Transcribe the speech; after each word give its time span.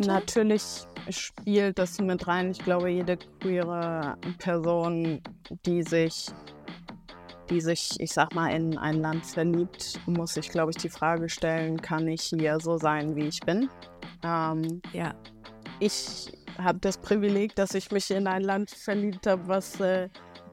könnte? 0.00 0.14
Natürlich 0.14 0.62
spielt 1.10 1.78
das 1.78 1.98
mit 2.00 2.26
rein. 2.26 2.50
Ich 2.50 2.58
glaube, 2.58 2.90
jede 2.90 3.16
queere 3.40 4.16
Person, 4.38 5.22
die 5.66 5.82
sich, 5.82 6.26
die 7.48 7.60
sich, 7.60 7.98
ich 7.98 8.12
sag 8.12 8.34
mal, 8.34 8.48
in 8.54 8.78
ein 8.78 9.00
Land 9.00 9.26
verliebt, 9.26 9.98
muss 10.06 10.34
sich, 10.34 10.48
glaube 10.50 10.70
ich, 10.70 10.76
die 10.76 10.88
Frage 10.88 11.28
stellen, 11.28 11.80
kann 11.80 12.06
ich 12.08 12.22
hier 12.22 12.58
so 12.60 12.76
sein, 12.76 13.16
wie 13.16 13.26
ich 13.28 13.40
bin? 13.40 13.68
Ähm, 14.22 14.80
Ja. 14.92 15.14
ich 15.80 16.32
habe 16.58 16.78
das 16.80 16.98
Privileg, 16.98 17.54
dass 17.54 17.74
ich 17.74 17.90
mich 17.90 18.10
in 18.10 18.26
ein 18.26 18.42
Land 18.42 18.70
verliebt 18.70 19.26
habe, 19.26 19.48
was 19.48 19.80
äh, 19.80 20.08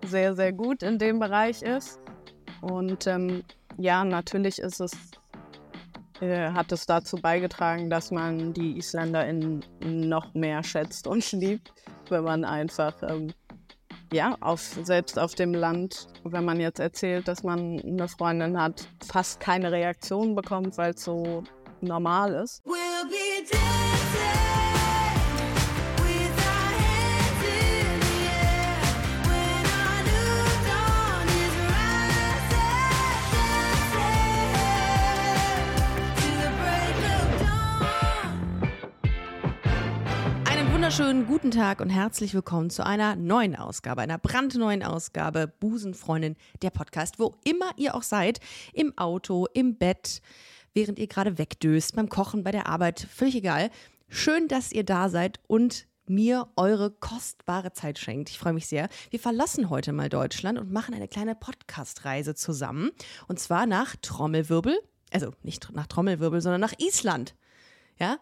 sehr, 0.05 0.35
sehr 0.35 0.53
gut 0.53 0.81
in 0.83 0.97
dem 0.97 1.19
Bereich 1.19 1.61
ist. 1.61 1.99
Und 2.61 3.07
ähm, 3.07 3.43
ja, 3.77 4.03
natürlich 4.05 4.59
ist 4.59 4.79
es, 4.79 4.91
äh, 6.21 6.51
hat 6.51 6.71
es 6.71 6.85
dazu 6.85 7.17
beigetragen, 7.17 7.89
dass 7.89 8.11
man 8.11 8.53
die 8.53 8.77
IsländerInnen 8.77 9.63
noch 9.81 10.33
mehr 10.33 10.63
schätzt 10.63 11.07
und 11.07 11.31
liebt, 11.31 11.73
wenn 12.09 12.23
man 12.23 12.45
einfach, 12.45 12.93
ähm, 13.03 13.33
ja, 14.11 14.37
auf, 14.39 14.61
selbst 14.83 15.19
auf 15.19 15.35
dem 15.35 15.53
Land, 15.53 16.07
wenn 16.23 16.45
man 16.45 16.59
jetzt 16.59 16.79
erzählt, 16.79 17.27
dass 17.27 17.43
man 17.43 17.79
eine 17.81 18.07
Freundin 18.07 18.59
hat, 18.59 18.87
fast 19.05 19.39
keine 19.39 19.71
Reaktion 19.71 20.35
bekommt, 20.35 20.77
weil 20.77 20.93
es 20.93 21.03
so 21.03 21.43
normal 21.81 22.33
ist. 22.33 22.63
We'll 22.65 23.76
wunderschönen 40.87 41.27
guten 41.27 41.51
Tag 41.51 41.81
und 41.81 41.89
herzlich 41.89 42.33
willkommen 42.33 42.69
zu 42.69 42.85
einer 42.85 43.17
neuen 43.17 43.57
Ausgabe, 43.57 44.01
einer 44.03 44.17
brandneuen 44.17 44.83
Ausgabe 44.83 45.51
Busenfreundin, 45.59 46.37
der 46.61 46.69
Podcast, 46.69 47.19
wo 47.19 47.35
immer 47.43 47.71
ihr 47.75 47.93
auch 47.93 48.03
seid, 48.03 48.39
im 48.71 48.97
Auto, 48.97 49.47
im 49.53 49.75
Bett, 49.75 50.21
während 50.73 50.97
ihr 50.97 51.07
gerade 51.07 51.37
wegdöst, 51.37 51.93
beim 51.97 52.07
Kochen, 52.07 52.45
bei 52.45 52.51
der 52.51 52.67
Arbeit, 52.67 53.05
völlig 53.11 53.35
egal. 53.35 53.69
Schön, 54.07 54.47
dass 54.47 54.71
ihr 54.71 54.85
da 54.85 55.09
seid 55.09 55.41
und 55.47 55.87
mir 56.05 56.47
eure 56.55 56.89
kostbare 56.89 57.73
Zeit 57.73 57.99
schenkt. 57.99 58.29
Ich 58.29 58.39
freue 58.39 58.53
mich 58.53 58.67
sehr. 58.67 58.87
Wir 59.09 59.19
verlassen 59.19 59.69
heute 59.69 59.91
mal 59.91 60.07
Deutschland 60.07 60.57
und 60.57 60.71
machen 60.71 60.95
eine 60.95 61.09
kleine 61.09 61.35
Podcast-Reise 61.35 62.33
zusammen. 62.33 62.91
Und 63.27 63.41
zwar 63.41 63.65
nach 63.65 63.97
Trommelwirbel, 63.97 64.79
also 65.11 65.33
nicht 65.43 65.69
nach 65.73 65.87
Trommelwirbel, 65.87 66.39
sondern 66.39 66.61
nach 66.61 66.79
Island. 66.79 67.35
Ja? 67.99 68.19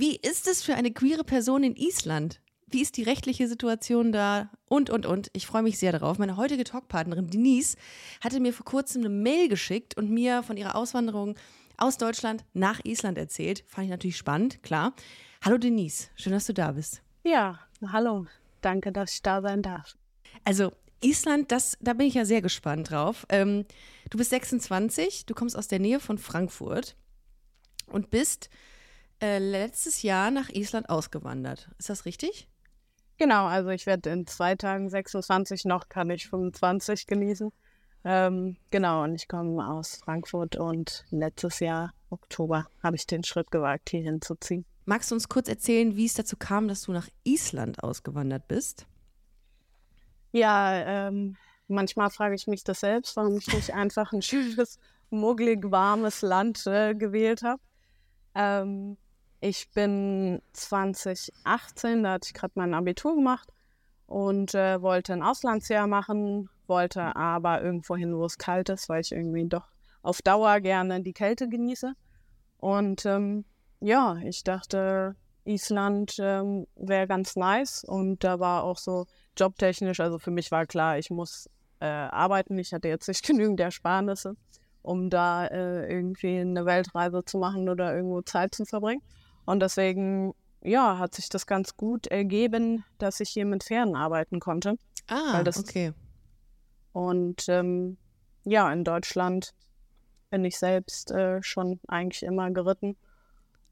Wie 0.00 0.14
ist 0.14 0.46
es 0.46 0.62
für 0.62 0.76
eine 0.76 0.92
queere 0.92 1.24
Person 1.24 1.64
in 1.64 1.74
Island? 1.74 2.40
Wie 2.68 2.82
ist 2.82 2.96
die 2.96 3.02
rechtliche 3.02 3.48
Situation 3.48 4.12
da? 4.12 4.48
Und, 4.66 4.90
und, 4.90 5.06
und. 5.06 5.28
Ich 5.32 5.44
freue 5.44 5.64
mich 5.64 5.76
sehr 5.76 5.90
darauf. 5.90 6.18
Meine 6.18 6.36
heutige 6.36 6.62
Talkpartnerin 6.62 7.30
Denise 7.30 7.76
hatte 8.20 8.38
mir 8.38 8.52
vor 8.52 8.64
kurzem 8.64 9.02
eine 9.02 9.08
Mail 9.08 9.48
geschickt 9.48 9.96
und 9.96 10.08
mir 10.08 10.44
von 10.44 10.56
ihrer 10.56 10.76
Auswanderung 10.76 11.34
aus 11.78 11.98
Deutschland 11.98 12.44
nach 12.52 12.78
Island 12.84 13.18
erzählt. 13.18 13.64
Fand 13.66 13.86
ich 13.86 13.90
natürlich 13.90 14.16
spannend, 14.16 14.62
klar. 14.62 14.94
Hallo 15.44 15.58
Denise, 15.58 16.10
schön, 16.14 16.32
dass 16.32 16.46
du 16.46 16.54
da 16.54 16.70
bist. 16.70 17.02
Ja, 17.24 17.58
hallo. 17.84 18.26
Danke, 18.60 18.92
dass 18.92 19.14
ich 19.14 19.22
da 19.22 19.42
sein 19.42 19.62
darf. 19.62 19.96
Also 20.44 20.70
Island, 21.02 21.50
das, 21.50 21.76
da 21.80 21.94
bin 21.94 22.06
ich 22.06 22.14
ja 22.14 22.24
sehr 22.24 22.40
gespannt 22.40 22.92
drauf. 22.92 23.26
Ähm, 23.30 23.64
du 24.10 24.18
bist 24.18 24.30
26, 24.30 25.26
du 25.26 25.34
kommst 25.34 25.56
aus 25.56 25.66
der 25.66 25.80
Nähe 25.80 25.98
von 25.98 26.18
Frankfurt 26.18 26.94
und 27.88 28.10
bist 28.10 28.48
äh, 29.20 29.38
letztes 29.38 30.02
Jahr 30.02 30.30
nach 30.30 30.48
Island 30.48 30.88
ausgewandert. 30.88 31.70
Ist 31.78 31.90
das 31.90 32.04
richtig? 32.04 32.48
Genau, 33.18 33.46
also 33.46 33.70
ich 33.70 33.86
werde 33.86 34.10
in 34.10 34.26
zwei 34.26 34.54
Tagen 34.54 34.88
26, 34.88 35.64
noch 35.64 35.88
kann 35.88 36.08
ich 36.10 36.28
25 36.28 37.06
genießen. 37.06 37.50
Ähm, 38.04 38.56
genau, 38.70 39.02
und 39.02 39.16
ich 39.16 39.26
komme 39.26 39.68
aus 39.68 39.96
Frankfurt 39.96 40.56
und 40.56 41.04
letztes 41.10 41.58
Jahr, 41.58 41.92
Oktober, 42.10 42.66
habe 42.82 42.96
ich 42.96 43.06
den 43.06 43.24
Schritt 43.24 43.50
gewagt, 43.50 43.90
hier 43.90 44.02
hinzuziehen. 44.02 44.64
Magst 44.84 45.10
du 45.10 45.16
uns 45.16 45.28
kurz 45.28 45.48
erzählen, 45.48 45.96
wie 45.96 46.06
es 46.06 46.14
dazu 46.14 46.36
kam, 46.36 46.68
dass 46.68 46.82
du 46.82 46.92
nach 46.92 47.08
Island 47.24 47.82
ausgewandert 47.82 48.46
bist? 48.46 48.86
Ja, 50.32 51.08
ähm, 51.08 51.36
manchmal 51.66 52.10
frage 52.10 52.36
ich 52.36 52.46
mich 52.46 52.62
das 52.64 52.80
selbst, 52.80 53.16
warum 53.16 53.36
ich 53.36 53.52
nicht 53.52 53.74
einfach 53.74 54.12
ein 54.12 54.22
schönes, 54.22 54.78
muggelig 55.10 55.70
warmes 55.70 56.22
Land 56.22 56.66
äh, 56.66 56.94
gewählt 56.94 57.42
habe. 57.42 57.60
Ähm, 58.34 58.96
ich 59.40 59.70
bin 59.70 60.42
2018, 60.52 62.02
da 62.02 62.12
hatte 62.12 62.26
ich 62.26 62.34
gerade 62.34 62.52
mein 62.56 62.74
Abitur 62.74 63.14
gemacht 63.14 63.52
und 64.06 64.54
äh, 64.54 64.80
wollte 64.82 65.12
ein 65.12 65.22
Auslandsjahr 65.22 65.86
machen, 65.86 66.48
wollte 66.66 67.14
aber 67.16 67.62
irgendwo 67.62 67.96
hin, 67.96 68.16
wo 68.16 68.24
es 68.24 68.38
kalt 68.38 68.68
ist, 68.68 68.88
weil 68.88 69.02
ich 69.02 69.12
irgendwie 69.12 69.46
doch 69.46 69.68
auf 70.02 70.22
Dauer 70.22 70.60
gerne 70.60 71.02
die 71.02 71.12
Kälte 71.12 71.48
genieße. 71.48 71.92
Und 72.58 73.06
ähm, 73.06 73.44
ja, 73.80 74.16
ich 74.24 74.42
dachte, 74.42 75.14
Island 75.44 76.16
ähm, 76.18 76.66
wäre 76.76 77.06
ganz 77.06 77.36
nice 77.36 77.84
und 77.84 78.24
da 78.24 78.40
war 78.40 78.64
auch 78.64 78.78
so 78.78 79.06
jobtechnisch, 79.36 80.00
also 80.00 80.18
für 80.18 80.30
mich 80.30 80.50
war 80.50 80.66
klar, 80.66 80.98
ich 80.98 81.10
muss 81.10 81.48
äh, 81.80 81.86
arbeiten. 81.86 82.58
Ich 82.58 82.72
hatte 82.72 82.88
jetzt 82.88 83.08
nicht 83.08 83.24
genügend 83.26 83.60
Ersparnisse, 83.60 84.36
um 84.82 85.10
da 85.10 85.46
äh, 85.46 85.90
irgendwie 85.90 86.38
eine 86.38 86.64
Weltreise 86.66 87.24
zu 87.24 87.38
machen 87.38 87.68
oder 87.68 87.94
irgendwo 87.94 88.22
Zeit 88.22 88.54
zu 88.54 88.64
verbringen. 88.64 89.02
Und 89.48 89.60
deswegen, 89.60 90.34
ja, 90.62 90.98
hat 90.98 91.14
sich 91.14 91.30
das 91.30 91.46
ganz 91.46 91.74
gut 91.74 92.06
ergeben, 92.06 92.84
dass 92.98 93.18
ich 93.18 93.30
hier 93.30 93.46
mit 93.46 93.64
Pferden 93.64 93.96
arbeiten 93.96 94.40
konnte. 94.40 94.76
Ah, 95.06 95.42
okay. 95.56 95.94
Und 96.92 97.48
ähm, 97.48 97.96
ja, 98.44 98.70
in 98.70 98.84
Deutschland 98.84 99.54
bin 100.28 100.44
ich 100.44 100.58
selbst 100.58 101.12
äh, 101.12 101.42
schon 101.42 101.80
eigentlich 101.88 102.24
immer 102.24 102.50
geritten 102.50 102.98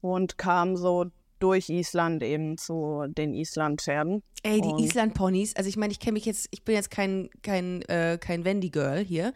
und 0.01 0.39
kam 0.39 0.77
so 0.77 1.11
durch 1.39 1.69
Island 1.69 2.23
eben 2.23 2.57
zu 2.57 3.05
den 3.07 3.33
Islandpferden. 3.33 4.23
Ey, 4.43 4.61
die 4.61 4.83
Island-Ponys, 4.83 5.55
also 5.55 5.67
ich 5.67 5.77
meine, 5.77 5.91
ich 5.91 5.99
kenne 5.99 6.13
mich 6.13 6.25
jetzt, 6.25 6.47
ich 6.51 6.63
bin 6.63 6.75
jetzt 6.75 6.91
kein, 6.91 7.29
kein, 7.41 7.81
äh, 7.83 8.17
kein 8.19 8.45
Wendy-Girl 8.45 9.03
hier. 9.03 9.33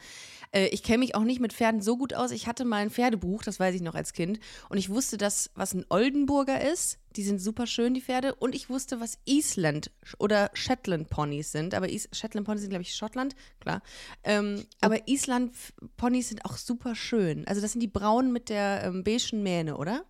Äh, 0.51 0.67
ich 0.67 0.84
kenne 0.84 1.00
mich 1.00 1.16
auch 1.16 1.23
nicht 1.23 1.41
mit 1.41 1.53
Pferden 1.53 1.81
so 1.81 1.97
gut 1.97 2.13
aus. 2.13 2.31
Ich 2.31 2.47
hatte 2.47 2.66
mal 2.66 2.78
ein 2.78 2.90
Pferdebuch, 2.90 3.44
das 3.44 3.59
weiß 3.59 3.75
ich 3.75 3.81
noch 3.81 3.95
als 3.95 4.13
Kind. 4.13 4.40
Und 4.69 4.78
ich 4.78 4.90
wusste, 4.90 5.17
dass, 5.17 5.50
was 5.56 5.73
ein 5.73 5.85
Oldenburger 5.90 6.61
ist. 6.61 6.97
Die 7.16 7.23
sind 7.23 7.40
super 7.40 7.67
schön, 7.67 7.94
die 7.94 8.01
Pferde. 8.01 8.35
Und 8.35 8.56
ich 8.56 8.69
wusste, 8.69 9.00
was 9.00 9.17
Island 9.25 9.91
oder 10.19 10.50
Shetland-Ponys 10.53 11.51
sind. 11.51 11.73
Aber 11.73 11.90
Is 11.90 12.07
Shetland-Ponys 12.13 12.61
sind, 12.61 12.69
glaube 12.69 12.84
ich, 12.84 12.95
Schottland, 12.95 13.35
klar. 13.59 13.81
Ähm, 14.23 14.66
aber 14.79 15.07
Island-Ponys 15.07 16.29
sind 16.29 16.45
auch 16.45 16.57
super 16.57 16.95
schön. 16.95 17.45
Also 17.47 17.61
das 17.61 17.73
sind 17.73 17.81
die 17.81 17.88
braunen 17.88 18.31
mit 18.31 18.50
der 18.50 18.84
ähm, 18.85 19.03
beigen 19.03 19.44
Mähne, 19.44 19.78
oder? 19.78 20.06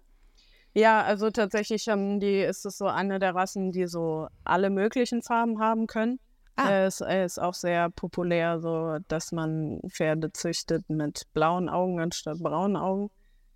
Ja, 0.74 1.04
also 1.04 1.30
tatsächlich 1.32 1.90
haben 1.90 2.20
die, 2.20 2.40
ist 2.42 2.66
es 2.66 2.78
so 2.78 2.86
eine 2.86 3.20
der 3.20 3.36
Rassen, 3.36 3.72
die 3.72 3.88
so 3.88 4.28
alle 4.44 4.70
möglichen 4.70 5.22
Farben 5.22 5.59
haben 5.59 5.88
können. 5.88 6.20
Ah. 6.56 6.86
Ist, 6.86 7.02
er 7.02 7.26
ist 7.26 7.40
auch 7.40 7.54
sehr 7.54 7.90
populär, 7.90 8.59
so 8.59 8.98
dass 9.08 9.31
man 9.31 9.80
Pferde 9.90 10.31
züchtet 10.31 10.90
mit 10.90 11.24
blauen 11.34 11.70
Augen 11.70 12.00
anstatt 12.00 12.40
braunen 12.40 12.76
Augen. 12.78 13.10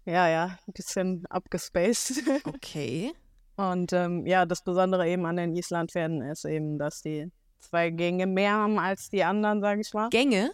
Ja, 0.06 0.28
ja, 0.28 0.58
ein 0.68 0.74
bisschen 0.74 1.25
abgespaced. 1.30 2.24
Okay. 2.46 3.14
Und 3.58 3.94
ähm, 3.94 4.25
ja, 4.25 4.46
das 4.46 4.64
Besondere 4.64 5.08
eben 5.08 5.25
an 5.25 5.38
den 5.38 5.56
Islandpferden 5.56 6.22
ist 6.22 6.44
eben, 6.44 6.78
dass 6.78 7.02
die 7.02 7.31
zwei 7.59 7.90
Gänge 7.90 8.28
mehr 8.28 8.52
haben 8.52 8.80
als 8.80 9.09
die 9.09 9.24
anderen, 9.24 9.62
sage 9.62 9.81
ich 9.81 9.94
mal. 9.94 10.09
Gänge? 10.09 10.52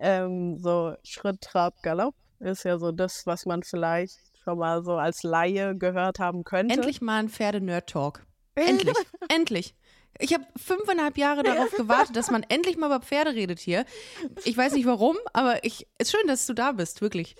Ähm, 0.00 0.58
so 0.58 0.94
Schritt, 1.04 1.40
Trab, 1.40 1.80
Galopp 1.82 2.14
ist 2.40 2.64
ja 2.64 2.78
so 2.78 2.90
das, 2.90 3.26
was 3.26 3.46
man 3.46 3.62
vielleicht 3.62 4.18
schon 4.42 4.58
mal 4.58 4.82
so 4.84 4.94
als 4.94 5.22
Laie 5.22 5.76
gehört 5.76 6.18
haben 6.18 6.44
könnte. 6.44 6.74
Endlich 6.74 7.00
mal 7.00 7.18
ein 7.18 7.28
Pferde-Nerd-Talk. 7.28 8.26
Endlich, 8.56 8.96
endlich. 9.28 9.74
Ich 10.18 10.34
habe 10.34 10.44
fünfeinhalb 10.56 11.16
Jahre 11.16 11.42
darauf 11.42 11.70
gewartet, 11.70 12.16
dass 12.16 12.30
man 12.30 12.42
endlich 12.42 12.76
mal 12.76 12.86
über 12.88 13.00
Pferde 13.00 13.32
redet 13.32 13.58
hier. 13.58 13.86
Ich 14.44 14.56
weiß 14.56 14.74
nicht 14.74 14.84
warum, 14.84 15.16
aber 15.32 15.64
ich 15.64 15.86
ist 15.98 16.10
schön, 16.10 16.26
dass 16.26 16.46
du 16.46 16.52
da 16.52 16.72
bist, 16.72 17.00
wirklich. 17.00 17.36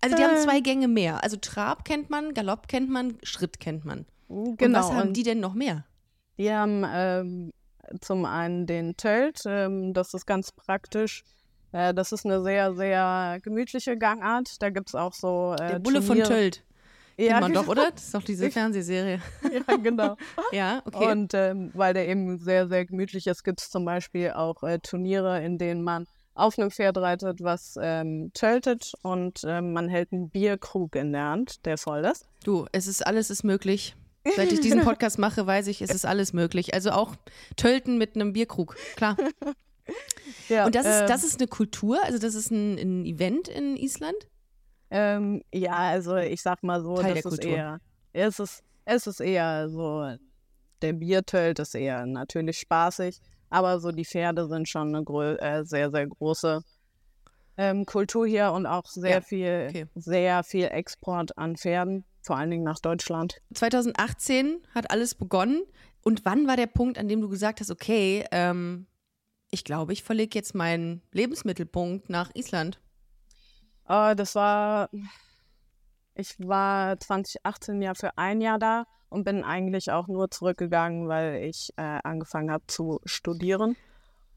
Also 0.00 0.16
die 0.16 0.22
haben 0.24 0.38
zwei 0.38 0.60
Gänge 0.60 0.88
mehr. 0.88 1.22
Also 1.22 1.36
Trab 1.36 1.84
kennt 1.84 2.08
man, 2.08 2.32
Galopp 2.32 2.68
kennt 2.68 2.88
man, 2.88 3.18
Schritt 3.22 3.60
kennt 3.60 3.84
man. 3.84 4.06
Und 4.28 4.56
Genau. 4.56 4.78
was 4.78 4.92
haben 4.92 5.08
und 5.08 5.16
die 5.16 5.24
denn 5.24 5.40
noch 5.40 5.54
mehr? 5.54 5.84
Die 6.38 6.50
haben 6.50 6.84
ähm, 6.86 7.52
zum 8.00 8.24
einen 8.24 8.66
den 8.66 8.96
Tölt, 8.96 9.42
ähm, 9.46 9.92
das 9.92 10.14
ist 10.14 10.26
ganz 10.26 10.52
praktisch. 10.52 11.24
Äh, 11.76 11.92
das 11.94 12.12
ist 12.12 12.24
eine 12.24 12.42
sehr, 12.42 12.74
sehr 12.74 13.38
gemütliche 13.42 13.98
Gangart. 13.98 14.62
Da 14.62 14.70
gibt's 14.70 14.94
auch 14.94 15.12
so. 15.12 15.54
Äh, 15.60 15.72
Der 15.72 15.78
Bulle 15.78 16.00
von 16.00 16.16
Turniere- 16.16 16.28
Tölt. 16.28 16.62
Ja, 17.18 17.40
man 17.40 17.54
doch, 17.54 17.66
oder? 17.66 17.90
Das 17.92 18.04
ist 18.04 18.14
doch 18.14 18.22
diese 18.22 18.50
Fernsehserie. 18.50 19.20
ja, 19.50 19.76
genau. 19.76 20.16
Ja, 20.52 20.82
okay. 20.84 21.10
Und 21.10 21.32
ähm, 21.32 21.70
weil 21.72 21.94
der 21.94 22.08
eben 22.08 22.38
sehr, 22.38 22.68
sehr 22.68 22.84
gemütlich 22.84 23.26
ist, 23.26 23.42
gibt's 23.42 23.70
zum 23.70 23.86
Beispiel 23.86 24.32
auch 24.32 24.62
äh, 24.62 24.78
Turniere, 24.80 25.42
in 25.42 25.56
denen 25.56 25.82
man 25.82 26.06
auf 26.34 26.58
einem 26.58 26.70
Pferd 26.70 26.98
reitet, 26.98 27.42
was 27.42 27.78
ähm, 27.80 28.30
töltet 28.34 28.92
und 29.00 29.40
ähm, 29.46 29.72
man 29.72 29.88
hält 29.88 30.12
einen 30.12 30.28
Bierkrug 30.28 30.94
in 30.94 31.12
der 31.14 31.24
Hand, 31.24 31.64
der 31.64 31.78
voll 31.78 32.04
ist. 32.04 32.26
du, 32.44 32.66
es 32.72 32.86
ist 32.86 33.06
alles 33.06 33.30
ist 33.30 33.44
möglich. 33.44 33.96
Seit 34.36 34.52
ich 34.52 34.60
diesen 34.60 34.80
Podcast 34.84 35.18
mache, 35.18 35.46
weiß 35.46 35.68
ich, 35.68 35.80
es 35.80 35.94
ist 35.94 36.04
alles 36.04 36.34
möglich. 36.34 36.74
Also 36.74 36.90
auch 36.90 37.14
Tölten 37.56 37.96
mit 37.96 38.14
einem 38.14 38.34
Bierkrug, 38.34 38.76
klar. 38.94 39.16
Ja, 40.48 40.66
Und 40.66 40.74
das 40.74 40.86
ist, 40.86 41.00
ähm, 41.00 41.06
das 41.08 41.24
ist 41.24 41.40
eine 41.40 41.48
Kultur, 41.48 41.98
also 42.04 42.18
das 42.18 42.34
ist 42.34 42.50
ein, 42.52 42.78
ein 42.78 43.04
Event 43.04 43.48
in 43.48 43.76
Island? 43.76 44.16
Ähm, 44.90 45.42
ja, 45.52 45.74
also 45.74 46.16
ich 46.16 46.40
sag 46.40 46.62
mal 46.62 46.80
so, 46.82 46.94
Teil 46.96 47.14
das 47.14 47.22
der 47.22 47.32
ist 47.32 47.38
Kultur. 47.40 47.56
eher, 47.56 47.80
es 48.12 48.38
ist, 48.38 48.62
es 48.84 49.06
ist 49.08 49.20
eher 49.20 49.68
so, 49.68 50.14
der 50.82 50.92
Biertölt 50.92 51.58
ist 51.58 51.74
eher 51.74 52.06
natürlich 52.06 52.58
spaßig, 52.58 53.20
aber 53.50 53.80
so 53.80 53.90
die 53.90 54.04
Pferde 54.04 54.46
sind 54.46 54.68
schon 54.68 54.94
eine 54.94 55.38
äh, 55.40 55.64
sehr, 55.64 55.90
sehr 55.90 56.06
große 56.06 56.62
ähm, 57.56 57.86
Kultur 57.86 58.26
hier 58.26 58.52
und 58.52 58.66
auch 58.66 58.84
sehr 58.86 59.10
Ja, 59.10 59.20
viel, 59.20 59.66
okay. 59.68 59.86
sehr 59.94 60.44
viel 60.44 60.66
Export 60.66 61.36
an 61.38 61.56
Pferden, 61.56 62.04
vor 62.22 62.36
allen 62.36 62.50
Dingen 62.50 62.64
nach 62.64 62.78
Deutschland. 62.78 63.38
2018 63.54 64.58
hat 64.74 64.90
alles 64.90 65.14
begonnen. 65.14 65.62
Und 66.02 66.24
wann 66.24 66.46
war 66.46 66.56
der 66.56 66.66
Punkt, 66.68 66.98
an 66.98 67.08
dem 67.08 67.20
du 67.20 67.28
gesagt 67.28 67.60
hast, 67.60 67.70
okay, 67.70 68.24
ähm, 68.30 68.86
ich 69.56 69.64
glaube, 69.64 69.94
ich 69.94 70.02
verlege 70.02 70.38
jetzt 70.38 70.54
meinen 70.54 71.00
Lebensmittelpunkt 71.12 72.10
nach 72.10 72.30
Island? 72.34 72.78
Äh, 73.88 74.14
das 74.14 74.34
war, 74.34 74.90
ich 76.14 76.34
war 76.38 77.00
2018 77.00 77.80
ja 77.80 77.94
für 77.94 78.18
ein 78.18 78.42
Jahr 78.42 78.58
da 78.58 78.84
und 79.08 79.24
bin 79.24 79.44
eigentlich 79.44 79.90
auch 79.90 80.08
nur 80.08 80.30
zurückgegangen, 80.30 81.08
weil 81.08 81.42
ich 81.44 81.70
äh, 81.76 82.00
angefangen 82.04 82.50
habe 82.50 82.66
zu 82.66 83.00
studieren 83.06 83.76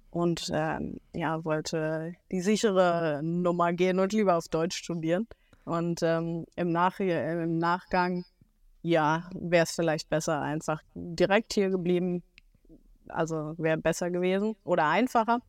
und 0.10 0.50
ähm, 0.54 1.02
ja, 1.14 1.44
wollte 1.44 2.14
die 2.32 2.40
sichere 2.40 3.20
Nummer 3.22 3.74
gehen 3.74 4.00
und 4.00 4.14
lieber 4.14 4.38
auf 4.38 4.48
Deutsch 4.48 4.78
studieren. 4.78 5.28
Und 5.66 6.02
ähm, 6.02 6.46
im, 6.56 6.72
Nach 6.72 6.98
im 7.02 7.58
Nachgang, 7.58 8.24
ja, 8.84 9.30
wäre 9.36 9.66
es 9.66 9.72
vielleicht 9.72 10.10
besser 10.10 10.40
einfach 10.40 10.82
direkt 10.96 11.52
hier 11.56 11.70
geblieben. 11.70 12.24
Also 13.10 13.56
wäre 13.58 13.78
besser 13.78 14.10
gewesen 14.12 14.56
oder 14.64 14.86
einfacher. 14.88 15.40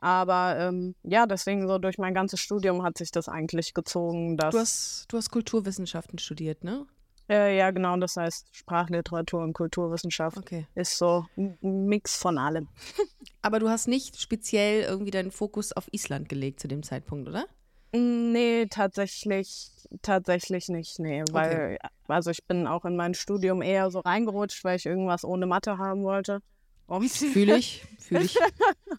Aber 0.00 0.56
ähm, 0.58 0.94
ja, 1.02 1.26
deswegen 1.26 1.66
so 1.66 1.78
durch 1.78 1.98
mein 1.98 2.14
ganzes 2.14 2.40
Studium 2.40 2.84
hat 2.84 2.96
sich 2.98 3.10
das 3.10 3.28
eigentlich 3.28 3.74
gezogen, 3.74 4.36
dass 4.36 4.54
Du 4.54 4.58
hast, 4.60 5.06
du 5.08 5.16
hast 5.16 5.30
Kulturwissenschaften 5.30 6.18
studiert, 6.18 6.62
ne? 6.62 6.86
äh, 7.28 7.58
ja 7.58 7.70
genau, 7.72 7.96
das 7.96 8.16
heißt 8.16 8.46
Sprachliteratur 8.52 9.42
und 9.42 9.52
Kulturwissenschaft 9.54 10.38
Okay. 10.38 10.66
ist 10.74 10.96
so 10.96 11.26
ein 11.36 11.58
Mix 11.86 12.16
von 12.16 12.38
allem. 12.38 12.68
Aber 13.42 13.58
du 13.58 13.68
hast 13.68 13.88
nicht 13.88 14.20
speziell 14.20 14.82
irgendwie 14.84 15.10
deinen 15.10 15.30
Fokus 15.32 15.72
auf 15.72 15.88
Island 15.92 16.28
gelegt 16.28 16.60
zu 16.60 16.68
dem 16.68 16.82
Zeitpunkt, 16.82 17.28
oder? 17.28 17.46
Nee, 17.92 18.66
tatsächlich, 18.66 19.70
tatsächlich 20.02 20.68
nicht, 20.68 20.98
nee, 20.98 21.24
weil 21.32 21.78
also 22.06 22.30
ich 22.30 22.44
bin 22.46 22.66
auch 22.66 22.84
in 22.84 22.96
mein 22.96 23.14
Studium 23.14 23.62
eher 23.62 23.90
so 23.90 24.00
reingerutscht, 24.00 24.62
weil 24.62 24.76
ich 24.76 24.86
irgendwas 24.86 25.24
ohne 25.24 25.46
Mathe 25.46 25.78
haben 25.78 26.04
wollte. 26.04 26.40
Und 26.88 27.10
Fühle 27.10 27.56
ich, 27.58 27.84
fühle 27.98 28.24
ich, 28.24 28.38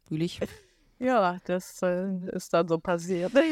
fühle 0.07 0.25
ich. 0.25 0.39
ja, 0.99 1.37
das 1.45 1.81
äh, 1.81 2.07
ist 2.31 2.53
dann 2.53 2.67
so 2.67 2.77
passiert. 2.77 3.33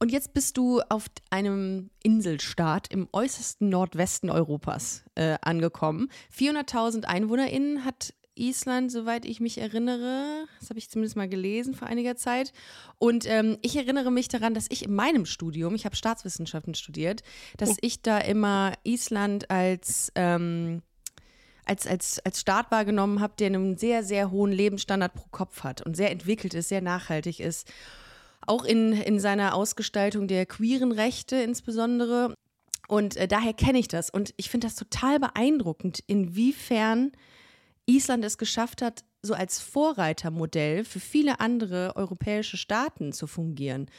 Und 0.00 0.12
jetzt 0.12 0.32
bist 0.32 0.56
du 0.56 0.80
auf 0.88 1.06
einem 1.30 1.90
Inselstaat 2.02 2.86
im 2.92 3.08
äußersten 3.12 3.68
Nordwesten 3.68 4.30
Europas 4.30 5.04
äh, 5.16 5.36
angekommen. 5.42 6.08
400.000 6.32 7.04
EinwohnerInnen 7.04 7.84
hat 7.84 8.14
Island, 8.36 8.92
soweit 8.92 9.24
ich 9.24 9.40
mich 9.40 9.58
erinnere. 9.58 10.46
Das 10.60 10.70
habe 10.70 10.78
ich 10.78 10.88
zumindest 10.88 11.16
mal 11.16 11.28
gelesen 11.28 11.74
vor 11.74 11.88
einiger 11.88 12.16
Zeit. 12.16 12.52
Und 12.98 13.26
ähm, 13.26 13.58
ich 13.62 13.76
erinnere 13.76 14.12
mich 14.12 14.28
daran, 14.28 14.54
dass 14.54 14.66
ich 14.70 14.84
in 14.84 14.94
meinem 14.94 15.26
Studium, 15.26 15.74
ich 15.74 15.84
habe 15.84 15.96
Staatswissenschaften 15.96 16.74
studiert, 16.74 17.22
dass 17.56 17.76
ich 17.80 18.00
da 18.00 18.18
immer 18.18 18.74
Island 18.84 19.50
als 19.50 20.12
ähm, 20.14 20.82
als, 21.68 21.86
als, 21.86 22.18
als 22.24 22.40
Staat 22.40 22.70
wahrgenommen 22.70 23.20
habe, 23.20 23.34
der 23.38 23.48
einen 23.48 23.76
sehr, 23.76 24.02
sehr 24.02 24.30
hohen 24.30 24.52
Lebensstandard 24.52 25.14
pro 25.14 25.26
Kopf 25.30 25.62
hat 25.62 25.82
und 25.82 25.96
sehr 25.96 26.10
entwickelt 26.10 26.54
ist, 26.54 26.68
sehr 26.68 26.80
nachhaltig 26.80 27.40
ist. 27.40 27.68
Auch 28.46 28.64
in, 28.64 28.92
in 28.92 29.20
seiner 29.20 29.54
Ausgestaltung 29.54 30.26
der 30.26 30.46
queeren 30.46 30.92
Rechte 30.92 31.36
insbesondere. 31.36 32.34
Und 32.88 33.16
äh, 33.16 33.28
daher 33.28 33.52
kenne 33.52 33.78
ich 33.78 33.88
das. 33.88 34.08
Und 34.08 34.32
ich 34.38 34.48
finde 34.48 34.66
das 34.66 34.76
total 34.76 35.20
beeindruckend, 35.20 36.02
inwiefern 36.06 37.12
Island 37.86 38.24
es 38.24 38.38
geschafft 38.38 38.80
hat, 38.80 39.04
so 39.22 39.34
als 39.34 39.60
Vorreitermodell 39.60 40.84
für 40.84 41.00
viele 41.00 41.40
andere 41.40 41.94
europäische 41.96 42.56
Staaten 42.56 43.12
zu 43.12 43.26
fungieren. 43.26 43.90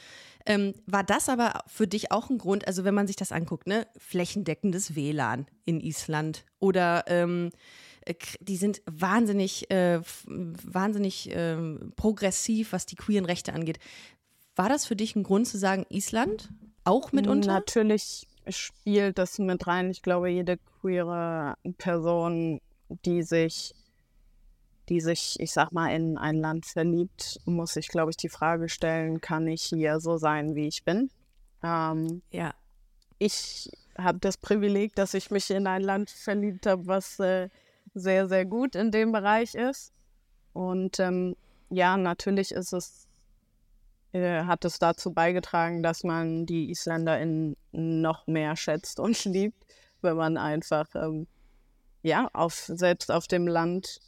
Ähm, 0.46 0.74
war 0.86 1.04
das 1.04 1.28
aber 1.28 1.62
für 1.66 1.86
dich 1.86 2.12
auch 2.12 2.30
ein 2.30 2.38
Grund, 2.38 2.66
also 2.66 2.84
wenn 2.84 2.94
man 2.94 3.06
sich 3.06 3.16
das 3.16 3.32
anguckt, 3.32 3.66
ne, 3.66 3.86
flächendeckendes 3.98 4.94
WLAN 4.94 5.46
in 5.64 5.80
Island 5.80 6.44
oder 6.58 7.04
ähm, 7.08 7.50
äh, 8.04 8.14
die 8.40 8.56
sind 8.56 8.82
wahnsinnig, 8.86 9.70
äh, 9.70 10.00
wahnsinnig 10.26 11.30
ähm, 11.32 11.92
progressiv, 11.96 12.72
was 12.72 12.86
die 12.86 12.96
queeren 12.96 13.24
Rechte 13.24 13.52
angeht. 13.52 13.78
War 14.56 14.68
das 14.68 14.86
für 14.86 14.96
dich 14.96 15.16
ein 15.16 15.22
Grund 15.22 15.46
zu 15.46 15.58
sagen, 15.58 15.86
Island 15.90 16.50
auch 16.84 17.12
mitunter? 17.12 17.52
Natürlich 17.52 18.26
spielt 18.48 19.18
das 19.18 19.38
mit 19.38 19.66
rein. 19.66 19.90
Ich 19.90 20.02
glaube, 20.02 20.28
jede 20.30 20.58
queere 20.80 21.54
Person, 21.78 22.60
die 23.04 23.22
sich, 23.22 23.74
die 24.90 25.00
sich, 25.00 25.38
ich 25.38 25.52
sag 25.52 25.72
mal, 25.72 25.94
in 25.94 26.18
ein 26.18 26.36
Land 26.36 26.66
verliebt, 26.66 27.40
muss 27.46 27.74
sich, 27.74 27.88
glaube 27.88 28.10
ich, 28.10 28.16
die 28.16 28.28
Frage 28.28 28.68
stellen, 28.68 29.20
kann 29.20 29.46
ich 29.46 29.62
hier 29.62 30.00
so 30.00 30.18
sein, 30.18 30.54
wie 30.56 30.66
ich 30.66 30.84
bin? 30.84 31.10
Ähm, 31.62 32.22
Ja. 32.30 32.52
ich 33.18 33.70
habe 33.96 34.18
das 34.18 34.36
Privileg, 34.36 34.94
dass 34.96 35.14
ich 35.14 35.30
mich 35.30 35.50
in 35.50 35.66
ein 35.66 35.82
Land 35.82 36.10
verliebt 36.10 36.66
habe, 36.66 36.86
was 36.86 37.18
äh, 37.20 37.48
sehr, 37.94 38.28
sehr 38.28 38.44
gut 38.44 38.74
in 38.74 38.90
dem 38.90 39.12
Bereich 39.12 39.54
ist. 39.54 39.92
Und 40.52 40.98
ähm, 40.98 41.36
ja, 41.68 41.96
natürlich 41.96 42.50
ist 42.50 42.72
es, 42.72 43.06
äh, 44.12 44.42
hat 44.44 44.64
es 44.64 44.78
dazu 44.78 45.12
beigetragen, 45.12 45.82
dass 45.82 46.02
man 46.02 46.46
die 46.46 46.70
IsländerInnen 46.70 47.56
noch 47.72 48.26
mehr 48.26 48.56
schätzt 48.56 48.98
und 48.98 49.24
liebt, 49.24 49.62
wenn 50.02 50.16
man 50.16 50.36
einfach, 50.36 50.88
ähm, 50.94 51.28
ja, 52.02 52.28
auf, 52.32 52.54
selbst 52.54 53.12
auf 53.12 53.28
dem 53.28 53.46
Land, 53.46 54.00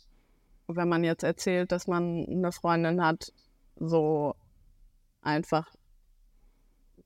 wenn 0.68 0.88
man 0.88 1.04
jetzt 1.04 1.22
erzählt, 1.24 1.72
dass 1.72 1.86
man 1.86 2.26
eine 2.28 2.52
Freundin 2.52 3.04
hat, 3.04 3.32
so 3.76 4.34
einfach 5.20 5.70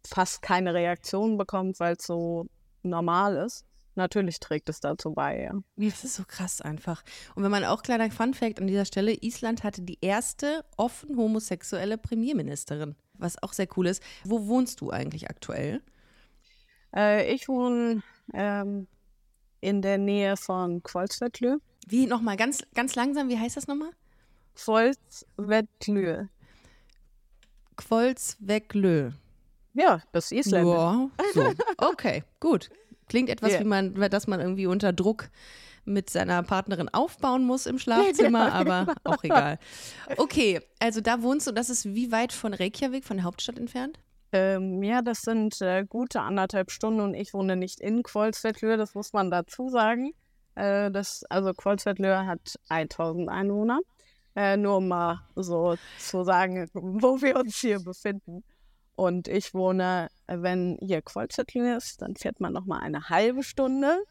fast 0.07 0.43
keine 0.43 0.75
Reaktion 0.75 1.37
bekommt, 1.37 1.81
weil 1.81 1.97
es 1.97 2.07
so 2.07 2.47
normal 2.83 3.37
ist. 3.37 3.65
Natürlich 3.97 4.41
trägt 4.41 4.69
es 4.69 4.81
dazu 4.81 5.13
bei, 5.13 5.43
ja. 5.45 5.53
Das 5.77 6.05
ist 6.05 6.17
so 6.17 6.25
krass 6.27 6.61
einfach. 6.61 7.03
Und 7.35 7.43
wenn 7.43 7.51
man 7.51 7.65
auch 7.65 7.83
kleiner 7.83 8.11
Fun 8.11 8.35
Fact 8.35 8.61
an 8.61 8.67
dieser 8.67 8.85
Stelle, 8.85 9.13
Island 9.13 9.65
hatte 9.65 9.81
die 9.81 9.99
erste 10.03 10.65
offen 10.77 11.17
homosexuelle 11.17 11.97
Premierministerin, 11.97 12.95
was 13.15 13.43
auch 13.43 13.55
sehr 13.55 13.69
cool 13.77 13.87
ist. 13.87 14.03
Wo 14.23 14.47
wohnst 14.47 14.83
du 14.83 14.91
eigentlich 14.91 15.31
aktuell? 15.31 15.83
Äh, 16.95 17.33
ich 17.33 17.49
wohne 17.49 18.03
ähm, 18.35 18.87
in 19.61 19.81
der 19.81 19.97
Nähe 19.97 20.37
von 20.37 20.83
Kvolsvetlö. 20.83 21.57
Wie 21.87 22.07
nochmal 22.07 22.37
ganz, 22.37 22.63
ganz 22.75 22.95
langsam, 22.97 23.29
wie 23.29 23.39
heißt 23.39 23.57
das 23.57 23.69
nochmal? 23.69 23.91
Kvolsvetlö. 24.57 26.27
Quolsveglö. 27.77 29.11
Ja, 29.75 30.01
das 30.13 30.33
ist. 30.33 30.51
Ja, 30.51 30.63
so. 30.63 31.11
Okay, 31.79 32.25
gut. 32.41 32.71
Klingt 33.09 33.29
etwas, 33.29 33.53
Ja. 33.53 33.61
wie 33.61 33.65
man, 33.65 33.95
dass 34.11 34.27
man 34.27 34.41
irgendwie 34.41 34.67
unter 34.67 34.93
Druck 34.93 35.29
mit 35.85 36.11
seiner 36.11 36.43
Partnerin 36.43 36.89
aufbauen 36.89 37.45
muss 37.45 37.67
im 37.67 37.79
Schlafzimmer, 37.79 38.53
aber 38.53 38.95
auch 39.05 39.23
egal. 39.23 39.59
Okay, 40.17 40.61
also 40.81 41.01
da 41.01 41.23
wohnst 41.23 41.47
du, 41.47 41.53
das 41.53 41.71
ist 41.71 41.85
wie 41.85 42.11
weit 42.11 42.33
von 42.33 42.53
Reykjavik, 42.53 43.05
von 43.05 43.19
der 43.19 43.25
Hauptstadt 43.25 43.59
entfernt? 43.59 44.01
Ähm, 44.33 44.83
ja, 44.83 45.03
das 45.03 45.21
sind 45.23 45.61
äh, 45.61 45.85
gute 45.89 46.21
anderthalb 46.23 46.73
Stunden 46.73 47.01
und 47.01 47.15
ich 47.15 47.33
wohne 47.33 47.55
nicht 47.55 47.79
in 47.79 48.03
Kvolsvetlö, 48.03 48.77
das 48.77 48.95
muss 48.97 49.13
man 49.13 49.31
dazu 49.31 49.69
sagen. 49.69 50.13
Äh, 50.57 50.91
das, 50.91 51.25
also 51.31 51.53
Kvolsvetlö 51.53 52.15
hat 52.27 52.57
1000 52.69 53.29
Einwohner. 53.29 53.81
Äh, 54.35 54.57
nur 54.57 54.79
um 54.79 54.89
mal 54.89 55.21
so 55.35 55.77
zu 55.99 56.25
sagen, 56.25 56.69
wo 56.75 57.21
wir 57.23 57.37
uns 57.37 57.57
hier 57.57 57.81
befinden. 57.81 58.43
Und 58.97 59.29
ich 59.29 59.55
wohne, 59.55 60.09
wenn 60.27 60.79
hier 60.81 61.03
Kvolsvetlö 61.03 61.77
ist, 61.77 62.03
dann 62.03 62.17
fährt 62.17 62.41
man 62.41 62.53
noch 62.53 62.65
mal 62.65 62.81
eine 62.81 63.09
halbe 63.09 63.43
Stunde. 63.43 64.03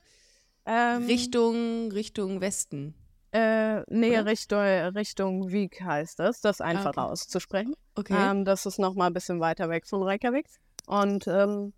Ähm, 0.65 1.05
Richtung, 1.05 1.91
Richtung 1.91 2.41
Westen. 2.41 2.95
Äh, 3.31 3.81
nee, 3.87 4.11
oder? 4.11 4.27
Richtung, 4.27 4.59
Richtung 4.59 5.51
Wieg 5.51 5.81
heißt 5.81 6.19
das. 6.19 6.41
Das 6.41 6.57
ist 6.57 6.61
einfacher 6.61 7.03
okay. 7.03 7.11
auszusprechen. 7.11 7.75
Okay. 7.95 8.15
Ähm, 8.17 8.45
das 8.45 8.65
ist 8.65 8.79
noch 8.79 8.95
mal 8.95 9.07
ein 9.07 9.13
bisschen 9.13 9.39
weiter 9.39 9.69
weg 9.69 9.85
von 9.87 10.03
Reykjavik. 10.03 10.47
Und 10.87 11.27
ähm, 11.27 11.73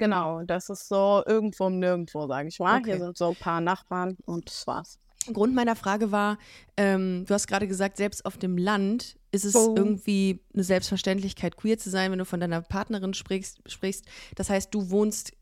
genau, 0.00 0.42
das 0.42 0.68
ist 0.68 0.88
so 0.88 1.22
irgendwo 1.26 1.68
Nirgendwo, 1.70 2.26
sage 2.26 2.48
ich 2.48 2.58
mal. 2.58 2.78
Okay. 2.78 2.90
Hier 2.96 2.98
sind 3.04 3.16
so 3.16 3.28
ein 3.28 3.36
paar 3.36 3.60
Nachbarn 3.60 4.16
und 4.26 4.48
das 4.50 4.66
war's. 4.66 4.98
Grund 5.32 5.54
meiner 5.54 5.76
Frage 5.76 6.10
war, 6.10 6.38
ähm, 6.76 7.24
du 7.26 7.34
hast 7.34 7.46
gerade 7.46 7.68
gesagt, 7.68 7.98
selbst 7.98 8.24
auf 8.24 8.38
dem 8.38 8.56
Land 8.58 9.16
ist 9.30 9.44
es 9.44 9.54
Oh. 9.54 9.74
irgendwie 9.76 10.40
eine 10.54 10.64
Selbstverständlichkeit, 10.64 11.56
queer 11.56 11.78
zu 11.78 11.90
sein, 11.90 12.10
wenn 12.10 12.18
du 12.18 12.24
von 12.24 12.40
deiner 12.40 12.62
Partnerin 12.62 13.14
sprichst. 13.14 13.60
sprichst. 13.70 14.06
Das 14.34 14.50
heißt, 14.50 14.74
du 14.74 14.90
wohnst, 14.90 15.32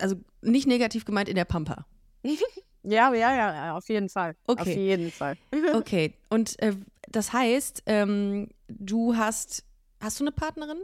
also 0.00 0.16
nicht 0.42 0.66
negativ 0.66 1.04
gemeint, 1.04 1.28
in 1.28 1.36
der 1.36 1.44
Pampa. 1.44 1.86
Ja, 2.82 3.12
ja, 3.12 3.30
ja, 3.36 3.76
auf 3.76 3.86
jeden 3.90 4.08
Fall. 4.08 4.36
Auf 4.46 4.58
Okay. 4.60 4.74
jeden 4.74 5.10
Fall. 5.12 5.36
Okay, 5.74 6.14
und 6.30 6.58
äh, 6.62 6.74
das 7.10 7.30
heißt, 7.30 7.82
ähm, 7.84 8.48
du 8.68 9.16
hast, 9.16 9.64
hast 10.00 10.18
du 10.18 10.24
eine 10.24 10.32
Partnerin? 10.32 10.78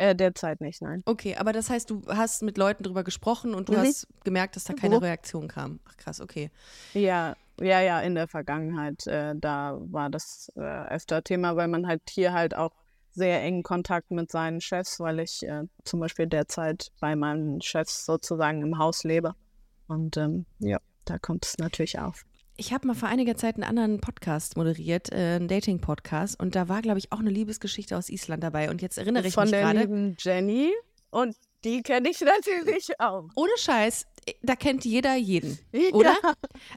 Äh, 0.00 0.16
derzeit 0.16 0.62
nicht, 0.62 0.80
nein. 0.80 1.02
Okay, 1.04 1.36
aber 1.36 1.52
das 1.52 1.68
heißt, 1.68 1.90
du 1.90 2.00
hast 2.08 2.42
mit 2.42 2.56
Leuten 2.56 2.84
drüber 2.84 3.04
gesprochen 3.04 3.52
und 3.52 3.68
du 3.68 3.74
Mhm. 3.74 3.76
hast 3.76 4.08
gemerkt, 4.24 4.56
dass 4.56 4.64
da 4.64 4.72
keine 4.72 4.96
Mhm. 4.96 5.02
Reaktion 5.02 5.46
kam. 5.46 5.78
Ach 5.86 5.94
krass, 5.98 6.22
okay. 6.22 6.50
Ja, 6.94 7.36
ja, 7.60 7.82
ja, 7.82 8.00
in 8.00 8.14
der 8.14 8.26
Vergangenheit, 8.26 9.06
äh, 9.06 9.34
da 9.36 9.76
war 9.78 10.08
das 10.08 10.50
äh, 10.56 10.60
öfter 10.60 11.22
Thema, 11.22 11.54
weil 11.56 11.68
man 11.68 11.86
halt 11.86 12.00
hier 12.08 12.32
halt 12.32 12.54
auch 12.56 12.70
sehr 13.10 13.42
engen 13.42 13.62
Kontakt 13.62 14.10
mit 14.10 14.30
seinen 14.30 14.62
Chefs, 14.62 15.00
weil 15.00 15.20
ich 15.20 15.42
äh, 15.42 15.64
zum 15.84 16.00
Beispiel 16.00 16.26
derzeit 16.26 16.88
bei 16.98 17.14
meinen 17.14 17.60
Chefs 17.60 18.06
sozusagen 18.06 18.62
im 18.62 18.78
Haus 18.78 19.04
lebe. 19.04 19.34
Und 19.86 20.16
ähm, 20.16 20.46
ja, 20.60 20.78
da 21.04 21.18
kommt 21.18 21.44
es 21.44 21.58
natürlich 21.58 21.98
auf. 21.98 22.24
Ich 22.60 22.74
habe 22.74 22.86
mal 22.86 22.94
vor 22.94 23.08
einiger 23.08 23.36
Zeit 23.36 23.54
einen 23.54 23.64
anderen 23.64 24.02
Podcast 24.02 24.58
moderiert, 24.58 25.10
äh, 25.12 25.36
einen 25.36 25.48
Dating-Podcast, 25.48 26.38
und 26.38 26.54
da 26.54 26.68
war, 26.68 26.82
glaube 26.82 26.98
ich, 26.98 27.10
auch 27.10 27.18
eine 27.18 27.30
Liebesgeschichte 27.30 27.96
aus 27.96 28.10
Island 28.10 28.44
dabei. 28.44 28.68
Und 28.68 28.82
jetzt 28.82 28.98
erinnere 28.98 29.26
ich 29.26 29.32
Von 29.32 29.44
mich 29.44 29.52
der 29.52 29.62
gerade. 29.62 29.80
lieben 29.80 30.14
Jenny 30.18 30.70
und 31.08 31.34
die 31.64 31.82
kenne 31.82 32.10
ich 32.10 32.20
natürlich 32.20 33.00
auch. 33.00 33.30
Ohne 33.34 33.52
Scheiß, 33.56 34.04
da 34.42 34.56
kennt 34.56 34.84
jeder 34.84 35.16
jeden, 35.16 35.58
oder? 35.92 36.14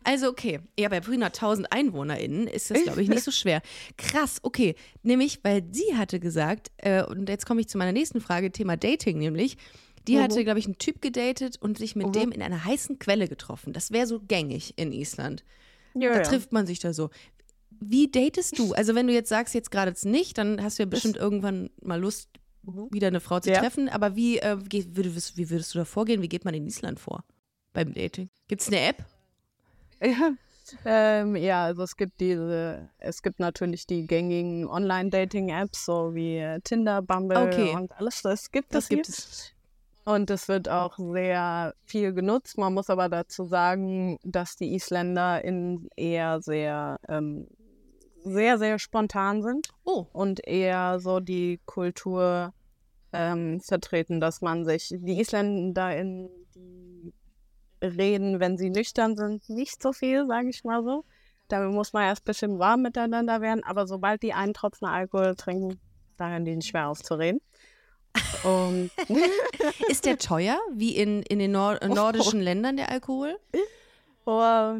Also 0.05 0.29
okay, 0.29 0.61
ja, 0.79 0.87
bei 0.87 0.99
über 0.99 1.25
1000 1.25 1.73
EinwohnerInnen 1.73 2.47
ist 2.47 2.71
das, 2.71 2.81
glaube 2.83 3.01
ich, 3.01 3.09
nicht 3.09 3.23
so 3.23 3.31
schwer. 3.31 3.61
Krass, 3.97 4.39
okay. 4.41 4.75
Nämlich, 5.01 5.43
weil 5.43 5.65
sie 5.69 5.97
hatte 5.97 6.21
gesagt, 6.21 6.71
äh, 6.77 7.03
und 7.03 7.27
jetzt 7.27 7.45
komme 7.45 7.59
ich 7.59 7.67
zu 7.67 7.77
meiner 7.77 7.91
nächsten 7.91 8.21
Frage, 8.21 8.53
Thema 8.53 8.77
Dating 8.77 9.17
nämlich, 9.17 9.57
die 10.07 10.19
hatte, 10.19 10.45
glaube 10.45 10.59
ich, 10.59 10.65
einen 10.65 10.77
Typ 10.77 11.01
gedatet 11.01 11.57
und 11.61 11.77
sich 11.77 11.97
mit 11.97 12.15
dem 12.15 12.31
in 12.31 12.41
einer 12.41 12.63
heißen 12.63 12.99
Quelle 12.99 13.27
getroffen. 13.27 13.73
Das 13.73 13.91
wäre 13.91 14.07
so 14.07 14.21
gängig 14.21 14.73
in 14.77 14.93
Island. 14.93 15.43
Ja, 15.95 16.09
Da 16.11 16.17
ja. 16.17 16.21
trifft 16.23 16.51
man 16.51 16.65
sich 16.65 16.79
da 16.79 16.93
so. 16.93 17.09
Wie 17.79 18.09
datest 18.09 18.57
du? 18.57 18.73
Also 18.73 18.95
wenn 18.95 19.07
du 19.07 19.13
jetzt 19.13 19.29
sagst, 19.29 19.53
jetzt 19.53 19.71
gerade 19.71 19.93
nicht, 20.07 20.37
dann 20.37 20.63
hast 20.63 20.79
du 20.79 20.83
ja 20.83 20.87
bestimmt 20.89 21.17
irgendwann 21.17 21.69
mal 21.81 21.99
Lust, 21.99 22.29
wieder 22.91 23.07
eine 23.07 23.19
Frau 23.19 23.39
zu 23.41 23.51
Ja. 23.51 23.59
treffen. 23.59 23.89
Aber 23.89 24.15
wie, 24.15 24.37
äh, 24.39 24.57
geh- 24.69 24.85
würdest, 24.95 25.35
wie 25.37 25.49
würdest 25.49 25.73
du 25.75 25.79
da 25.79 25.85
vorgehen? 25.85 26.21
Wie 26.21 26.29
geht 26.29 26.45
man 26.45 26.53
in 26.53 26.65
Island 26.65 26.99
vor 26.99 27.23
beim 27.73 27.93
Dating? 27.93 28.29
Gibt 28.47 28.61
es 28.61 28.67
eine 28.69 28.79
App? 28.79 28.97
Ja. 30.01 30.33
Ähm, 30.85 31.35
ja, 31.35 31.65
also 31.65 31.83
es 31.83 31.95
gibt 31.97 32.19
diese, 32.21 32.89
es 32.97 33.21
gibt 33.21 33.39
natürlich 33.39 33.85
die 33.85 34.07
gängigen 34.07 34.65
Online-Dating-Apps, 34.65 35.85
so 35.85 36.15
wie 36.15 36.37
äh, 36.37 36.61
Tinder, 36.61 37.01
Bumble 37.01 37.37
Okay. 37.37 37.75
und 37.75 37.91
alles. 37.91 38.21
Das 38.21 38.49
gibt 38.49 38.73
Das 38.73 38.85
es 38.85 38.89
gibt 38.89 39.09
es. 39.09 39.51
Und 40.05 40.29
es 40.29 40.47
wird 40.47 40.67
auch 40.67 40.97
sehr 40.97 41.73
viel 41.85 42.13
genutzt. 42.13 42.57
Man 42.57 42.73
muss 42.73 42.89
aber 42.89 43.07
dazu 43.07 43.45
sagen, 43.45 44.17
dass 44.23 44.55
die 44.55 44.73
Isländer 44.73 45.43
in 45.43 45.89
eher 45.95 46.41
sehr, 46.41 46.99
ähm, 47.07 47.47
sehr, 48.23 48.57
sehr 48.57 48.79
spontan 48.79 49.41
sind 49.41 49.69
Oh, 49.85 50.07
und 50.11 50.45
eher 50.45 50.99
so 50.99 51.19
die 51.19 51.61
Kultur 51.65 52.53
ähm, 53.13 53.61
vertreten, 53.61 54.19
dass 54.19 54.41
man 54.41 54.65
sich, 54.65 54.89
die 54.89 55.19
Isländer 55.19 55.95
in 55.95 56.29
die 56.55 57.13
reden, 57.81 58.39
wenn 58.39 58.57
sie 58.57 58.69
nüchtern 58.69 59.15
sind, 59.15 59.47
nicht 59.49 59.81
so 59.81 59.93
viel, 59.93 60.25
sage 60.27 60.49
ich 60.49 60.63
mal 60.63 60.83
so. 60.83 61.05
Da 61.47 61.67
muss 61.69 61.93
man 61.93 62.03
erst 62.03 62.23
ein 62.23 62.25
bisschen 62.25 62.59
warm 62.59 62.81
miteinander 62.81 63.41
werden, 63.41 63.63
aber 63.63 63.85
sobald 63.87 64.23
die 64.23 64.33
einen 64.33 64.53
Tropfen 64.53 64.87
Alkohol 64.87 65.35
trinken, 65.35 65.79
da 66.17 66.29
hören 66.29 66.45
die 66.45 66.55
nicht 66.55 66.69
schwer 66.69 66.87
aufzureden. 66.89 67.41
Und 68.43 68.91
ist 69.89 70.05
der 70.05 70.17
teuer, 70.17 70.59
wie 70.73 70.95
in, 70.95 71.23
in 71.23 71.39
den 71.39 71.51
Nor 71.51 71.81
äh, 71.81 71.87
nordischen 71.87 72.41
Ländern 72.41 72.77
der 72.77 72.89
Alkohol? 72.89 73.37
oh, 74.25 74.75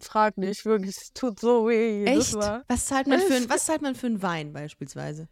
frag 0.00 0.36
nicht, 0.38 0.64
wirklich, 0.66 0.96
es 0.96 1.12
tut 1.12 1.40
so 1.40 1.66
weh. 1.68 2.04
Echt? 2.04 2.34
Was 2.34 2.86
zahlt 2.86 3.06
man 3.06 3.20
für, 3.20 3.34
ein- 3.34 3.48
was 3.48 3.64
zahlt 3.66 3.82
man 3.82 3.94
für 3.94 4.06
einen 4.06 4.22
Wein 4.22 4.52
beispielsweise? 4.52 5.28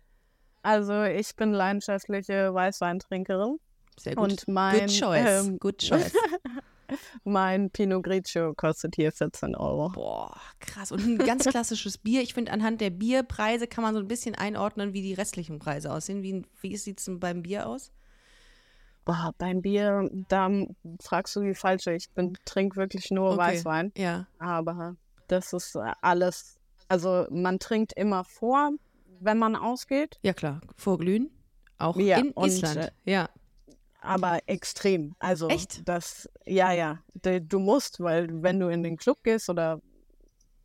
Also 0.62 1.02
ich 1.04 1.36
bin 1.36 1.52
leidenschaftliche 1.52 2.54
Weißweintrinkerin 2.54 3.58
Sehr 3.98 4.14
gut. 4.16 4.30
und 4.30 4.48
mein, 4.48 4.80
Good 4.86 4.98
choice. 4.98 5.46
ähm, 5.46 5.58
Good 5.58 5.78
choice. 5.78 6.12
mein 7.24 7.70
Pinot 7.70 8.02
Grigio 8.02 8.54
kostet 8.54 8.96
hier 8.96 9.12
14 9.12 9.54
Euro. 9.56 9.90
Boah, 9.90 10.36
krass. 10.60 10.92
Und 10.92 11.04
ein 11.06 11.18
ganz 11.18 11.44
klassisches 11.44 11.98
Bier. 11.98 12.22
Ich 12.22 12.34
finde, 12.34 12.52
anhand 12.52 12.80
der 12.80 12.90
Bierpreise 12.90 13.66
kann 13.66 13.82
man 13.84 13.94
so 13.94 14.00
ein 14.00 14.08
bisschen 14.08 14.34
einordnen, 14.34 14.92
wie 14.92 15.02
die 15.02 15.14
restlichen 15.14 15.58
Preise 15.58 15.92
aussehen. 15.92 16.22
Wie, 16.22 16.44
wie 16.60 16.76
sieht 16.76 17.00
es 17.00 17.10
beim 17.18 17.42
Bier 17.42 17.66
aus? 17.68 17.92
Boah, 19.04 19.32
beim 19.36 19.60
Bier, 19.60 20.08
da 20.28 20.50
fragst 21.02 21.36
du 21.36 21.42
die 21.42 21.54
falsche. 21.54 21.92
Ich 21.92 22.10
bin, 22.10 22.38
trinke 22.46 22.76
wirklich 22.76 23.10
nur 23.10 23.30
Okay. 23.32 23.38
Weißwein. 23.38 23.92
Ja. 23.96 24.26
Aber 24.38 24.96
das 25.28 25.52
ist 25.52 25.74
äh, 25.76 25.92
alles. 26.00 26.58
Also 26.88 27.26
man 27.30 27.58
trinkt 27.58 27.92
immer 27.94 28.24
vor, 28.24 28.70
wenn 29.20 29.38
man 29.38 29.56
ausgeht, 29.56 30.18
Ja, 30.22 30.32
klar. 30.32 30.60
Vorglühen. 30.76 31.30
Auch 31.76 31.96
Ja, 31.98 32.18
in 32.18 32.30
und, 32.32 32.48
Island. 32.48 32.76
äh, 32.76 32.90
ja. 33.04 33.28
Aber 34.04 34.38
extrem. 34.46 35.14
Also 35.18 35.48
Echt? 35.48 35.86
das, 35.88 36.28
ja, 36.44 36.72
ja. 36.72 36.98
Du, 37.14 37.58
musst, 37.58 38.00
weil 38.00 38.28
wenn 38.42 38.60
du 38.60 38.68
in 38.68 38.82
den 38.82 38.96
Club 38.96 39.18
gehst 39.22 39.48
oder 39.48 39.80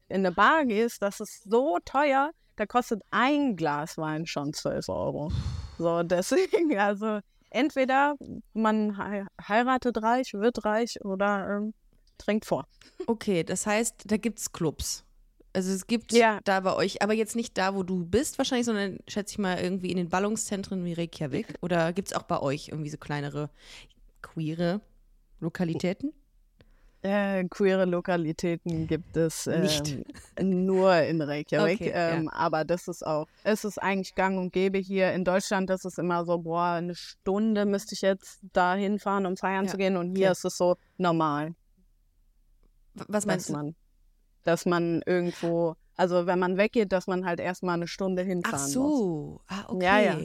in 0.07 0.17
eine 0.17 0.31
Bar 0.31 0.65
gehst, 0.65 1.01
das 1.01 1.19
ist 1.19 1.49
so 1.49 1.77
teuer. 1.85 2.31
Da 2.55 2.65
kostet 2.65 3.01
ein 3.11 3.55
Glas 3.55 3.97
Wein 3.97 4.25
schon 4.25 4.53
12 4.53 4.89
Euro. 4.89 5.31
So, 5.77 6.03
deswegen, 6.03 6.77
also 6.77 7.19
entweder 7.49 8.15
man 8.53 8.97
hei- 8.97 9.25
heiratet 9.47 10.01
reich, 10.03 10.33
wird 10.33 10.65
reich 10.65 10.97
oder 11.03 11.57
ähm, 11.57 11.73
trinkt 12.17 12.45
vor. 12.45 12.65
Okay, 13.07 13.43
das 13.43 13.65
heißt, 13.65 14.03
da 14.05 14.17
gibt 14.17 14.39
es 14.39 14.51
Clubs. 14.51 15.05
Also 15.51 15.71
es 15.71 15.87
gibt 15.87 16.11
Ja. 16.13 16.39
da 16.43 16.59
bei 16.59 16.75
euch, 16.75 17.01
aber 17.01 17.13
jetzt 17.13 17.35
nicht 17.35 17.57
da, 17.57 17.73
wo 17.73 17.81
du 17.83 18.05
bist 18.05 18.37
wahrscheinlich, 18.37 18.65
sondern 18.65 18.99
schätze 19.07 19.33
ich 19.33 19.39
mal 19.39 19.59
irgendwie 19.59 19.89
in 19.91 19.97
den 19.97 20.09
Ballungszentren 20.09 20.85
wie 20.85 20.93
Reykjavik. 20.93 21.55
Oder 21.61 21.91
gibt 21.93 22.09
es 22.09 22.13
auch 22.15 22.23
bei 22.23 22.39
euch 22.39 22.69
irgendwie 22.69 22.89
so 22.89 22.97
kleinere 22.97 23.49
queere 24.21 24.81
Lokalitäten? 25.39 26.13
Äh, 27.01 27.45
queere 27.45 27.85
Lokalitäten 27.85 28.85
gibt 28.85 29.15
es 29.15 29.47
ähm, 29.47 29.61
Nicht. 29.61 29.97
nur 30.41 30.93
in 30.97 31.21
Reykjavik. 31.21 31.79
Okay, 31.79 31.91
ähm, 31.95 32.27
Aber 32.27 32.65
das 32.65 32.89
ist 32.89 33.07
auch, 33.07 33.25
es 33.43 33.63
ist 33.63 33.77
eigentlich 33.81 34.15
gang 34.15 34.37
und 34.37 34.51
gäbe 34.51 34.77
hier 34.79 35.13
in 35.13 35.23
Deutschland. 35.23 35.69
Das 35.69 35.85
ist 35.85 35.97
immer 35.97 36.25
so, 36.25 36.39
boah, 36.39 36.73
eine 36.73 36.95
Stunde 36.95 37.65
müsste 37.65 37.95
ich 37.95 38.01
jetzt 38.01 38.41
da 38.51 38.75
hinfahren, 38.75 39.25
um 39.25 39.37
feiern 39.37 39.65
Ja, 39.65 39.71
zu 39.71 39.77
gehen. 39.77 39.95
Und 39.95 40.09
hier 40.15 40.27
okay. 40.27 40.31
ist 40.33 40.43
es 40.45 40.57
so 40.57 40.75
normal, 40.97 41.55
Was 43.07 43.25
meinst 43.25 43.47
du? 43.47 43.53
man, 43.53 43.75
dass 44.43 44.65
man 44.65 45.01
irgendwo, 45.05 45.75
also 45.95 46.25
wenn 46.25 46.39
man 46.39 46.57
weggeht, 46.57 46.91
dass 46.91 47.07
man 47.07 47.25
halt 47.25 47.39
erstmal 47.39 47.75
eine 47.75 47.87
Stunde 47.87 48.23
hinfahren 48.23 48.57
Ach 48.57 48.63
muss. 48.81 48.99
so. 48.99 49.41
Ah, 49.47 49.65
okay. 49.67 49.85
Ja, 49.85 49.99
ja. 49.99 50.17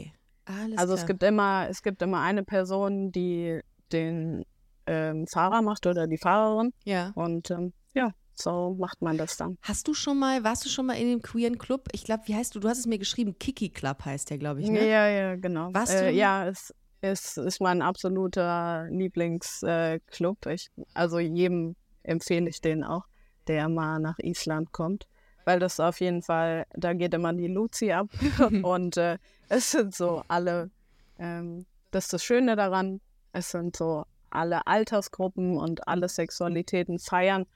Alles 0.47 0.79
Also 0.79 0.93
klar. 0.95 1.03
es 1.03 1.07
gibt 1.07 1.23
immer, 1.23 1.67
es 1.71 1.83
gibt 1.83 2.03
immer 2.03 2.21
eine 2.21 2.45
Person, 2.45 3.11
die 3.13 3.61
den 3.93 4.45
ähm, 4.87 5.27
Fahrer 5.27 5.63
macht 5.63 5.87
oder 5.87 6.07
die 6.07 6.19
Fahrerin. 6.19 6.73
ja. 6.85 7.13
Und 7.15 7.51
ähm, 7.51 7.73
ja, 7.95 8.11
so 8.35 8.75
macht 8.79 9.01
man 9.01 9.17
das 9.17 9.37
dann. 9.37 9.57
Hast 9.63 9.89
du 9.89 9.95
schon 9.95 10.19
mal, 10.19 10.45
warst 10.45 10.65
du 10.65 10.69
schon 10.69 10.85
mal 10.87 10.95
in 10.95 11.09
dem 11.09 11.23
queeren 11.23 11.57
Club? 11.59 11.89
Ich 11.93 12.05
glaube, 12.05 12.25
wie 12.27 12.35
heißt 12.35 12.55
du? 12.55 12.61
Du 12.61 12.69
hast 12.69 12.79
es 12.79 12.87
mir 12.87 12.99
geschrieben, 12.99 13.39
Kiki 13.39 13.71
Club 13.71 14.05
heißt 14.05 14.29
der, 14.31 14.39
glaube 14.39 14.61
ich, 14.61 14.69
ne? 14.69 14.87
Ja, 14.89 15.09
ja, 15.09 15.37
genau. 15.37 15.73
Warst 15.73 15.93
du 15.95 15.99
äh, 15.99 16.07
denn- 16.09 16.17
ja, 16.17 16.47
es, 16.49 16.75
es 17.01 17.37
ist 17.39 17.61
mein 17.61 17.81
absoluter 17.83 18.87
Lieblingsclub. 18.91 20.47
Äh, 20.47 20.55
ich, 20.55 20.69
also 20.95 21.19
jedem 21.19 21.77
empfehle 22.03 22.49
ich 22.49 22.61
den 22.61 22.85
auch, 22.85 23.05
der 23.49 23.69
mal 23.69 23.99
nach 23.99 24.19
Island 24.19 24.73
kommt. 24.73 25.07
Weil 25.45 25.61
das 25.61 25.79
auf 25.79 26.01
jeden 26.01 26.23
Fall, 26.23 26.67
da 26.75 26.95
geht 26.95 27.13
immer 27.15 27.33
die 27.33 27.49
Luzi 27.49 27.93
ab. 27.93 28.09
und 28.63 28.97
äh, 28.97 29.19
es 29.49 29.71
sind 29.71 29.95
so 29.95 30.23
alle, 30.29 30.71
ähm, 31.19 31.67
das 31.91 32.05
ist 32.05 32.13
das 32.15 32.25
Schöne 32.25 32.57
daran, 32.57 33.01
es 33.33 33.51
sind 33.51 33.77
so 33.77 34.05
alle 34.31 34.67
Altersgruppen 34.67 35.57
und 35.59 35.87
alle 35.87 36.09
Sexualitäten 36.09 36.99
feiern 36.99 37.47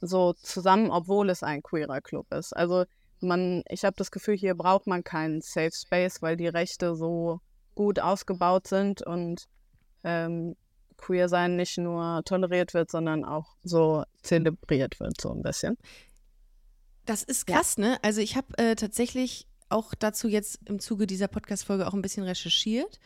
so 0.00 0.32
zusammen, 0.32 0.90
obwohl 0.90 1.30
es 1.30 1.42
ein 1.42 1.62
queerer 1.62 2.00
Club 2.00 2.32
ist. 2.32 2.54
Also 2.56 2.84
man, 3.20 3.62
ich 3.68 3.84
habe 3.84 3.96
das 3.96 4.10
Gefühl, 4.10 4.36
hier 4.36 4.54
braucht 4.54 4.86
man 4.86 5.04
keinen 5.04 5.40
Safe 5.40 5.70
Space, 5.72 6.22
weil 6.22 6.36
die 6.36 6.48
Rechte 6.48 6.96
so 6.96 7.40
gut 7.74 8.00
ausgebaut 8.00 8.66
sind 8.66 9.02
und 9.02 9.46
ähm, 10.04 10.56
queer 11.02 11.28
sein 11.28 11.56
nicht 11.56 11.76
nur 11.78 12.22
toleriert 12.24 12.72
wird, 12.74 12.90
sondern 12.90 13.24
auch 13.24 13.56
so 13.62 14.04
zelebriert 14.22 14.98
wird, 15.00 15.20
so 15.20 15.30
ein 15.32 15.42
bisschen. 15.42 15.76
Das 17.04 17.22
ist 17.22 17.48
Ja. 17.48 17.56
krass, 17.56 17.76
ne? 17.78 17.98
Also 18.02 18.20
ich 18.20 18.36
habe 18.36 18.56
äh, 18.58 18.74
tatsächlich 18.76 19.46
auch 19.68 19.94
dazu 19.98 20.28
jetzt 20.28 20.60
im 20.66 20.78
Zuge 20.78 21.06
dieser 21.06 21.28
Podcast-Folge 21.28 21.86
auch 21.86 21.94
ein 21.94 22.02
bisschen 22.02 22.22
recherchiert. 22.24 22.98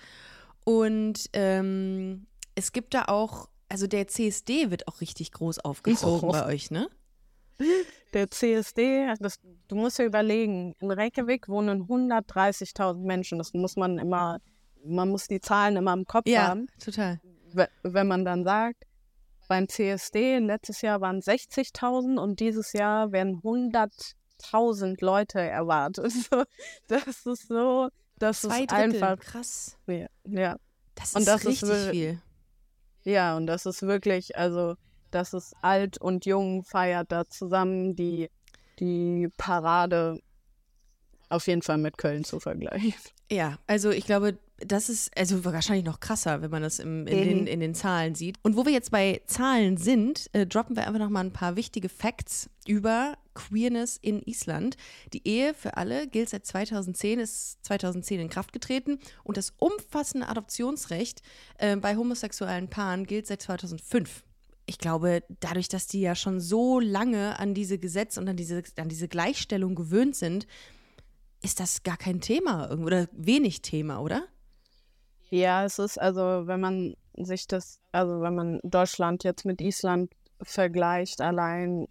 Und 0.65 1.27
ähm, 1.33 2.27
es 2.55 2.73
gibt 2.73 2.93
da 2.95 3.05
auch, 3.07 3.49
also 3.69 3.87
der 3.87 4.09
CSD 4.09 4.71
wird 4.71 4.87
auch 4.89 5.01
richtig 5.01 5.33
groß 5.33 5.61
aufgezogen 5.61 6.29
Oh. 6.29 6.33
bei 6.33 6.45
euch, 6.47 6.71
ne? 6.71 6.89
Der 8.13 8.31
CSD, 8.31 9.15
das, 9.21 9.39
du 9.69 9.77
musst 9.77 9.99
dir 9.99 10.05
überlegen, 10.05 10.75
in 10.81 10.91
Reykjavik 10.91 11.49
wohnen 11.49 11.85
130.000 11.85 12.99
Menschen. 12.99 13.39
Das 13.39 13.55
muss 13.55 13.77
man 13.77 13.99
immer, 13.99 14.41
man 14.85 15.09
muss 15.09 15.27
die 15.27 15.41
Zahlen 15.41 15.77
immer 15.77 15.95
im 15.95 16.05
Kopf 16.05 16.27
haben. 16.31 16.67
total. 16.85 17.19
We- 17.53 17.69
wenn 17.83 18.07
man 18.07 18.25
dann 18.25 18.45
sagt, 18.45 18.85
beim 19.49 19.69
CSD 19.69 20.39
letztes 20.39 20.83
Jahr 20.83 21.01
waren 21.01 21.21
60.000 21.21 22.19
und 22.19 22.41
dieses 22.41 22.73
Jahr 22.73 23.13
werden 23.13 23.41
100.000 23.43 25.01
Leute 25.05 25.41
erwartet. 25.41 26.13
Das 26.89 27.27
ist 27.27 27.49
so, 27.49 27.89
das 28.19 28.41
Zwei 28.43 28.63
ist 28.63 28.71
Drittel. 28.73 29.03
einfach, 29.05 29.19
Krass. 29.25 29.77
ja, 29.87 30.07
ja, 30.25 30.57
Das 30.95 31.15
Und 31.15 31.21
ist 31.23 31.29
das 31.29 31.41
ist 31.45 31.47
richtig 31.63 31.69
wir- 31.69 31.91
viel. 31.91 32.23
ja, 33.05 33.37
und 33.37 33.47
das 33.47 33.67
ist 33.67 33.83
wirklich, 33.83 34.37
also, 34.37 34.75
das 35.11 35.33
ist 35.35 35.55
alt 35.63 35.99
und 35.99 36.27
jung 36.27 36.65
feiert 36.65 37.13
da 37.13 37.25
zusammen 37.29 37.95
die, 37.95 38.29
die 38.81 39.29
Parade 39.37 40.19
auf 41.29 41.47
jeden 41.47 41.63
Fall 41.63 41.79
mit 41.79 41.99
Köln 41.99 42.25
zu 42.25 42.41
vergleichen. 42.41 42.95
Ja, 43.31 43.59
also 43.67 43.91
ich 43.91 44.05
glaube, 44.07 44.39
das 44.59 44.89
ist 44.89 45.17
also 45.17 45.45
wahrscheinlich 45.45 45.85
noch 45.85 46.01
krasser, 46.01 46.41
wenn 46.41 46.51
man 46.51 46.63
das 46.63 46.79
im, 46.79 47.07
in, 47.07 47.17
den, 47.25 47.41
Mhm. 47.43 47.47
in 47.47 47.61
den 47.61 47.75
Zahlen 47.75 48.15
sieht. 48.15 48.37
Und 48.43 48.57
wo 48.57 48.65
wir 48.65 48.73
jetzt 48.73 48.91
bei 48.91 49.21
Zahlen 49.27 49.77
sind, 49.77 50.31
äh, 50.33 50.47
droppen 50.47 50.77
wir 50.77 50.87
einfach 50.87 50.99
noch 50.99 51.11
mal 51.11 51.21
ein 51.25 51.33
paar 51.33 51.57
wichtige 51.57 51.89
Facts 51.91 52.49
über 52.67 53.19
Queerness 53.35 53.99
in 54.01 54.23
Island. 54.23 54.77
Die 55.13 55.27
Ehe 55.29 55.53
für 55.53 55.77
alle 55.77 56.09
gilt 56.09 56.31
seit 56.31 56.47
2010, 56.47 57.21
ist 57.21 57.59
2010 57.67 58.19
in 58.21 58.29
Kraft 58.31 58.53
getreten 58.55 58.99
und 59.25 59.37
das 59.37 59.53
umfassende 59.59 60.29
Adoptionsrecht 60.29 61.21
äh, 61.59 61.77
bei 61.77 61.97
homosexuellen 61.97 62.69
Paaren 62.69 63.05
gilt 63.07 63.27
seit 63.27 63.43
2005. 63.43 64.25
Ich 64.65 64.79
glaube, 64.79 65.23
dadurch, 65.41 65.69
dass 65.69 65.87
die 65.87 66.01
ja 66.01 66.15
schon 66.15 66.41
so 66.41 66.81
lange 66.81 67.39
an 67.39 67.53
diese 67.53 67.79
Gesetze 67.79 68.19
und 68.21 68.29
an 68.29 68.37
diese, 68.37 68.63
an 68.77 68.89
diese 68.89 69.07
Gleichstellung 69.07 69.75
gewöhnt 69.75 70.17
sind, 70.17 70.47
ist 71.43 71.61
das 71.61 71.83
gar 71.83 71.97
kein 71.99 72.21
Thema 72.23 72.73
oder 72.73 73.07
wenig 73.13 73.61
Thema, 73.63 74.01
oder? 74.01 74.27
Ja, 75.31 75.65
es 75.65 75.79
ist 75.79 75.99
also, 76.01 76.47
wenn 76.47 76.61
man 76.61 76.97
sich 77.17 77.47
das, 77.47 77.81
also 77.93 78.21
wenn 78.21 78.35
man 78.35 78.61
Deutschland 78.63 79.25
jetzt 79.25 79.45
mit 79.45 79.61
Island 79.61 80.13
vergleicht, 80.43 81.21
allein 81.21 81.89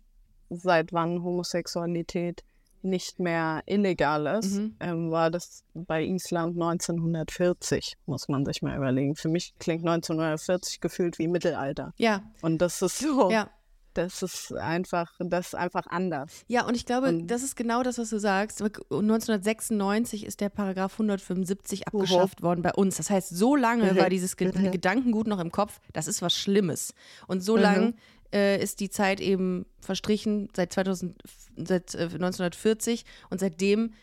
seit 0.49 0.93
wann 0.93 1.23
Homosexualität 1.23 2.43
nicht 2.83 3.19
mehr 3.19 3.63
illegal 3.65 4.27
ist, 4.27 4.53
Mhm. 4.59 4.75
ähm, 4.79 5.11
war 5.11 5.31
das 5.31 5.63
bei 5.73 6.03
Island 6.03 6.55
1940, 6.55 7.95
muss 8.05 8.27
man 8.27 8.45
sich 8.45 8.61
mal 8.61 8.77
überlegen. 8.77 9.15
Für 9.15 9.29
mich 9.29 9.53
klingt 9.59 9.83
1940 9.83 10.81
gefühlt 10.81 11.17
wie 11.17 11.27
Mittelalter. 11.27 11.93
Ja, 11.97 12.21
Und 12.43 12.59
das 12.59 12.81
ist 12.83 12.99
so, 12.99 13.31
ja. 13.31 13.49
Das 13.95 14.21
ist 14.21 14.53
einfach, 14.53 15.11
das 15.19 15.47
ist 15.47 15.55
einfach 15.55 15.87
anders. 15.87 16.31
Ja, 16.47 16.65
und 16.67 16.75
ich 16.75 16.85
glaube, 16.85 17.07
Und- 17.09 17.27
das 17.27 17.43
ist 17.43 17.55
genau 17.55 17.81
das, 17.83 17.97
was 17.97 18.09
du 18.11 18.19
sagst. 18.19 18.61
1996 18.61 20.25
ist 20.25 20.41
der 20.41 20.49
Paragraph 20.49 20.93
175 20.99 21.87
abgeschafft 21.87 22.41
worden 22.41 22.61
bei 22.61 22.73
uns. 22.73 22.97
Das 22.97 23.09
heißt, 23.09 23.29
so 23.29 23.55
lange 23.55 23.93
Mhm. 23.93 23.97
war 23.97 24.09
dieses 24.09 24.37
Ge 24.37 24.51
Mhm. 24.55 24.71
Gedankengut 24.71 25.27
noch 25.27 25.39
im 25.39 25.51
Kopf, 25.51 25.79
das 25.93 26.07
ist 26.07 26.21
was 26.21 26.35
Schlimmes. 26.35 26.93
Und 27.27 27.41
so 27.41 27.55
Mhm. 27.55 27.61
lang 27.61 27.95
äh, 28.33 28.61
ist 28.61 28.79
die 28.81 28.89
Zeit 28.89 29.21
eben 29.21 29.65
verstrichen 29.79 30.49
seit, 30.53 30.73
2000, 30.73 31.15
seit 31.55 31.95
äh, 31.95 32.09
1940 32.09 33.05
und 33.29 33.39
seitdem 33.39 33.93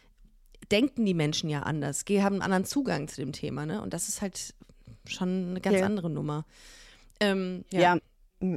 denken 0.70 1.04
die 1.04 1.12
Menschen 1.12 1.50
ja 1.50 1.61
anders, 1.64 2.04
haben 2.08 2.34
einen 2.34 2.42
anderen 2.42 2.64
Zugang 2.64 3.08
zu 3.08 3.16
dem 3.20 3.32
Thema. 3.32 3.66
Ne? 3.66 3.82
Und 3.82 3.92
das 3.92 4.08
ist 4.08 4.22
halt 4.22 4.54
schon 5.06 5.50
eine 5.50 5.61
ganz 5.61 5.80
Ja. 5.80 5.84
andere 5.87 6.08
Nummer. 6.08 6.46
Ähm, 7.20 7.64
ja. 7.70 7.80
Ja, 7.80 7.99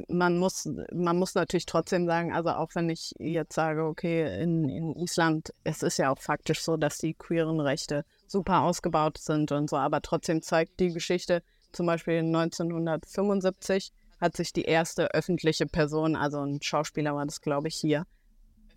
man 0.08 0.38
muss, 0.38 0.68
man 0.92 1.16
muss 1.18 1.34
natürlich 1.34 1.66
trotzdem 1.66 2.06
sagen, 2.06 2.32
also 2.32 2.50
auch 2.50 2.70
wenn 2.74 2.90
ich 2.90 3.12
jetzt 3.18 3.54
sage, 3.54 3.84
okay, 3.84 4.42
in, 4.42 4.68
in 4.68 4.96
Island, 4.96 5.52
es 5.64 5.82
ist 5.82 5.98
ja 5.98 6.10
auch 6.10 6.18
faktisch 6.18 6.60
so, 6.60 6.76
dass 6.76 6.98
die 6.98 7.14
queeren 7.14 7.60
Rechte 7.60 8.04
super 8.26 8.62
ausgebaut 8.62 9.18
sind 9.18 9.52
und 9.52 9.70
so, 9.70 9.76
aber 9.76 10.02
trotzdem 10.02 10.42
zeigt 10.42 10.80
die 10.80 10.92
Geschichte, 10.92 11.42
zum 11.72 11.86
Beispiel 11.86 12.18
1975 12.18 13.92
hat 14.20 14.36
sich 14.36 14.52
die 14.52 14.62
erste 14.64 15.12
öffentliche 15.14 15.66
Person, 15.66 16.16
also 16.16 16.40
ein 16.40 16.60
Schauspieler 16.62 17.14
war 17.14 17.26
das, 17.26 17.40
glaube 17.40 17.68
ich, 17.68 17.76
hier, 17.76 18.04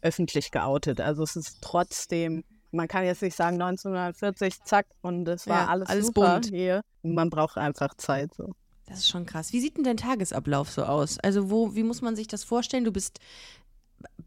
öffentlich 0.01 0.51
geoutet. 0.51 1.01
Also 1.01 1.23
es 1.23 1.35
ist 1.35 1.57
trotzdem, 1.61 2.43
man 2.71 2.87
kann 2.87 3.05
jetzt 3.05 3.21
nicht 3.21 3.35
sagen 3.35 3.61
1940, 3.61 4.63
zack, 4.63 4.85
und 5.01 5.27
es 5.27 5.47
war 5.47 5.63
Ja, 5.63 5.67
alles, 5.67 5.89
alles 5.89 6.05
super 6.07 6.33
bunt. 6.35 6.47
hier. 6.47 6.81
Man 7.01 7.29
braucht 7.29 7.57
einfach 7.57 7.95
Zeit. 7.95 8.33
So. 8.35 8.53
Das 8.89 8.99
ist 8.99 9.09
schon 9.09 9.25
krass. 9.25 9.53
Wie 9.53 9.59
sieht 9.59 9.77
denn 9.77 9.83
dein 9.83 9.97
Tagesablauf 9.97 10.71
so 10.71 10.83
aus? 10.83 11.19
Also 11.19 11.49
wo, 11.49 11.75
wie 11.75 11.83
muss 11.83 12.01
man 12.01 12.15
sich 12.15 12.27
das 12.27 12.43
vorstellen? 12.43 12.83
Du 12.83 12.91
bist, 12.91 13.19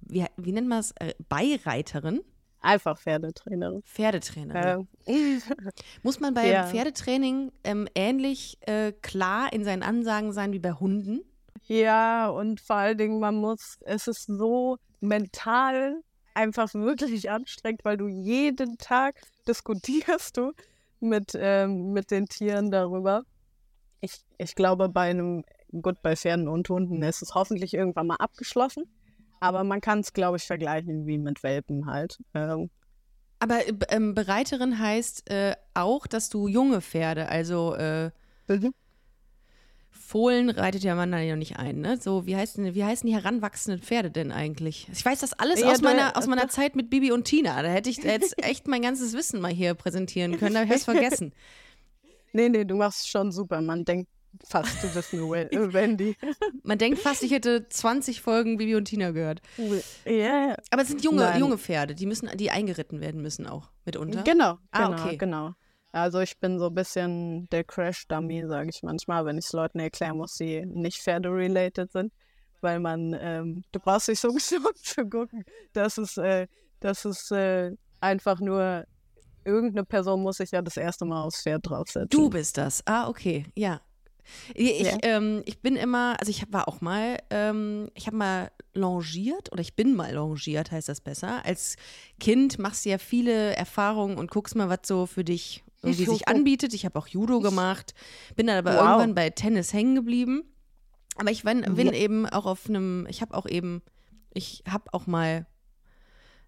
wie, 0.01 0.25
wie 0.37 0.53
nennt 0.53 0.69
man 0.69 0.81
es, 0.81 0.93
Äh, 1.01 1.15
Beireiterin, 1.29 2.21
Einfach 2.65 2.97
Pferdetrainerin. 2.97 3.83
Pferdetrainerin. 3.83 4.87
Äh, 5.07 5.41
Muss 6.05 6.21
man 6.21 6.33
beim 6.33 6.49
ja. 6.49 6.65
Pferdetraining 6.65 7.51
ähm, 7.65 7.89
ähnlich 7.97 8.57
äh, 8.61 8.93
klar 8.93 9.53
in 9.53 9.65
seinen 9.65 9.83
Ansagen 9.83 10.33
sein 10.33 10.53
wie 10.53 10.61
bei 10.61 10.73
Hunden? 10.73 11.23
ja, 11.67 12.29
und 12.29 12.61
vor 12.61 12.77
allen 12.77 12.99
Dingen, 12.99 13.19
man 13.19 13.37
muss, 13.37 13.79
es 13.83 14.07
ist 14.07 14.27
so 14.27 14.79
mental 15.01 16.03
einfach 16.35 16.73
wirklich 16.75 17.31
anstrengend, 17.31 17.85
weil 17.85 17.97
du 17.97 18.09
jeden 18.09 18.79
Tag 18.79 19.21
diskutierst 19.49 20.37
du 20.37 20.53
mit, 21.01 21.33
ähm, 21.35 21.93
mit 21.93 22.11
den 22.11 22.27
Tieren 22.27 22.71
darüber. 22.71 23.25
Ich, 24.03 24.21
ich 24.37 24.55
glaube, 24.55 24.89
bei 24.89 25.09
einem, 25.11 25.45
gut, 25.81 26.03
bei 26.03 26.15
Pferden 26.17 26.49
und 26.49 26.69
Hunden 26.69 27.03
ist 27.03 27.23
es 27.23 27.35
hoffentlich 27.35 27.73
irgendwann 27.73 28.09
mal 28.09 28.17
abgeschlossen. 28.17 28.85
Aber 29.41 29.65
man 29.65 29.81
kann 29.81 30.01
es, 30.01 30.13
glaube 30.13 30.37
ich, 30.37 30.45
vergleichen 30.45 31.07
wie 31.07 31.19
mit 31.19 31.43
Welpen 31.43 31.87
halt. 31.87 32.19
Ähm, 32.35 32.69
Aber 33.39 33.67
äh, 33.67 33.73
ähm, 33.89 34.15
Bereiterin 34.15 34.79
heißt 34.79 35.31
äh, 35.31 35.55
auch, 35.75 36.07
dass 36.07 36.29
du 36.29 36.47
junge 36.49 36.81
Pferde, 36.81 37.29
also 37.29 37.75
äh, 37.75 38.11
Fohlen 39.91 40.51
reitet 40.51 40.83
ja 40.83 40.95
man 40.95 41.13
da 41.13 41.19
ja 41.21 41.37
nicht 41.37 41.59
ein, 41.59 41.81
ne? 41.81 41.97
So, 41.99 42.27
wie, 42.27 42.35
heißt 42.37 42.57
denn, 42.59 42.75
wie 42.75 42.85
heißen 42.85 43.07
die 43.07 43.15
heranwachsenden 43.15 43.83
Pferde 43.83 44.11
denn 44.11 44.33
eigentlich? 44.33 44.89
Ich 44.93 45.05
weiß 45.05 45.21
das 45.21 45.33
alles 45.35 45.61
Ja, 45.61 45.71
aus, 45.71 45.81
da- 45.81 45.89
meiner, 45.89 46.17
aus 46.17 46.27
meiner 46.27 46.49
Zeit 46.49 46.77
mit 46.77 46.91
Bibi 46.91 47.13
und 47.13 47.25
Tina. 47.25 47.63
Da 47.63 47.69
hätte 47.69 47.89
ich 47.91 47.99
jetzt 47.99 48.43
echt 48.45 48.67
mein 48.69 48.83
ganzes 48.83 49.13
Wissen 49.15 49.41
mal 49.41 49.53
hier 49.53 49.75
präsentieren 49.75 50.39
können, 50.39 50.57
aber 50.57 50.65
ich 50.65 50.71
habe 50.71 50.79
es 50.79 50.85
vergessen. 50.85 51.33
Nee, 52.33 52.49
nee, 52.49 52.65
du 52.65 52.77
machst 52.77 53.09
schon 53.09 53.33
super. 53.33 53.61
Man 53.61 53.85
denkt 53.85 54.09
fast, 54.45 54.83
du 54.83 54.89
bist 54.89 55.13
eine 55.13 55.23
äh, 55.51 55.73
Wendy. 55.73 56.17
Man 56.63 56.79
denkt 56.79 56.99
fast, 56.99 57.23
ich 57.23 57.33
hätte 57.33 57.69
20 57.69 58.21
Folgen 58.23 58.57
Bibi 58.57 58.77
und 58.77 58.87
Tina 58.87 59.11
gehört. 59.11 59.43
Ja, 60.07 60.13
ja. 60.13 60.57
Aber 60.71 60.83
es 60.83 60.89
sind 60.89 61.05
junge, 61.05 61.23
Nein. 61.23 61.41
junge 61.41 61.59
Pferde, 61.59 61.95
die 61.95 62.07
müssen, 62.07 62.31
die 62.37 62.51
eingeritten 62.51 63.01
werden 63.01 63.21
müssen 63.21 63.47
auch 63.47 63.71
mitunter. 63.85 64.23
Genau, 64.23 64.59
Ah, 64.71 64.87
genau, 64.89 65.03
okay. 65.05 65.17
genau. 65.17 65.53
Also 65.93 66.21
ich 66.21 66.39
bin 66.41 66.59
so 66.59 66.69
ein 66.69 66.75
bisschen 66.75 67.49
der 67.51 67.65
Crash-Dummy, 67.65 68.47
sage 68.47 68.71
ich 68.71 68.83
manchmal, 68.83 69.27
wenn 69.27 69.37
ich 69.37 69.45
es 69.45 69.53
Leuten 69.53 69.79
erklären 69.79 70.17
muss, 70.17 70.37
die 70.37 70.65
nicht 70.65 70.99
Pferde-related 71.03 71.93
sind. 71.93 72.13
Weil 72.63 72.81
man, 72.81 73.15
ähm, 73.21 73.65
du 73.73 73.81
brauchst 73.81 74.09
dich 74.09 74.21
so 74.21 74.29
gesund 74.33 74.79
zu 74.79 75.07
gucken, 75.07 75.45
dass 75.75 75.99
es, 75.99 76.17
äh, 76.17 76.47
dass 76.81 77.05
es 77.05 77.31
äh, 77.31 77.73
einfach 78.01 78.41
nur, 78.41 78.87
irgendeine 79.45 79.85
Person 79.85 80.23
muss 80.23 80.37
sich 80.37 80.51
ja 80.51 80.63
das 80.63 80.77
erste 80.77 81.05
Mal 81.05 81.23
aufs 81.23 81.43
Pferd 81.43 81.69
draufsetzen. 81.69 82.09
Du 82.11 82.31
bist 82.31 82.57
das. 82.59 82.83
Ah, 82.87 83.09
okay, 83.09 83.45
ja. 83.57 83.81
Ich, 84.55 84.83
Ja. 84.83 84.99
ähm, 85.03 85.43
ich 85.47 85.61
bin 85.61 85.75
immer, 85.77 86.17
also 86.21 86.31
ich 86.31 86.45
war 86.53 86.69
auch 86.69 86.81
mal, 86.81 87.19
ähm, 87.31 87.91
ich 87.95 88.07
habe 88.07 88.17
mal 88.17 88.51
longiert 88.73 89.51
oder 89.53 89.61
ich 89.61 89.75
bin 89.75 89.95
mal 89.95 90.15
longiert, 90.15 90.71
heißt 90.71 90.89
das 90.89 91.01
besser. 91.01 91.45
Als 91.45 91.77
Kind 92.21 92.59
machst 92.59 92.85
du 92.85 92.91
ja 92.91 92.99
viele 92.99 93.55
Erfahrungen 93.57 94.19
und 94.19 94.31
guckst 94.31 94.55
mal, 94.55 94.69
was 94.69 94.81
so 94.85 95.07
für 95.07 95.25
dich 95.25 95.65
irgendwie 95.83 96.05
sich 96.07 96.29
anbietet. 96.29 96.73
Ich 96.73 96.85
habe 96.85 96.97
auch 96.99 97.09
Judo 97.09 97.41
gemacht, 97.41 97.95
bin 98.37 98.47
dann 98.47 98.59
aber 98.59 98.71
Wow. 98.77 98.81
irgendwann 98.85 99.15
bei 99.17 99.31
Tennis 99.31 99.73
hängen 99.73 99.97
geblieben. 99.97 100.45
Aber 101.17 101.31
ich 101.33 101.43
bin, 101.43 101.61
bin 101.75 101.93
eben 101.93 102.25
auch 102.27 102.47
auf 102.47 102.69
einem, 102.69 103.07
ich 103.11 103.21
habe 103.21 103.35
auch 103.37 103.47
eben, 103.47 103.83
ich 104.33 104.63
habe 104.71 104.85
auch 104.93 105.07
mal 105.09 105.47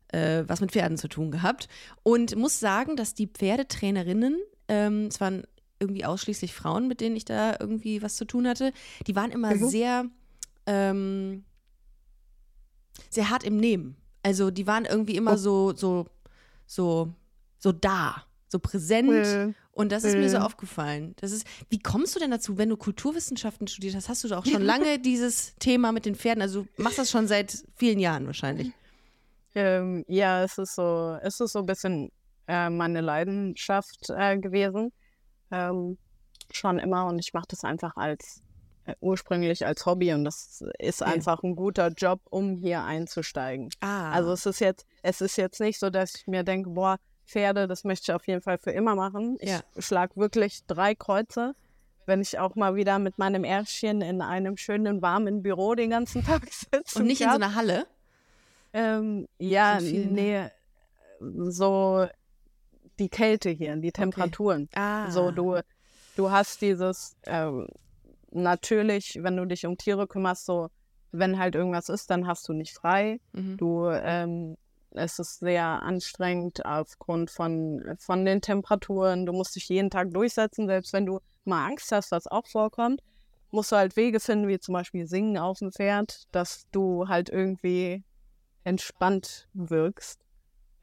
äh, 0.09 0.45
was 0.47 0.61
mit 0.61 0.73
Pferden 0.73 0.97
zu 0.99 1.09
tun 1.09 1.31
gehabt 1.31 1.69
und 2.03 2.37
muss 2.37 2.61
sagen, 2.61 2.97
dass 2.97 3.14
die 3.14 3.27
Pferdetrainerinnen, 3.27 4.38
ähm, 4.69 5.07
es 5.07 5.21
waren 5.21 5.45
irgendwie 5.81 6.05
ausschließlich 6.05 6.55
Frauen, 6.55 6.88
mit 6.88 7.01
denen 7.01 7.17
ich 7.17 7.25
da 7.25 7.57
irgendwie 7.59 8.01
was 8.03 8.17
zu 8.17 8.25
tun 8.25 8.47
hatte, 8.49 8.73
die 9.07 9.17
waren 9.17 9.31
immer 9.33 9.55
Mhm. 9.55 9.69
sehr, 9.69 10.05
ähm, 10.67 11.45
sehr 13.11 13.31
hart 13.31 13.45
im 13.45 13.57
Nehmen. 13.57 13.97
Also 14.23 14.51
die 14.51 14.67
waren 14.67 14.85
irgendwie 14.85 15.17
immer 15.17 15.33
Oh. 15.35 15.37
so, 15.37 15.77
so, 15.77 16.07
so, 16.67 17.12
so 17.59 17.73
da, 17.73 18.25
so 18.49 18.59
präsent. 18.59 19.11
Äh, 19.27 19.53
Und 19.73 19.90
das 19.90 20.05
ist 20.05 20.17
mir 20.17 20.31
so 20.31 20.38
Mhm. 20.38 20.45
aufgefallen. 20.45 21.14
Das 21.21 21.33
ist, 21.33 21.45
wie 21.69 21.81
kommst 21.81 22.14
du 22.14 22.21
denn 22.21 22.31
dazu, 22.31 22.57
wenn 22.57 22.69
du 22.69 22.77
Kulturwissenschaften 22.77 23.67
studiert 23.67 23.97
hast, 23.97 24.09
hast 24.09 24.23
du 24.23 24.29
da 24.29 24.38
auch 24.38 24.47
schon 24.47 24.62
lange 24.62 25.01
dieses 25.01 25.55
Thema 25.59 25.90
mit 25.90 26.07
den 26.07 26.14
Pferden? 26.14 26.40
Also 26.43 26.67
du 26.77 26.83
machst 26.83 26.99
das 26.99 27.11
schon 27.11 27.27
seit 27.27 27.64
vielen 27.75 27.99
Jahren 27.99 28.27
wahrscheinlich. 28.27 28.71
Ähm, 29.55 30.05
ja, 30.09 30.43
es 30.45 30.59
ist 30.59 30.75
so, 30.75 31.17
es 31.23 31.40
ist 31.40 31.53
so 31.53 31.61
ein 31.61 31.67
bisschen 31.67 32.11
äh, 32.49 32.71
meine 32.71 33.01
Leidenschaft 33.01 34.11
äh, 34.11 34.38
gewesen. 34.38 34.93
Ähm, 35.51 35.99
schon 36.51 36.79
immer 36.79 37.07
und 37.07 37.19
ich 37.19 37.33
mache 37.33 37.47
das 37.49 37.64
einfach 37.64 37.97
als 37.97 38.43
äh, 38.85 38.95
ursprünglich 39.01 39.64
als 39.64 39.87
Hobby 39.87 40.12
und 40.12 40.25
das 40.25 40.62
ist 40.79 41.01
Ja. 41.01 41.07
einfach 41.07 41.43
ein 41.43 41.57
guter 41.57 41.88
Job, 41.88 42.21
um 42.31 42.57
hier 42.57 42.83
einzusteigen. 42.83 43.71
Ah. 43.81 44.11
Also 44.12 44.33
es 44.33 44.45
ist 44.47 44.61
jetzt, 44.61 44.85
es 45.03 45.21
ist 45.21 45.37
jetzt 45.37 45.61
nicht 45.61 45.79
so, 45.79 45.88
dass 45.90 46.14
ich 46.17 46.27
mir 46.27 46.43
denke, 46.45 46.71
boah, 46.71 46.99
Pferde, 47.27 47.67
das 47.67 47.85
möchte 47.85 48.11
ich 48.12 48.14
auf 48.14 48.27
jeden 48.27 48.43
Fall 48.43 48.59
für 48.59 48.73
immer 48.73 48.95
machen. 48.95 49.37
Ich 49.40 49.51
Ja. 49.51 49.61
schlag 49.79 50.14
wirklich 50.17 50.67
drei 50.67 50.95
Kreuze, 50.95 51.55
wenn 52.07 52.21
ich 52.21 52.38
auch 52.38 52.55
mal 52.57 52.75
wieder 52.75 52.99
mit 52.99 53.17
meinem 53.17 53.45
Ärschchen 53.45 54.03
in 54.03 54.21
einem 54.21 54.59
schönen, 54.59 55.01
warmen 55.01 55.43
Büro 55.43 55.75
den 55.75 55.88
ganzen 55.90 56.23
Tag 56.43 56.43
sitze. 56.53 56.99
Und 56.99 57.07
nicht 57.07 57.23
in 57.23 57.31
so 57.31 57.37
einer 57.37 57.55
Halle? 57.55 57.87
Ähm, 58.75 59.29
ja, 59.39 59.79
viele, 59.81 60.07
ne? 60.07 60.51
nee, 61.21 61.51
so 61.51 62.07
die 62.99 63.09
Kälte 63.09 63.51
hier, 63.51 63.77
die 63.77 63.93
Temperaturen. 63.93 64.69
Ah. 64.75 65.11
So, 65.11 65.31
du, 65.31 65.61
du 66.17 66.31
hast 66.31 66.61
dieses, 66.61 67.17
ähm, 67.25 67.69
natürlich, 68.33 69.19
wenn 69.23 69.37
du 69.37 69.47
dich 69.47 69.65
um 69.65 69.79
Tiere 69.79 70.07
kümmerst, 70.07 70.45
so, 70.45 70.69
wenn 71.13 71.39
halt 71.39 71.55
irgendwas 71.55 71.89
ist, 71.89 72.11
dann 72.11 72.27
hast 72.27 72.49
du 72.49 72.53
nicht 72.53 72.75
frei. 72.75 73.21
Mhm. 73.33 73.57
Du, 73.57 73.89
ähm, 73.89 74.57
es 74.91 75.19
ist 75.19 75.39
sehr 75.41 75.65
anstrengend 75.65 76.65
aufgrund 76.67 77.31
von, 77.31 77.97
von 77.99 78.25
den 78.25 78.41
Temperaturen. 78.41 79.27
Du 79.27 79.33
musst 79.33 79.57
dich 79.57 79.69
jeden 79.69 79.91
Tag 79.91 80.13
durchsetzen, 80.13 80.67
selbst 80.67 80.93
wenn 80.93 81.07
du 81.07 81.21
mal 81.45 81.67
Angst 81.67 81.93
hast, 81.93 82.11
was 82.11 82.27
auch 82.27 82.47
vorkommt, 82.47 83.03
musst 83.51 83.71
du 83.71 83.77
halt 83.77 83.97
Wege 83.97 84.19
finden, 84.19 84.49
wie 84.49 84.59
zum 84.59 84.73
Beispiel 84.73 85.07
Singen 85.07 85.39
auf 85.39 85.61
dem 85.61 85.73
Pferd, 85.73 86.25
dass 86.33 86.67
du 86.73 87.09
halt 87.09 87.29
irgendwie 87.29 88.03
entspannt 88.64 89.48
wirkst, 89.53 90.20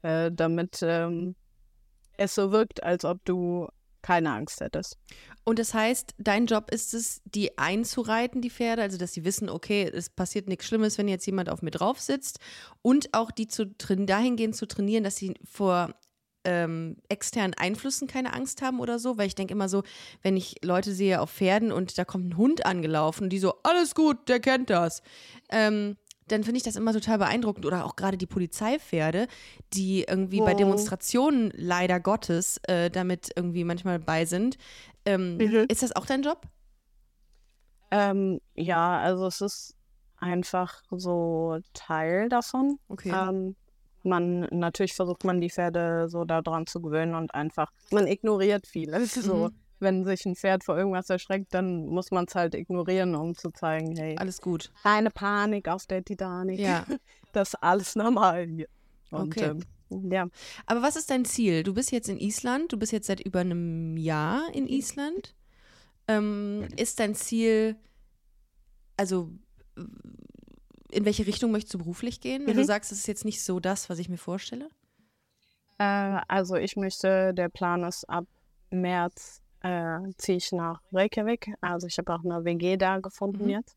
äh, 0.02 0.30
damit 0.32 0.80
ähm, 0.82 1.34
es 2.16 2.34
so 2.34 2.52
wirkt, 2.52 2.82
als 2.82 3.04
ob 3.04 3.24
du 3.24 3.68
keine 4.02 4.32
Angst 4.32 4.60
hättest. 4.60 4.98
Und 5.44 5.58
das 5.58 5.74
heißt, 5.74 6.14
dein 6.18 6.46
Job 6.46 6.70
ist 6.70 6.92
es, 6.92 7.22
die 7.24 7.56
einzureiten, 7.56 8.42
die 8.42 8.50
Pferde, 8.50 8.82
also 8.82 8.98
dass 8.98 9.12
sie 9.12 9.24
wissen, 9.24 9.48
okay, 9.48 9.88
es 9.92 10.10
passiert 10.10 10.48
nichts 10.48 10.66
Schlimmes, 10.66 10.98
wenn 10.98 11.08
jetzt 11.08 11.26
jemand 11.26 11.48
auf 11.48 11.62
mir 11.62 11.70
drauf 11.70 12.00
sitzt. 12.00 12.38
Und 12.82 13.14
auch 13.14 13.30
die 13.30 13.46
zu 13.46 13.66
dahingehend 13.66 14.56
zu 14.56 14.66
trainieren, 14.66 15.04
dass 15.04 15.16
sie 15.16 15.34
vor 15.44 15.94
ähm, 16.44 16.96
externen 17.08 17.54
Einflüssen 17.54 18.08
keine 18.08 18.34
Angst 18.34 18.62
haben 18.62 18.80
oder 18.80 18.98
so. 18.98 19.18
Weil 19.18 19.28
ich 19.28 19.36
denke 19.36 19.52
immer 19.52 19.68
so, 19.68 19.84
wenn 20.22 20.36
ich 20.36 20.56
Leute 20.62 20.92
sehe 20.92 21.20
auf 21.20 21.30
Pferden 21.30 21.72
und 21.72 21.96
da 21.96 22.04
kommt 22.04 22.28
ein 22.28 22.36
Hund 22.36 22.66
angelaufen 22.66 23.30
die 23.30 23.38
so, 23.38 23.54
alles 23.62 23.94
gut, 23.94 24.28
der 24.28 24.40
kennt 24.40 24.70
das. 24.70 25.02
Ähm, 25.48 25.96
dann 26.32 26.44
finde 26.44 26.56
ich 26.58 26.62
das 26.62 26.76
immer 26.76 26.92
total 26.92 27.18
beeindruckend. 27.18 27.66
Oder 27.66 27.84
auch 27.84 27.94
gerade 27.96 28.16
die 28.16 28.26
Polizeipferde, 28.26 29.28
die 29.74 30.04
irgendwie 30.08 30.38
bei 30.38 30.52
Wow. 30.52 30.56
Demonstrationen 30.56 31.52
leider 31.54 32.00
Gottes 32.00 32.58
äh, 32.68 32.90
damit 32.90 33.30
irgendwie 33.36 33.64
manchmal 33.64 33.98
bei 33.98 34.24
sind. 34.24 34.56
Ähm, 35.04 35.36
Mhm. 35.38 35.66
Ist 35.68 35.82
das 35.82 35.94
auch 35.94 36.06
dein 36.06 36.22
Job? 36.22 36.42
Ähm, 37.90 38.40
ja, 38.54 38.98
also 38.98 39.26
es 39.26 39.40
ist 39.40 39.76
einfach 40.16 40.82
so 40.90 41.58
Teil 41.74 42.28
davon. 42.28 42.78
Okay. 42.88 43.12
Ähm, 43.12 43.56
man, 44.04 44.40
natürlich 44.50 44.94
versucht 44.94 45.24
man 45.24 45.40
die 45.40 45.50
Pferde 45.50 46.08
so 46.08 46.24
daran 46.24 46.66
zu 46.66 46.80
gewöhnen 46.80 47.14
und 47.14 47.34
einfach, 47.34 47.70
man 47.90 48.06
ignoriert 48.06 48.66
vieles. 48.66 49.14
So, 49.22 49.48
Mhm. 49.48 49.54
Wenn 49.82 50.04
sich 50.04 50.24
ein 50.24 50.34
Pferd 50.36 50.64
vor 50.64 50.76
irgendwas 50.78 51.10
erschreckt, 51.10 51.52
dann 51.52 51.86
muss 51.86 52.10
man 52.10 52.24
es 52.26 52.34
halt 52.34 52.54
ignorieren, 52.54 53.14
um 53.14 53.34
zu 53.34 53.50
zeigen, 53.50 53.94
hey, 53.96 54.16
Alles 54.18 54.40
gut. 54.40 54.72
keine 54.82 55.10
Panik 55.10 55.68
auf 55.68 55.86
der 55.86 56.02
Titanic. 56.04 56.58
Ja. 56.60 56.86
Das 57.32 57.54
ist 57.54 57.62
alles 57.62 57.96
normal 57.96 58.46
hier. 58.46 58.68
Und, 59.10 59.36
Okay. 59.38 59.52
ähm, 59.90 60.10
ja. 60.12 60.26
Aber 60.66 60.82
was 60.82 60.96
ist 60.96 61.08
dein 61.10 61.24
Ziel? 61.24 61.62
Du 61.62 61.72
bist 61.72 61.90
jetzt 61.90 62.10
in 62.10 62.18
Island, 62.18 62.72
du 62.72 62.78
bist 62.78 62.92
jetzt 62.92 63.06
seit 63.06 63.20
über 63.20 63.40
einem 63.40 63.96
Jahr 63.96 64.42
in 64.52 64.66
Island. 64.68 65.34
Ähm, 66.08 66.68
ist 66.76 67.00
dein 67.00 67.14
Ziel, 67.14 67.76
also 68.98 69.30
in 70.90 71.04
welche 71.06 71.26
Richtung 71.26 71.52
möchtest 71.52 71.72
du 71.74 71.78
beruflich 71.78 72.20
gehen? 72.20 72.46
Wenn 72.46 72.56
du 72.56 72.62
Mhm. 72.62 72.66
sagst, 72.66 72.92
es 72.92 72.98
ist 72.98 73.06
jetzt 73.08 73.24
nicht 73.24 73.42
so 73.42 73.60
das, 73.60 73.88
was 73.88 73.98
ich 73.98 74.10
mir 74.10 74.18
vorstelle. 74.18 74.68
Äh, 75.78 76.20
also 76.28 76.56
ich 76.56 76.76
möchte, 76.76 77.32
der 77.32 77.48
Plan 77.48 77.82
ist, 77.84 78.04
ab 78.08 78.26
März 78.70 79.41
äh, 79.62 79.98
ziehe 80.18 80.38
ich 80.38 80.52
nach 80.52 80.80
Reykjavik. 80.92 81.54
Also 81.60 81.86
ich 81.86 81.98
habe 81.98 82.14
auch 82.14 82.24
eine 82.24 82.44
WG 82.44 82.76
da 82.76 82.98
gefunden 82.98 83.44
Mhm. 83.44 83.50
jetzt. 83.50 83.76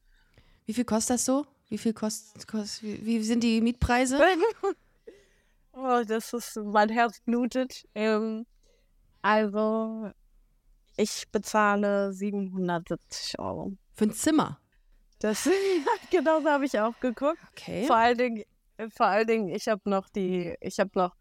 Wie 0.65 0.73
viel 0.73 0.85
kostet 0.85 1.15
das 1.15 1.25
so? 1.25 1.45
Wie 1.69 1.77
viel 1.77 1.93
kostet, 1.93 2.47
kost, 2.47 2.83
wie, 2.83 3.05
wie 3.05 3.21
sind 3.21 3.43
die 3.43 3.61
Mietpreise? 3.61 4.19
oh, 5.73 6.03
das 6.07 6.33
ist, 6.33 6.57
mein 6.57 6.89
Herz 6.89 7.19
blutet. 7.21 7.87
Ähm, 7.95 8.45
also 9.21 10.11
ich 10.97 11.25
bezahle 11.31 12.13
770 12.13 13.39
Euro. 13.39 13.73
Für 13.93 14.05
ein 14.05 14.13
Zimmer. 14.13 14.59
Das, 15.19 15.49
genau 16.11 16.41
so 16.41 16.49
habe 16.49 16.65
ich 16.65 16.79
auch 16.79 16.99
geguckt. 16.99 17.39
Okay. 17.51 17.85
Vor 17.87 17.95
allen 17.95 18.17
Dingen, 18.17 18.43
vor 18.89 19.07
allen 19.07 19.27
Dingen, 19.27 19.49
ich 19.49 19.67
habe 19.67 19.81
noch 19.89 20.09
die, 20.09 20.55
ich 20.61 20.79
habe 20.79 20.91
noch 20.93 21.15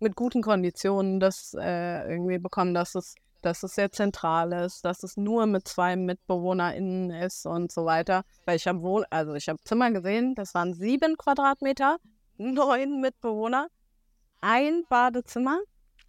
mit 0.00 0.14
guten 0.14 0.42
Konditionen 0.42 1.20
das 1.20 1.54
äh, 1.58 2.10
irgendwie 2.10 2.38
bekommen, 2.38 2.74
dass 2.74 2.94
es, 2.94 3.14
dass 3.46 3.62
es 3.62 3.74
sehr 3.74 3.90
zentral 3.92 4.52
ist, 4.52 4.84
dass 4.84 5.02
es 5.02 5.16
nur 5.16 5.46
mit 5.46 5.66
zwei 5.68 5.96
MitbewohnerInnen 5.96 7.10
ist 7.10 7.46
und 7.46 7.72
so 7.72 7.84
weiter. 7.86 8.22
Weil 8.44 8.56
ich 8.56 8.66
habe 8.66 8.82
wohl, 8.82 9.06
also 9.10 9.34
ich 9.34 9.48
habe 9.48 9.58
Zimmer 9.64 9.90
gesehen, 9.92 10.34
das 10.34 10.52
waren 10.54 10.74
sieben 10.74 11.16
Quadratmeter, 11.16 11.96
neun 12.36 13.00
Mitbewohner, 13.00 13.68
ein 14.40 14.84
Badezimmer 14.88 15.58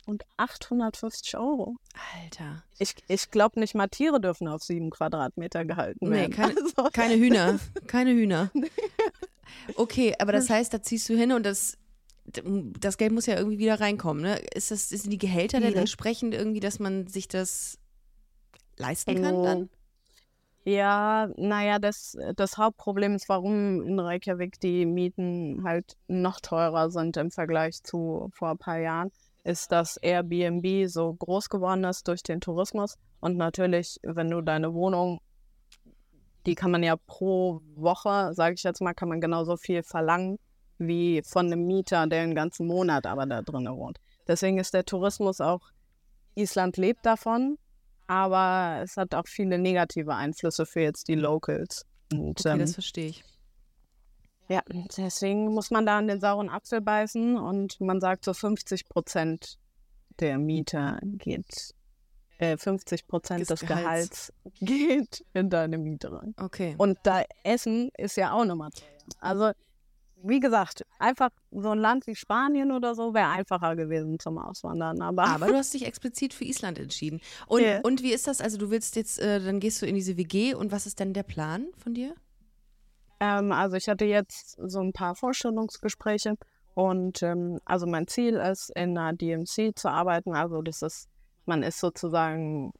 und 0.05 0.23
850 0.37 1.37
Euro. 1.37 1.75
Alter. 2.23 2.63
Ich, 2.79 2.95
ich 3.07 3.29
glaube 3.31 3.59
nicht 3.59 3.75
mal 3.75 3.87
Tiere 3.87 4.19
dürfen 4.21 4.47
auf 4.47 4.63
sieben 4.63 4.89
Quadratmeter 4.89 5.65
gehalten 5.65 6.09
Nee, 6.09 6.15
werden. 6.21 6.33
keine- 6.33 6.55
Also- 6.77 6.89
Keine 6.91 7.15
Hühner. 7.15 7.59
Keine 7.87 8.11
Hühner. 8.11 8.51
Okay, 9.75 10.13
aber 10.19 10.31
das 10.33 10.49
heißt, 10.49 10.73
da 10.73 10.81
ziehst 10.81 11.07
du 11.09 11.15
hin 11.15 11.31
und 11.31 11.45
das, 11.45 11.77
das 12.27 12.97
Geld 12.97 13.13
muss 13.13 13.25
ja 13.25 13.37
irgendwie 13.37 13.57
wieder 13.57 13.79
reinkommen, 13.79 14.21
ne? 14.21 14.39
Ist 14.53 14.71
das, 14.71 14.89
sind 14.89 15.11
die 15.11 15.17
Gehälter 15.17 15.59
denn 15.59 15.75
entsprechend 15.75 16.33
irgendwie, 16.33 16.59
dass 16.59 16.79
man 16.79 17.07
sich 17.07 17.27
das 17.27 17.79
leisten 18.77 19.21
kann 19.21 19.43
dann? 19.43 19.69
Ja, 20.65 21.29
naja, 21.37 21.79
das, 21.79 22.17
das 22.35 22.57
Hauptproblem 22.57 23.15
ist, 23.15 23.29
warum 23.29 23.83
in 23.83 23.99
Reykjavik 23.99 24.59
die 24.59 24.85
Mieten 24.85 25.63
halt 25.63 25.95
noch 26.09 26.41
teurer 26.41 26.89
sind 26.89 27.15
im 27.15 27.31
Vergleich 27.31 27.81
zu 27.83 28.29
vor 28.33 28.51
ein 28.51 28.57
paar 28.57 28.77
Jahren, 28.77 29.09
ist, 29.45 29.71
dass 29.71 29.95
Airbnb 29.95 30.89
so 30.89 31.13
groß 31.13 31.47
geworden 31.47 31.85
ist 31.85 32.09
durch 32.09 32.21
den 32.21 32.41
Tourismus. 32.41 32.97
Und 33.21 33.37
natürlich, 33.37 33.97
wenn 34.03 34.29
du 34.29 34.41
deine 34.41 34.73
Wohnung, 34.73 35.21
die 36.45 36.55
kann 36.55 36.71
man 36.71 36.83
ja 36.83 36.97
pro 36.97 37.61
Woche, 37.75 38.33
sage 38.33 38.55
ich 38.55 38.63
jetzt 38.63 38.81
mal, 38.81 38.93
kann 38.93 39.07
man 39.07 39.21
genauso 39.21 39.55
viel 39.55 39.83
verlangen 39.83 40.37
wie 40.77 41.21
von 41.25 41.47
einem 41.47 41.65
Mieter, 41.65 42.05
der 42.07 42.21
einen 42.21 42.35
ganzen 42.35 42.67
Monat 42.67 43.05
aber 43.05 43.25
da 43.25 43.41
drin 43.41 43.67
wohnt. 43.67 43.99
Deswegen 44.27 44.57
ist 44.59 44.73
der 44.73 44.85
Tourismus 44.85 45.41
auch, 45.41 45.61
Island 46.35 46.77
lebt 46.77 47.05
davon, 47.05 47.57
aber 48.07 48.81
es 48.83 48.97
hat 48.97 49.15
auch 49.15 49.27
viele 49.27 49.57
negative 49.57 50.13
Einflüsse 50.13 50.65
für 50.65 50.81
jetzt 50.81 51.07
die 51.07 51.15
Locals. 51.15 51.85
Und 52.11 52.39
Okay, 52.39 52.53
ähm, 52.53 52.59
das 52.59 52.73
verstehe 52.73 53.07
ich. 53.09 53.23
ja, 54.49 54.61
deswegen 54.97 55.53
muss 55.53 55.71
man 55.71 55.85
da 55.85 55.97
an 55.97 56.07
den 56.07 56.19
sauren 56.21 56.49
Apfel 56.49 56.81
beißen 56.81 57.37
und 57.37 57.79
man 57.81 57.99
sagt 57.99 58.23
so 58.23 58.33
50 58.33 58.87
Prozent 58.87 59.57
der 60.19 60.37
Mieter 60.37 60.99
geht, 61.03 61.73
äh, 62.39 62.55
50 62.57 63.07
Prozent 63.07 63.41
Des 63.41 63.47
des 63.47 63.61
Gehalts. 63.61 64.31
Gehalts 64.33 64.33
geht 64.61 65.25
in 65.33 65.49
deine 65.49 65.77
Miete 65.77 66.11
rein. 66.11 66.33
Okay. 66.37 66.75
Und 66.77 66.97
da 67.03 67.23
Essen 67.43 67.89
ist 67.97 68.15
ja 68.17 68.31
auch 68.31 68.45
nochmal. 68.45 68.69
Also, 69.19 69.51
wie 70.23 70.39
gesagt, 70.39 70.83
einfach 70.99 71.29
so 71.51 71.69
ein 71.69 71.79
Land 71.79 72.07
wie 72.07 72.15
Spanien 72.15 72.71
oder 72.71 72.95
so 72.95 73.13
wäre 73.13 73.29
einfacher 73.29 73.75
gewesen 73.75 74.19
zum 74.19 74.37
Auswandern. 74.37 75.01
Aber, 75.01 75.25
Aber 75.25 75.47
du 75.47 75.55
hast 75.57 75.73
dich 75.73 75.85
explizit 75.85 76.33
für 76.33 76.43
Island 76.45 76.79
entschieden. 76.79 77.21
Und, 77.47 77.61
Ja. 77.61 77.81
und 77.81 78.01
wie 78.01 78.13
ist 78.13 78.27
das? 78.27 78.41
Also 78.41 78.57
du 78.57 78.69
willst 78.69 78.95
jetzt, 78.95 79.19
äh, 79.19 79.39
dann 79.39 79.59
gehst 79.59 79.81
du 79.81 79.85
in 79.85 79.95
diese 79.95 80.17
WG 80.17 80.53
und 80.55 80.71
was 80.71 80.85
ist 80.85 80.99
denn 80.99 81.13
der 81.13 81.23
Plan 81.23 81.67
von 81.77 81.93
dir? 81.93 82.15
Ähm, 83.19 83.51
also 83.51 83.75
ich 83.75 83.87
hatte 83.87 84.05
jetzt 84.05 84.57
so 84.63 84.79
ein 84.79 84.93
paar 84.93 85.15
Vorstellungsgespräche 85.15 86.35
und 86.73 87.23
ähm, 87.23 87.59
also 87.65 87.87
mein 87.87 88.07
Ziel 88.07 88.35
ist, 88.35 88.71
in 88.75 88.97
einer 88.97 89.13
DMC 89.13 89.73
zu 89.75 89.89
arbeiten. 89.89 90.33
Also 90.35 90.61
das 90.61 90.81
ist, 90.81 91.07
man 91.45 91.63
ist 91.63 91.79
sozusagen 91.79 92.71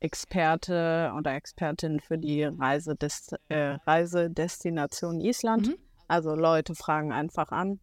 Experte 0.00 1.12
oder 1.16 1.34
Expertin 1.34 2.00
für 2.00 2.18
die 2.18 2.42
Reisedes 2.44 3.30
äh, 3.48 3.76
Reisedestination 3.86 5.20
Island. 5.20 5.68
Mhm. 5.68 5.76
Also 6.12 6.34
Leute 6.34 6.74
fragen 6.74 7.10
einfach 7.10 7.52
an. 7.52 7.80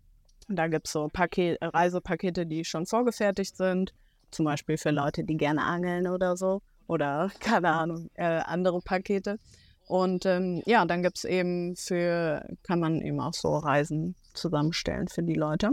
Da 0.48 0.68
gibt 0.68 0.86
es 0.86 0.94
so 0.94 1.08
Paket, 1.12 1.58
Reisepakete, 1.64 2.46
die 2.46 2.64
schon 2.64 2.86
vorgefertigt 2.86 3.58
sind. 3.58 3.92
Zum 4.30 4.46
Beispiel 4.46 4.78
für 4.78 4.92
Leute, 4.92 5.24
die 5.24 5.36
gerne 5.36 5.64
angeln 5.64 6.06
oder 6.06 6.38
so. 6.38 6.62
Oder, 6.86 7.32
keine 7.40 7.70
Ahnung, 7.70 8.12
äh, 8.14 8.42
andere 8.46 8.82
Pakete. 8.82 9.40
Und 9.88 10.28
ähm, 10.28 10.62
ja, 10.68 10.86
dann 10.86 11.02
gibt 11.02 11.18
es 11.18 11.24
eben 11.24 11.76
für, 11.76 12.46
kann 12.62 12.80
man 12.80 13.02
eben 13.02 13.20
auch 13.20 13.34
so 13.34 13.58
Reisen 13.58 14.14
zusammenstellen 14.36 15.08
für 15.08 15.24
die 15.24 15.34
Leute. 15.34 15.72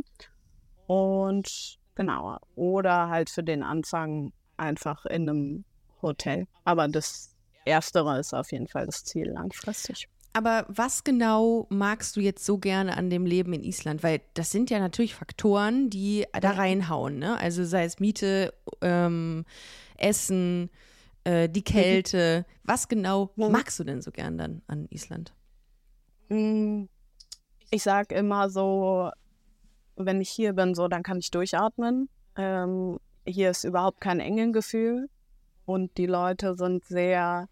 Und 0.87 1.79
genau, 1.95 2.39
oder 2.55 3.11
halt 3.11 3.29
für 3.29 3.43
den 3.43 3.63
Anfang 3.63 4.33
einfach 4.57 5.05
in 5.05 5.29
einem 5.29 5.65
Hotel. 6.01 6.47
Aber 6.65 6.89
das 6.89 7.35
Erstere 7.67 8.19
ist 8.19 8.33
auf 8.33 8.51
jeden 8.51 8.67
Fall 8.67 8.87
das 8.87 9.05
Ziel 9.05 9.29
langfristig. 9.29 10.09
Aber 10.37 10.67
was 10.69 11.03
genau 11.03 11.67
magst 11.71 12.15
du 12.15 12.21
jetzt 12.21 12.45
so 12.45 12.59
gerne 12.59 12.99
an 12.99 13.09
dem 13.09 13.25
Leben 13.25 13.55
in 13.55 13.65
Island? 13.65 14.03
Weil 14.03 14.21
das 14.35 14.51
sind 14.51 14.69
ja 14.69 14.79
natürlich 14.79 15.15
Faktoren, 15.15 15.89
die 15.89 16.27
da 16.39 16.51
reinhauen. 16.51 17.19
Ne? 17.19 17.39
Also 17.39 17.65
sei 17.65 17.85
es 17.85 18.01
Miete, 18.01 18.53
ähm, 18.83 19.47
Essen, 19.97 20.69
äh, 21.25 21.49
die 21.49 21.65
Kälte. 21.65 22.45
Was 22.65 22.87
genau 22.89 23.31
magst 23.37 23.81
du 23.81 23.85
denn 23.85 24.03
so 24.03 24.11
gern 24.11 24.37
dann 24.37 24.61
an 24.67 24.87
Island? 24.91 25.33
Mm, 26.29 26.83
Ich 27.71 27.83
sag 27.83 28.13
immer 28.13 28.51
so, 28.51 29.11
wenn 29.97 30.21
ich 30.21 30.29
hier 30.29 30.53
bin, 30.53 30.75
so, 30.75 30.87
dann 30.87 31.03
kann 31.03 31.17
ich 31.19 31.31
durchatmen. 31.31 32.11
Ähm, 32.37 32.99
hier 33.27 33.53
ist 33.53 33.65
überhaupt 33.65 34.03
kein 34.03 34.21
Engengefühl 34.21 35.09
und 35.65 35.97
die 35.97 36.05
Leute 36.05 36.57
sind 36.57 36.85
sehr, 36.85 37.49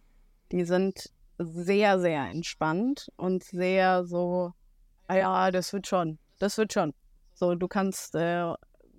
die 0.53 0.66
sind 0.66 1.13
sehr, 1.38 1.99
sehr 2.01 2.23
entspannt 2.31 3.09
und 3.16 3.44
sehr 3.44 4.05
so, 4.05 4.53
"Ah 5.09 5.16
ja, 5.16 5.51
das 5.51 5.73
wird 5.73 5.87
schon, 5.87 6.18
das 6.38 6.57
wird 6.59 6.73
schon. 6.73 6.94
So, 7.35 7.55
du 7.55 7.66
kannst, 7.68 8.14
äh, 8.14 8.53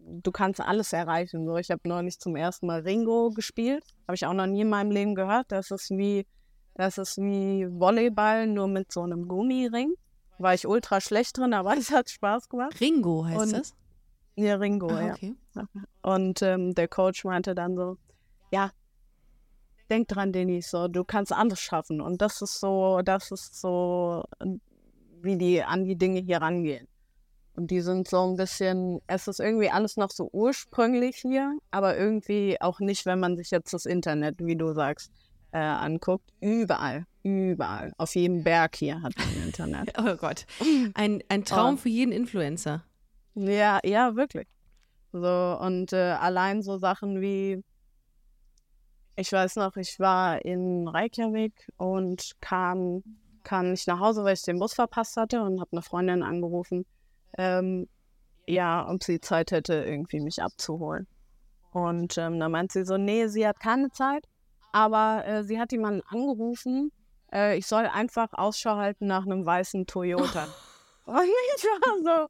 du 0.08 0.32
kannst 0.32 0.60
alles 0.62 0.92
erreichen. 0.94 1.46
So, 1.46 1.56
ich 1.58 1.72
habe 1.72 1.82
neulich 1.88 2.20
zum 2.20 2.36
ersten 2.36 2.68
Mal 2.68 2.82
Ringo 2.82 3.30
gespielt, 3.32 3.84
habe 4.08 4.16
ich 4.16 4.26
auch 4.26 4.34
noch 4.34 4.46
nie 4.48 4.62
in 4.62 4.70
meinem 4.70 4.92
Leben 4.92 5.16
gehört. 5.16 5.52
Das 5.52 5.72
ist 5.72 5.90
wie, 5.92 6.26
das 6.76 6.98
ist 6.98 7.18
wie 7.18 7.66
Volleyball, 7.70 8.48
nur 8.48 8.68
mit 8.68 8.92
so 8.92 9.02
einem 9.04 9.28
Gummiring. 9.28 9.94
War 10.38 10.54
ich 10.54 10.68
ultra 10.68 11.00
schlecht 11.00 11.38
drin, 11.38 11.54
aber 11.54 11.76
es 11.78 11.92
hat 11.92 12.10
Spaß 12.10 12.50
gemacht. 12.50 12.80
Ringo 12.82 13.26
heißt 13.26 13.42
Und- 13.42 13.54
das? 13.54 13.74
Ja, 14.38 14.56
Ringo, 14.56 14.90
Ah, 14.90 15.02
ja. 15.02 15.14
okay. 15.14 15.34
Und 16.02 16.42
ähm, 16.42 16.76
der 16.76 16.90
Coach 16.90 17.24
meinte 17.24 17.56
dann 17.56 17.78
so, 17.78 17.96
ja, 18.52 18.72
denk 19.90 20.08
dran, 20.08 20.32
Denis, 20.34 20.70
so, 20.72 20.88
du 20.88 21.04
kannst 21.04 21.32
alles 21.34 21.60
schaffen. 21.60 22.02
Und 22.02 22.22
das 22.22 22.42
ist 22.42 22.60
so, 22.60 23.02
das 23.04 23.32
ist 23.32 23.60
so, 23.60 24.24
äh, 24.40 24.46
wie 25.22 25.38
die 25.38 25.64
an 25.64 25.86
die 25.86 25.96
Dinge 25.96 26.20
hier 26.20 26.38
rangehen. 26.38 26.88
Und 27.56 27.72
die 27.72 27.80
sind 27.82 28.08
so 28.08 28.22
ein 28.30 28.36
bisschen, 28.36 29.00
es 29.08 29.28
ist 29.28 29.40
irgendwie 29.40 29.70
alles 29.70 29.96
noch 29.96 30.12
so 30.12 30.30
ursprünglich 30.34 31.16
hier, 31.18 31.58
aber 31.72 31.98
irgendwie 31.98 32.60
auch 32.60 32.80
nicht, 32.82 33.06
wenn 33.06 33.20
man 33.20 33.38
sich 33.38 33.50
jetzt 33.50 33.74
das 33.74 33.86
Internet, 33.86 34.36
wie 34.40 34.58
du 34.58 34.74
sagst, 34.74 35.10
äh, 35.52 35.60
anguckt. 35.60 36.30
Überall, 36.42 37.06
überall. 37.24 37.94
Auf 37.98 38.14
jedem 38.16 38.44
Berg 38.44 38.76
hier 38.76 39.02
hat 39.02 39.14
man 39.18 39.46
Internet. 39.46 39.94
Oh 39.98 40.16
Gott. 40.18 40.46
Ein, 40.96 41.24
ein 41.30 41.46
Traum 41.46 41.76
Oh. 41.76 41.78
für 41.78 41.90
jeden 41.90 42.12
Influencer. 42.12 42.84
Ja, 43.36 43.80
ja, 43.86 44.16
wirklich. 44.18 44.48
So, 45.14 45.58
und 45.62 45.94
äh, 45.94 46.12
allein 46.20 46.62
so 46.62 46.78
Sachen 46.78 47.22
wie, 47.22 47.64
ich 49.16 49.32
weiß 49.32 49.56
noch, 49.58 49.76
ich 49.78 50.00
war 50.00 50.44
in 50.44 50.88
Reykjavik 50.88 51.72
und 51.78 52.32
kam, 52.42 53.04
kam 53.44 53.72
nicht 53.72 53.88
nach 53.88 54.00
Hause, 54.00 54.24
weil 54.24 54.34
ich 54.34 54.42
den 54.44 54.60
Bus 54.60 54.74
verpasst 54.74 55.18
hatte 55.18 55.42
und 55.42 55.60
habe 55.60 55.72
eine 55.72 55.82
Freundin 55.82 56.24
angerufen, 56.24 56.86
ähm, 57.38 57.88
ja, 58.48 58.88
ob 58.90 59.04
sie 59.04 59.20
Zeit 59.22 59.52
hätte, 59.52 59.74
irgendwie 59.74 60.20
mich 60.20 60.42
abzuholen. 60.42 61.08
Und 61.72 62.18
ähm, 62.18 62.40
da 62.40 62.48
meint 62.50 62.72
sie 62.72 62.86
so, 62.86 62.98
nee, 62.98 63.28
sie 63.28 63.48
hat 63.48 63.60
keine 63.60 63.90
Zeit, 63.92 64.26
aber 64.72 65.26
äh, 65.26 65.44
sie 65.44 65.60
hat 65.60 65.72
jemanden 65.72 66.02
angerufen, 66.08 66.92
äh, 67.34 67.58
ich 67.58 67.68
soll 67.68 67.86
einfach 67.86 68.30
Ausschau 68.34 68.76
halten 68.76 69.08
nach 69.08 69.26
einem 69.26 69.46
weißen 69.46 69.86
Toyota. 69.88 70.48
Und 71.06 71.22
ich 71.58 71.64
war 71.64 72.28
so, 72.28 72.30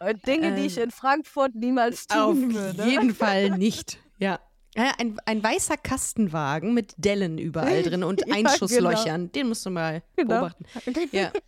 äh, 0.00 0.14
Dinge, 0.26 0.54
die 0.54 0.66
ich 0.66 0.76
Ähm, 0.76 0.84
in 0.84 0.90
Frankfurt 0.90 1.54
niemals 1.54 2.06
Auf 2.10 2.34
tun 2.34 2.54
würde. 2.54 2.84
jeden 2.84 3.14
Fall 3.14 3.50
nicht. 3.58 3.98
Ja. 4.18 4.40
Ja, 4.76 4.92
ein, 4.98 5.18
ein 5.24 5.42
weißer 5.42 5.76
Kastenwagen 5.76 6.74
mit 6.74 6.94
Dellen 6.98 7.38
überall 7.38 7.82
drin 7.82 8.04
und 8.04 8.22
Einschusslöchern. 8.32 9.32
Den 9.32 9.48
musst 9.48 9.64
du 9.64 9.70
mal 9.70 10.02
Genau. 10.16 10.28
beobachten. 10.40 10.64
Ja. 11.12 11.32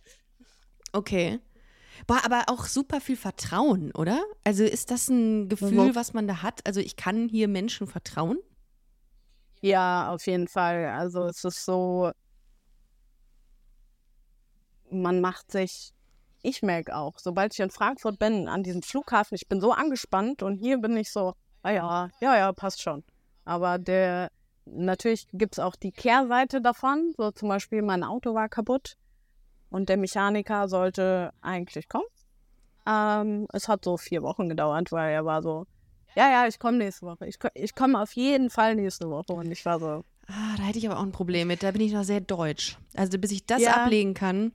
Okay. 0.91 1.39
Boah, 2.07 2.21
aber 2.25 2.45
auch 2.47 2.65
super 2.65 2.99
viel 2.99 3.15
Vertrauen, 3.15 3.91
oder? 3.91 4.23
Also 4.43 4.63
ist 4.63 4.89
das 4.89 5.07
ein 5.07 5.47
Gefühl, 5.49 5.93
was 5.93 6.13
man 6.13 6.27
da 6.27 6.41
hat? 6.41 6.65
Also 6.65 6.79
ich 6.79 6.95
kann 6.95 7.29
hier 7.29 7.47
Menschen 7.47 7.85
vertrauen? 7.85 8.39
Ja, 9.61 10.11
auf 10.11 10.25
jeden 10.25 10.47
Fall. 10.47 10.85
Also 10.87 11.25
es 11.25 11.43
ist 11.43 11.63
so, 11.63 12.11
man 14.89 15.21
macht 15.21 15.51
sich, 15.51 15.91
ich 16.41 16.61
merke 16.63 16.95
auch, 16.95 17.19
sobald 17.19 17.53
ich 17.53 17.59
in 17.59 17.69
Frankfurt 17.69 18.17
bin, 18.17 18.47
an 18.47 18.63
diesem 18.63 18.81
Flughafen, 18.81 19.35
ich 19.35 19.47
bin 19.47 19.61
so 19.61 19.71
angespannt 19.71 20.41
und 20.41 20.57
hier 20.57 20.77
bin 20.79 20.97
ich 20.97 21.11
so, 21.11 21.33
ah 21.61 21.69
ja, 21.71 22.09
ja, 22.21 22.35
ja, 22.37 22.51
passt 22.53 22.81
schon. 22.81 23.03
Aber 23.49 23.79
der, 23.79 24.29
natürlich 24.65 25.27
gibt 25.33 25.55
es 25.55 25.59
auch 25.59 25.75
die 25.75 25.91
Kehrseite 25.91 26.61
davon, 26.61 27.13
so 27.17 27.31
zum 27.31 27.49
Beispiel 27.49 27.81
mein 27.81 28.03
Auto 28.03 28.35
war 28.35 28.47
kaputt 28.47 28.95
und 29.71 29.89
der 29.89 29.97
Mechaniker 29.97 30.67
sollte 30.67 31.31
eigentlich 31.41 31.89
kommen. 31.89 32.05
Ähm, 32.85 33.47
es 33.51 33.67
hat 33.67 33.83
so 33.83 33.97
vier 33.97 34.21
Wochen 34.21 34.49
gedauert, 34.49 34.91
weil 34.91 35.11
er 35.13 35.25
war 35.25 35.41
so, 35.41 35.65
ja, 36.15 36.29
ja, 36.29 36.47
ich 36.47 36.59
komme 36.59 36.77
nächste 36.77 37.07
Woche. 37.07 37.25
Ich, 37.27 37.37
ich 37.55 37.73
komme 37.73 37.99
auf 37.99 38.13
jeden 38.13 38.51
Fall 38.51 38.75
nächste 38.75 39.09
Woche. 39.09 39.33
Und 39.33 39.51
ich 39.51 39.65
war 39.65 39.79
so, 39.79 40.03
Ah, 40.27 40.55
da 40.57 40.63
hätte 40.63 40.77
ich 40.77 40.87
aber 40.87 40.99
auch 40.99 41.03
ein 41.03 41.11
Problem 41.11 41.47
mit. 41.47 41.63
Da 41.63 41.71
bin 41.71 41.81
ich 41.81 41.91
noch 41.91 42.03
sehr 42.03 42.21
deutsch. 42.21 42.77
Also 42.95 43.17
bis 43.17 43.31
ich 43.31 43.47
das 43.47 43.63
Ja. 43.63 43.77
ablegen 43.77 44.13
kann, 44.13 44.51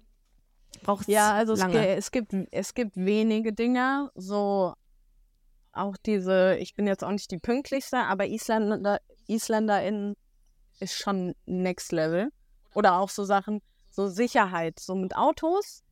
braucht 0.85 1.03
es 1.03 1.09
Ja, 1.09 1.35
also 1.35 1.53
es, 1.55 1.59
lange. 1.59 1.73
ge- 1.73 1.95
es, 1.97 2.13
gibt, 2.13 2.33
es 2.53 2.75
gibt 2.75 2.97
wenige 2.97 3.53
Dinge, 3.53 4.11
so 4.15 4.75
auch 5.77 5.97
diese, 5.97 6.57
ich 6.57 6.75
bin 6.75 6.87
jetzt 6.87 7.05
auch 7.05 7.11
nicht 7.11 7.31
die 7.31 7.39
pünktlichste, 7.39 7.99
aber 7.99 8.27
Isländer, 8.27 9.01
IsländerInnen 9.27 10.15
ist 10.81 10.95
schon 10.95 11.35
next 11.47 11.93
level. 11.93 12.29
Oder 12.75 12.99
auch 12.99 13.09
so 13.09 13.25
Sachen, 13.25 13.61
so 13.91 14.09
Sicherheit, 14.09 14.81
so 14.81 14.95
mit 14.95 15.17
Autos. 15.17 15.83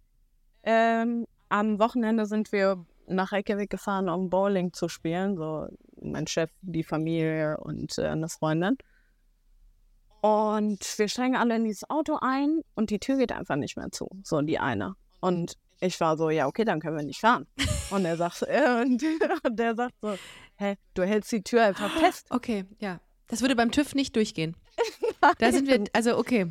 Ähm, 0.65 1.27
am 1.49 1.79
Wochenende 1.79 2.27
sind 2.27 2.53
wir 2.53 2.85
nach 3.07 3.33
Reykjavik 3.33 3.71
gefahren, 3.71 4.09
um 4.09 4.31
Bowling 4.31 4.73
zu 4.73 4.89
spielen. 4.89 5.37
So 5.37 5.69
mein 6.01 6.27
Chef, 6.27 6.51
die 6.63 6.83
Familie 6.83 7.59
und 7.59 7.97
äh, 7.99 8.07
eine 8.07 8.29
Freundin. 8.29 8.77
Und 10.21 10.99
wir 10.99 11.09
steigen 11.09 11.37
alle 11.37 11.57
in 11.57 11.65
dieses 11.65 11.89
Auto 11.91 12.19
ein 12.21 12.63
und 12.75 12.91
die 12.91 13.01
Tür 13.01 13.17
geht 13.17 13.33
einfach 13.33 13.57
nicht 13.57 13.77
mehr 13.77 13.91
zu. 13.91 14.09
So 14.23 14.41
die 14.41 14.59
eine. 14.59 14.95
Und 15.21 15.55
ich 15.83 15.99
war 16.01 16.17
so, 16.17 16.31
ja, 16.31 16.47
okay, 16.47 16.65
dann 16.65 16.81
können 16.81 16.97
wir 16.97 17.05
nicht 17.05 17.21
fahren. 17.21 17.47
Und 17.91 18.05
er 18.05 18.17
sagt, 18.17 18.43
äh, 18.43 18.83
und, 18.83 19.03
und 19.45 19.59
der 19.59 19.75
sagt 19.75 19.95
so, 20.01 20.17
hä, 20.57 20.77
du 20.95 21.03
hältst 21.03 21.31
die 21.33 21.43
Tür 21.43 21.65
einfach 21.65 21.91
fest. 21.99 22.27
Okay, 22.31 22.65
ja. 22.79 23.01
Das 23.29 23.41
würde 23.41 23.57
beim 23.57 23.71
TÜV 23.71 23.95
nicht 23.95 24.15
durchgehen. 24.17 24.57
Da 25.39 25.53
sind 25.53 25.69
wir, 25.69 25.85
also 25.93 26.17
okay. 26.19 26.47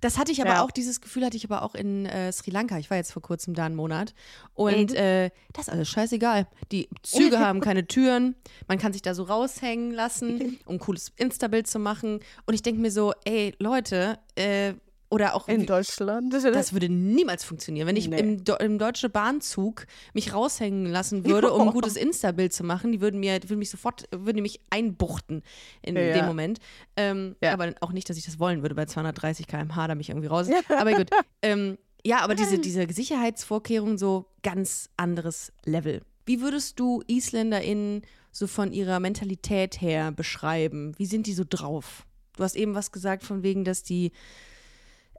Das 0.00 0.18
hatte 0.18 0.32
ich 0.32 0.40
aber 0.42 0.50
Ja. 0.54 0.64
auch, 0.64 0.72
dieses 0.72 1.00
Gefühl 1.00 1.24
hatte 1.24 1.36
ich 1.36 1.44
aber 1.44 1.62
auch 1.62 1.76
in 1.76 2.06
äh, 2.06 2.32
Sri 2.32 2.50
Lanka. 2.50 2.76
Ich 2.78 2.90
war 2.90 2.96
jetzt 2.96 3.12
vor 3.12 3.22
kurzem 3.22 3.54
da 3.54 3.66
einen 3.66 3.76
Monat. 3.76 4.14
Und 4.54 4.90
Mhm. 4.90 4.96
äh, 4.96 5.30
das 5.52 5.68
ist 5.68 5.72
alles 5.72 5.88
scheißegal. 5.88 6.48
Die 6.72 6.88
Züge 7.04 7.38
haben 7.38 7.60
keine 7.60 7.86
Türen. 7.86 8.34
Man 8.66 8.78
kann 8.78 8.92
sich 8.92 9.02
da 9.02 9.14
so 9.14 9.22
raushängen 9.22 9.92
lassen, 9.92 10.58
um 10.66 10.74
ein 10.76 10.78
cooles 10.80 11.12
Insta-Bild 11.16 11.68
zu 11.68 11.78
machen. 11.78 12.18
Und 12.46 12.54
ich 12.54 12.62
denke 12.62 12.80
mir 12.80 12.90
so, 12.90 13.12
ey, 13.24 13.54
Leute, 13.60 14.18
äh, 14.34 14.74
oder 15.12 15.34
auch 15.34 15.46
In 15.46 15.66
Deutschland. 15.66 16.32
das 16.32 16.72
würde 16.72 16.88
niemals 16.88 17.44
funktionieren. 17.44 17.86
Wenn 17.86 17.96
ich 17.96 18.08
Nee. 18.08 18.18
im, 18.18 18.42
im 18.60 18.78
deutschen 18.78 19.10
Bahnzug 19.10 19.86
mich 20.14 20.32
raushängen 20.32 20.86
lassen 20.86 21.24
würde, 21.26 21.52
um 21.52 21.68
ein 21.68 21.74
gutes 21.74 21.96
Insta-Bild 21.96 22.52
zu 22.52 22.64
machen, 22.64 22.92
die 22.92 23.00
würden 23.00 23.20
mir, 23.20 23.38
die 23.38 23.48
würden 23.50 23.58
mich 23.58 23.70
sofort, 23.70 24.04
würden 24.10 24.40
mich 24.42 24.60
einbuchten 24.70 25.42
in 25.82 25.96
Ja. 25.96 26.14
dem 26.14 26.24
Moment. 26.26 26.58
Ähm, 26.96 27.36
Ja. 27.42 27.52
Aber 27.52 27.72
auch 27.80 27.92
nicht, 27.92 28.08
dass 28.08 28.16
ich 28.16 28.24
das 28.24 28.38
wollen 28.38 28.62
würde 28.62 28.74
bei 28.74 28.86
230 28.86 29.46
km/h, 29.46 29.86
da 29.86 29.94
mich 29.94 30.08
irgendwie 30.08 30.28
raus. 30.28 30.48
Aber 30.68 30.92
gut. 30.94 31.10
Ähm, 31.42 31.76
ja, 32.04 32.20
aber 32.20 32.34
diese, 32.34 32.58
diese 32.58 32.86
Sicherheitsvorkehrungen 32.92 33.98
so 33.98 34.26
ganz 34.42 34.88
anderes 34.96 35.52
Level. 35.64 36.00
Wie 36.24 36.40
würdest 36.40 36.78
du 36.80 37.02
IsländerInnen 37.06 38.02
so 38.30 38.46
von 38.46 38.72
ihrer 38.72 38.98
Mentalität 39.00 39.80
her 39.80 40.10
beschreiben? 40.12 40.94
Wie 40.98 41.06
sind 41.06 41.26
die 41.26 41.32
so 41.34 41.44
drauf? 41.48 42.06
Du 42.36 42.44
hast 42.44 42.56
eben 42.56 42.74
was 42.74 42.92
gesagt 42.92 43.24
von 43.24 43.42
wegen, 43.42 43.64
dass 43.64 43.82
die 43.82 44.12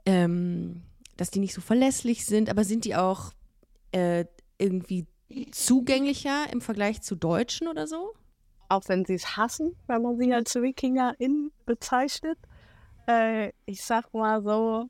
ähm, 0.06 0.82
dass 1.16 1.30
die 1.30 1.40
nicht 1.40 1.54
so 1.54 1.60
verlässlich 1.60 2.26
sind, 2.26 2.50
aber 2.50 2.64
sind 2.64 2.84
die 2.84 2.96
auch 2.96 3.32
äh, 3.92 4.24
irgendwie 4.58 5.06
zugänglicher 5.50 6.46
im 6.52 6.60
Vergleich 6.60 7.02
zu 7.02 7.16
Deutschen 7.16 7.68
oder 7.68 7.86
so? 7.86 8.12
Auch 8.68 8.82
wenn 8.88 9.04
sie 9.04 9.14
es 9.14 9.36
hassen, 9.36 9.76
wenn 9.86 10.02
man 10.02 10.18
sie 10.18 10.32
als 10.32 10.54
WikingerInnen 10.54 11.52
bezeichnet. 11.66 12.38
Äh, 13.06 13.52
ich 13.66 13.84
sag 13.84 14.12
mal 14.14 14.42
so, 14.42 14.88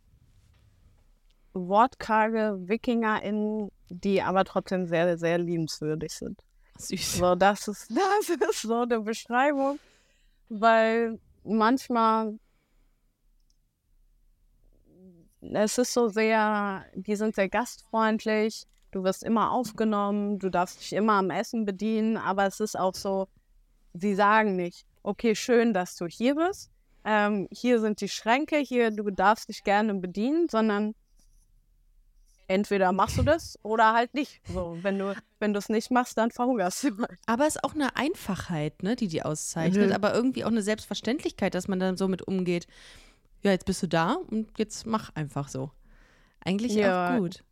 wortkarge 1.55 2.57
WikingerInnen, 2.67 3.71
die 3.89 4.23
aber 4.23 4.45
trotzdem 4.45 4.87
sehr, 4.87 5.17
sehr 5.19 5.39
liebenswürdig 5.39 6.13
sind. 6.13 6.41
Süß. 6.79 7.17
So, 7.19 7.35
das 7.35 7.69
ist, 7.69 7.91
das 7.91 8.29
ist 8.29 8.63
so 8.63 8.83
eine 8.83 9.01
Beschreibung, 9.01 9.79
weil 10.49 11.19
manchmal 11.45 12.39
es 15.55 15.79
ist 15.79 15.93
so 15.93 16.09
sehr, 16.09 16.85
die 16.95 17.17
sind 17.17 17.35
sehr 17.35 17.49
gastfreundlich, 17.49 18.65
du 18.91 19.03
wirst 19.05 19.23
immer 19.25 19.51
aufgenommen, 19.53 20.39
du 20.39 20.51
darfst 20.51 20.81
dich 20.81 20.93
immer 20.93 21.15
am 21.15 21.31
Essen 21.31 21.65
bedienen, 21.65 22.17
aber 22.17 22.47
es 22.47 22.61
ist 22.61 22.79
auch 22.79 22.95
so, 22.95 23.29
sie 23.93 24.15
sagen 24.15 24.57
nicht, 24.57 24.87
okay, 25.03 25.35
schön, 25.35 25.73
dass 25.73 25.97
du 25.97 26.07
hier 26.07 26.35
bist, 26.37 26.71
ähm, 27.05 27.49
hier 27.51 27.81
sind 27.81 28.01
die 28.01 28.09
Schränke, 28.09 28.57
hier, 28.59 28.91
du 28.91 29.11
darfst 29.11 29.49
dich 29.49 29.63
gerne 29.65 29.95
bedienen, 29.95 30.49
sondern 30.49 30.95
entweder 32.47 32.93
machst 32.93 33.19
du 33.19 33.23
das 33.23 33.59
oder 33.63 33.95
halt 33.95 34.13
nicht. 34.15 34.41
So, 34.53 34.77
wenn 34.83 34.99
du 34.99 35.15
wenn 35.39 35.53
du 35.53 35.59
es 35.59 35.69
nicht 35.69 35.91
machst, 35.91 36.17
dann 36.17 36.31
verhungerst 36.31 36.85
du 36.85 36.99
halt. 36.99 37.19
Aber 37.27 37.47
es 37.47 37.57
ist 37.57 37.65
auch 37.65 37.75
eine 37.75 37.97
Einfachheit, 37.97 38.83
ne, 38.83 38.97
die 38.97 39.09
die 39.09 39.23
auszeichnet, 39.23 39.89
Mhm. 39.89 39.95
aber 39.95 40.15
irgendwie 40.15 40.45
auch 40.45 40.49
eine 40.51 40.63
Selbstverständlichkeit, 40.63 41.55
dass 41.55 41.69
man 41.69 41.81
dann 41.81 41.97
so 41.97 42.09
mit 42.09 42.23
umgeht. 42.23 42.67
Ja, 43.45 43.51
jetzt 43.51 43.67
bist 43.67 43.83
du 43.83 43.87
da 43.87 44.17
und 44.31 44.59
jetzt 44.59 44.87
mach 44.87 45.15
einfach 45.15 45.49
so. 45.49 45.71
Eigentlich 46.45 46.75
Ja. 46.75 47.15
auch 47.15 47.19
gut. 47.21 47.45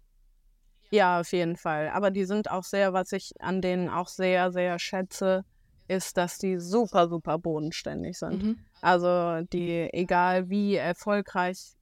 Ja, 0.90 1.20
auf 1.20 1.32
jeden 1.32 1.56
Fall. 1.56 1.88
Aber 1.90 2.10
die 2.10 2.24
sind 2.24 2.50
auch 2.50 2.64
sehr, 2.64 2.92
was 2.92 3.12
ich 3.12 3.32
an 3.40 3.60
denen 3.62 3.88
auch 3.88 4.08
sehr, 4.08 4.52
sehr 4.52 4.78
schätze, 4.78 5.44
ist, 5.88 6.16
dass 6.16 6.38
die 6.38 6.58
super, 6.58 7.08
super 7.08 7.38
bodenständig 7.38 8.18
sind. 8.18 8.42
Mhm. 8.42 8.58
Also 8.80 9.42
die, 9.52 9.88
egal 9.92 10.48
wie 10.48 10.76
erfolgreich 10.76 11.76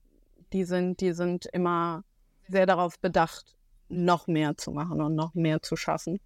die 0.53 0.65
sind, 0.65 0.99
die 1.01 1.13
sind 1.13 1.45
immer 1.47 2.03
sehr 2.47 2.65
darauf 2.65 2.99
bedacht, 2.99 3.57
noch 3.87 4.27
mehr 4.27 4.57
zu 4.57 4.71
machen 4.71 5.01
und 5.01 5.15
noch 5.15 5.33
mehr 5.33 5.61
zu 5.61 5.75
schaffen. 5.75 6.19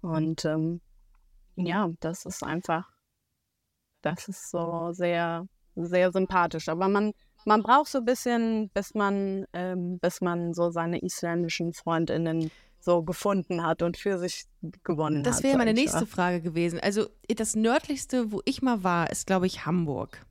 Und 0.00 0.44
ähm, 0.44 0.80
ja, 1.56 1.90
das 2.00 2.24
ist 2.24 2.42
einfach, 2.42 2.90
das 4.02 4.28
ist 4.28 4.50
so 4.50 4.92
sehr, 4.92 5.46
sehr 5.74 6.12
sympathisch. 6.12 6.68
Aber 6.68 6.88
man, 6.88 7.12
man 7.46 7.62
braucht 7.62 7.88
so 7.88 7.98
ein 7.98 8.04
bisschen, 8.04 8.68
bis 8.74 8.94
man, 8.94 9.46
ähm, 9.52 9.98
bis 10.00 10.20
man 10.20 10.52
so 10.52 10.70
seine 10.70 11.02
isländischen 11.02 11.72
Freundinnen 11.72 12.50
so 12.80 13.02
gefunden 13.02 13.64
hat 13.64 13.82
und 13.82 13.96
für 13.96 14.18
sich 14.18 14.44
gewonnen 14.84 15.18
hat. 15.18 15.26
Das 15.26 15.42
wäre 15.42 15.56
meine 15.56 15.72
nächste 15.72 16.00
mal. 16.00 16.06
Frage 16.06 16.40
gewesen. 16.40 16.78
Also 16.80 17.08
das 17.28 17.54
nördlichste, 17.54 18.32
wo 18.32 18.42
ich 18.44 18.62
mal 18.62 18.84
war, 18.84 19.10
ist, 19.10 19.26
glaube 19.26 19.46
ich, 19.46 19.64
Hamburg. 19.64 20.24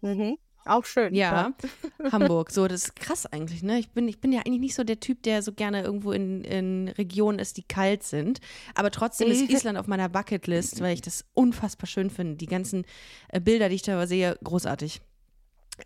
Mhm. 0.00 0.36
Auch 0.64 0.84
schön. 0.84 1.14
Ja, 1.14 1.52
Hamburg. 2.12 2.50
So, 2.50 2.68
das 2.68 2.84
ist 2.84 2.96
krass 2.96 3.26
eigentlich, 3.26 3.62
ne? 3.62 3.78
Ich 3.78 3.90
bin, 3.90 4.06
ich 4.06 4.20
bin 4.20 4.32
ja 4.32 4.40
eigentlich 4.40 4.60
nicht 4.60 4.74
so 4.74 4.84
der 4.84 5.00
Typ, 5.00 5.22
der 5.24 5.42
so 5.42 5.52
gerne 5.52 5.82
irgendwo 5.82 6.12
in, 6.12 6.44
in 6.44 6.88
Regionen 6.88 7.40
ist, 7.40 7.56
die 7.56 7.64
kalt 7.64 8.04
sind. 8.04 8.40
Aber 8.74 8.90
trotzdem 8.90 9.28
ist 9.28 9.42
Island 9.50 9.78
auf 9.78 9.88
meiner 9.88 10.08
Bucketlist, 10.08 10.80
weil 10.80 10.94
ich 10.94 11.00
das 11.00 11.24
unfassbar 11.34 11.86
schön 11.86 12.10
finde. 12.10 12.36
Die 12.36 12.46
ganzen 12.46 12.84
äh, 13.28 13.40
Bilder, 13.40 13.68
die 13.68 13.76
ich 13.76 13.82
da 13.82 14.06
sehe, 14.06 14.38
großartig. 14.44 15.00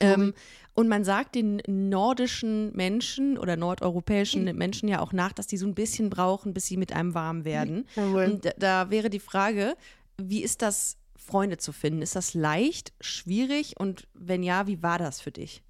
Ähm, 0.01 0.35
und 0.75 0.89
man 0.89 1.05
sagt 1.05 1.35
den 1.35 1.63
nordischen 1.67 2.75
Menschen 2.77 3.39
oder 3.39 3.57
nordeuropäischen 3.57 4.45
Menschen 4.57 4.89
ja 4.89 5.01
auch 5.01 5.13
nach, 5.13 5.33
dass 5.33 5.47
die 5.47 5.57
so 5.57 5.67
ein 5.67 5.75
bisschen 5.75 6.11
brauchen, 6.11 6.53
bis 6.53 6.67
sie 6.67 6.77
mit 6.77 6.93
einem 6.93 7.15
warm 7.15 7.45
werden. 7.45 7.87
Jawohl. 7.95 8.25
Und 8.25 8.45
da, 8.45 8.51
da 8.59 8.91
wäre 8.91 9.09
die 9.09 9.21
Frage, 9.21 9.75
wie 10.19 10.43
ist 10.43 10.63
das, 10.63 10.99
Freunde 11.27 11.57
zu 11.59 11.73
finden? 11.73 12.03
Ist 12.03 12.15
das 12.15 12.35
leicht, 12.35 12.93
schwierig 13.01 13.75
und 13.81 14.07
wenn 14.15 14.43
ja, 14.43 14.67
wie 14.67 14.83
war 14.83 14.99
das 14.99 15.21
für 15.21 15.33
dich? 15.33 15.63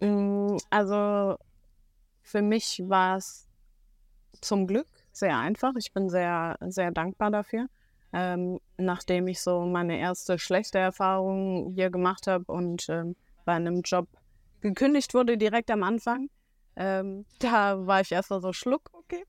Mm, 0.00 0.56
Also 0.70 1.36
für 2.22 2.42
mich 2.42 2.82
war 2.86 3.16
es 3.16 3.48
zum 4.40 4.66
Glück 4.66 4.88
sehr 5.12 5.38
einfach. 5.38 5.72
Ich 5.76 5.92
bin 5.92 6.10
sehr, 6.10 6.56
sehr 6.68 6.90
dankbar 6.90 7.30
dafür. 7.30 7.66
Ähm, 8.12 8.58
nachdem 8.76 9.28
ich 9.28 9.40
so 9.40 9.60
meine 9.60 9.98
erste 9.98 10.38
schlechte 10.38 10.78
Erfahrung 10.78 11.70
hier 11.74 11.90
gemacht 11.90 12.26
habe 12.26 12.44
und 12.46 12.88
ähm, 12.88 13.14
bei 13.44 13.52
einem 13.52 13.82
Job 13.82 14.08
gekündigt 14.60 15.14
wurde 15.14 15.38
direkt 15.38 15.70
am 15.70 15.82
Anfang, 15.82 16.28
ähm, 16.76 17.24
da 17.38 17.86
war 17.86 18.00
ich 18.00 18.12
erstmal 18.12 18.40
so 18.40 18.52
schluck, 18.52 18.90
okay. 18.92 19.24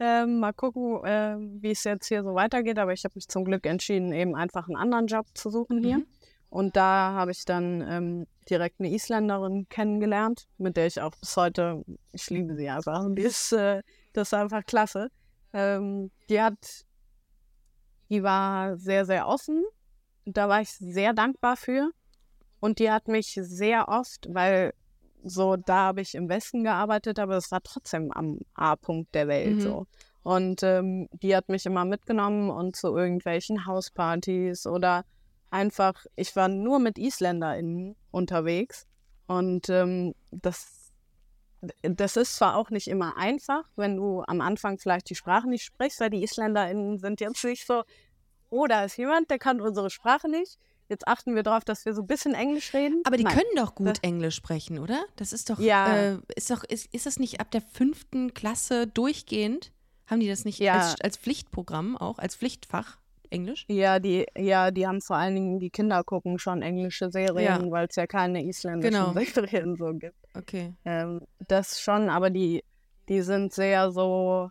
Ähm, 0.00 0.40
mal 0.40 0.52
gucken, 0.52 1.04
äh, 1.04 1.36
wie 1.62 1.70
es 1.70 1.84
jetzt 1.84 2.08
hier 2.08 2.24
so 2.24 2.34
weitergeht. 2.34 2.78
Aber 2.78 2.92
ich 2.92 3.04
habe 3.04 3.12
mich 3.14 3.28
zum 3.28 3.44
Glück 3.44 3.64
entschieden, 3.64 4.12
eben 4.12 4.34
einfach 4.34 4.66
einen 4.66 4.76
anderen 4.76 5.06
Job 5.06 5.26
zu 5.34 5.50
suchen 5.50 5.82
hier. 5.82 5.98
Mhm. 5.98 6.06
Und 6.50 6.76
da 6.76 7.12
habe 7.12 7.30
ich 7.30 7.44
dann 7.44 7.80
ähm, 7.88 8.26
direkt 8.48 8.80
eine 8.80 8.90
Isländerin 8.90 9.68
kennengelernt, 9.68 10.46
mit 10.58 10.76
der 10.76 10.86
ich 10.86 11.00
auch 11.00 11.12
bis 11.16 11.36
heute, 11.36 11.84
ich 12.12 12.30
liebe 12.30 12.54
sie 12.54 12.68
einfach. 12.68 13.04
Und 13.04 13.16
die 13.16 13.22
ist, 13.22 13.52
äh, 13.52 13.82
das 14.12 14.28
ist 14.28 14.34
einfach 14.34 14.64
klasse. 14.64 15.10
Ähm, 15.52 16.10
die 16.28 16.40
hat, 16.40 16.84
die 18.10 18.22
war 18.22 18.76
sehr, 18.76 19.04
sehr 19.04 19.26
offen. 19.26 19.64
Da 20.24 20.48
war 20.48 20.60
ich 20.60 20.70
sehr 20.70 21.12
dankbar 21.12 21.56
für. 21.56 21.90
Und 22.60 22.78
die 22.78 22.90
hat 22.90 23.08
mich 23.08 23.38
sehr 23.40 23.88
oft, 23.88 24.26
weil 24.32 24.72
so 25.22 25.56
da 25.56 25.86
habe 25.86 26.00
ich 26.00 26.14
im 26.14 26.28
Westen 26.28 26.64
gearbeitet, 26.64 27.18
aber 27.18 27.36
es 27.36 27.50
war 27.50 27.62
trotzdem 27.62 28.10
am 28.12 28.40
A-Punkt 28.54 29.14
der 29.14 29.28
Welt 29.28 29.56
Mhm. 29.56 29.60
so. 29.60 29.86
Und 30.22 30.62
ähm, 30.62 31.08
die 31.12 31.36
hat 31.36 31.48
mich 31.48 31.66
immer 31.66 31.84
mitgenommen 31.84 32.48
und 32.50 32.76
zu 32.76 32.96
irgendwelchen 32.96 33.66
Hauspartys 33.66 34.66
oder 34.66 35.04
einfach, 35.50 36.06
ich 36.16 36.34
war 36.36 36.48
nur 36.48 36.78
mit 36.78 36.98
IsländerInnen 36.98 37.96
unterwegs. 38.10 38.86
Und 39.26 39.68
ähm, 39.68 40.14
das, 40.30 40.73
das 41.82 42.16
ist 42.16 42.36
zwar 42.36 42.56
auch 42.56 42.70
nicht 42.70 42.88
immer 42.88 43.16
einfach, 43.16 43.64
wenn 43.76 43.96
du 43.96 44.22
am 44.26 44.40
Anfang 44.40 44.78
vielleicht 44.78 45.08
die 45.10 45.14
Sprache 45.14 45.48
nicht 45.48 45.64
sprichst, 45.64 46.00
weil 46.00 46.10
die 46.10 46.22
IsländerInnen 46.22 46.98
sind 46.98 47.20
jetzt 47.20 47.44
nicht 47.44 47.66
so, 47.66 47.82
oh, 48.50 48.66
da 48.66 48.84
ist 48.84 48.96
jemand, 48.96 49.30
der 49.30 49.38
kann 49.38 49.60
unsere 49.60 49.90
Sprache 49.90 50.28
nicht. 50.28 50.58
Jetzt 50.88 51.08
achten 51.08 51.34
wir 51.34 51.42
darauf, 51.42 51.64
dass 51.64 51.86
wir 51.86 51.94
so 51.94 52.02
ein 52.02 52.06
bisschen 52.06 52.34
Englisch 52.34 52.74
reden. 52.74 53.00
Aber 53.04 53.16
die 53.16 53.24
Nein. 53.24 53.34
können 53.34 53.50
doch 53.56 53.74
gut 53.74 53.88
Das- 53.88 53.98
Englisch 54.02 54.34
sprechen, 54.36 54.78
oder? 54.78 55.02
Das 55.16 55.32
ist 55.32 55.48
doch, 55.48 55.58
Ja. 55.58 55.94
äh, 55.96 56.18
ist 56.36 56.50
doch, 56.50 56.62
ist, 56.64 56.92
ist 56.94 57.06
das 57.06 57.18
nicht 57.18 57.40
ab 57.40 57.50
der 57.50 57.62
fünften 57.62 58.34
Klasse 58.34 58.86
durchgehend? 58.86 59.72
Haben 60.06 60.20
die 60.20 60.28
das 60.28 60.44
nicht 60.44 60.58
Ja. 60.58 60.74
als, 60.74 61.00
als 61.00 61.16
Pflichtprogramm 61.16 61.96
auch, 61.96 62.18
als 62.18 62.36
Pflichtfach 62.36 62.98
Englisch? 63.30 63.64
Ja, 63.68 63.98
die, 63.98 64.26
ja, 64.36 64.70
die 64.70 64.86
haben 64.86 65.00
vor 65.00 65.16
allen 65.16 65.34
Dingen, 65.34 65.58
die 65.58 65.70
Kinder 65.70 66.02
gucken 66.04 66.38
schon 66.38 66.62
englische 66.62 67.10
Serien, 67.10 67.64
Ja. 67.64 67.70
weil 67.70 67.86
es 67.88 67.96
ja 67.96 68.06
keine 68.06 68.44
isländischen 68.44 68.92
Genau. 68.92 69.14
Serien 69.34 69.76
so 69.76 69.92
gibt. 69.94 70.16
Okay. 70.34 70.74
Ähm, 70.84 71.20
das 71.48 71.80
schon, 71.80 72.08
aber 72.08 72.30
die, 72.30 72.62
die 73.08 73.22
sind 73.22 73.52
sehr 73.52 73.90
so, 73.90 74.50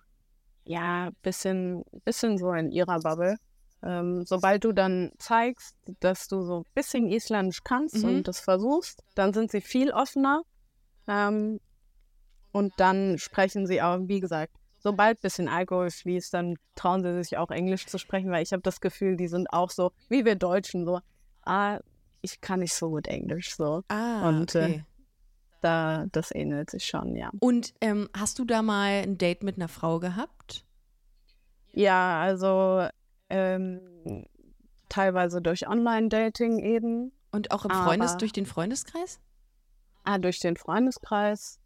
ja, 0.65 1.09
bisschen, 1.21 1.83
bisschen 2.05 2.37
so 2.37 2.51
in 2.53 2.71
ihrer 2.71 2.99
Bubble. 2.99 3.35
Ähm, 3.85 4.23
sobald 4.25 4.63
du 4.63 4.71
dann 4.71 5.11
zeigst, 5.19 5.75
dass 5.99 6.27
du 6.29 6.41
so 6.43 6.59
ein 6.59 6.65
bisschen 6.73 7.07
Isländisch 7.07 7.63
kannst 7.63 7.97
Mhm. 8.03 8.09
und 8.09 8.27
das 8.27 8.39
versuchst, 8.39 9.03
dann 9.15 9.33
sind 9.33 9.51
sie 9.51 9.59
viel 9.61 9.91
offener. 9.91 10.43
Ähm, 11.07 11.59
und 12.53 12.71
dann 12.77 13.17
sprechen 13.17 13.67
sie 13.67 13.81
auch, 13.81 13.97
wie 14.03 14.19
gesagt, 14.21 14.53
sobald 14.83 15.17
ein 15.17 15.21
bisschen 15.21 15.47
Alkohol 15.47 15.89
fließt, 15.89 16.33
dann 16.33 16.57
trauen 16.75 17.01
sie 17.01 17.23
sich 17.23 17.37
auch 17.37 17.49
Englisch 17.49 17.85
zu 17.87 17.97
sprechen, 17.97 18.29
weil 18.31 18.43
ich 18.43 18.51
habe 18.51 18.61
das 18.61 18.81
Gefühl, 18.81 19.15
die 19.15 19.27
sind 19.27 19.47
auch 19.51 19.69
so, 19.69 19.91
wie 20.09 20.25
wir 20.25 20.35
Deutschen, 20.35 20.85
so, 20.85 20.99
ah, 21.45 21.79
ich 22.21 22.41
kann 22.41 22.59
nicht 22.59 22.73
so 22.73 22.89
gut 22.89 23.07
Englisch, 23.07 23.55
so. 23.55 23.83
Ah, 23.87 24.27
Und, 24.29 24.53
äh, 24.55 24.63
okay. 24.63 24.85
Da, 25.61 26.05
das 26.11 26.35
ähnelt 26.35 26.69
sich 26.69 26.85
schon, 26.85 27.15
ja. 27.15 27.31
Und 27.39 27.73
ähm, 27.79 28.09
hast 28.17 28.37
du 28.37 28.43
da 28.43 28.61
mal 28.61 29.01
ein 29.03 29.17
Date 29.17 29.43
mit 29.43 29.55
einer 29.55 29.69
Frau 29.69 29.99
gehabt? 29.99 30.65
Ja, 31.71 32.21
also 32.21 32.85
ähm, 33.29 34.25
teilweise 34.89 35.41
durch 35.41 35.67
Online-Dating 35.67 36.59
eben, 36.59 37.13
Und 37.31 37.51
auch 37.51 37.63
im 37.63 37.71
Freundes, 37.71 38.17
durch 38.17 38.33
den 38.33 38.45
Freundeskreis? 38.45 39.21
ah, 40.03 40.17
durch 40.17 40.39
den 40.39 40.57
Freundeskreis. 40.57 41.59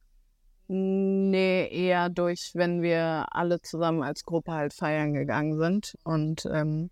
Nee, 0.69 1.69
eher 1.69 2.09
durch, 2.09 2.51
wenn 2.53 2.81
wir 2.81 3.25
alle 3.31 3.61
zusammen 3.61 4.03
als 4.03 4.23
Gruppe 4.23 4.51
halt 4.51 4.73
feiern 4.73 5.13
gegangen 5.13 5.57
sind. 5.57 5.95
Und 6.03 6.45
ähm, 6.51 6.89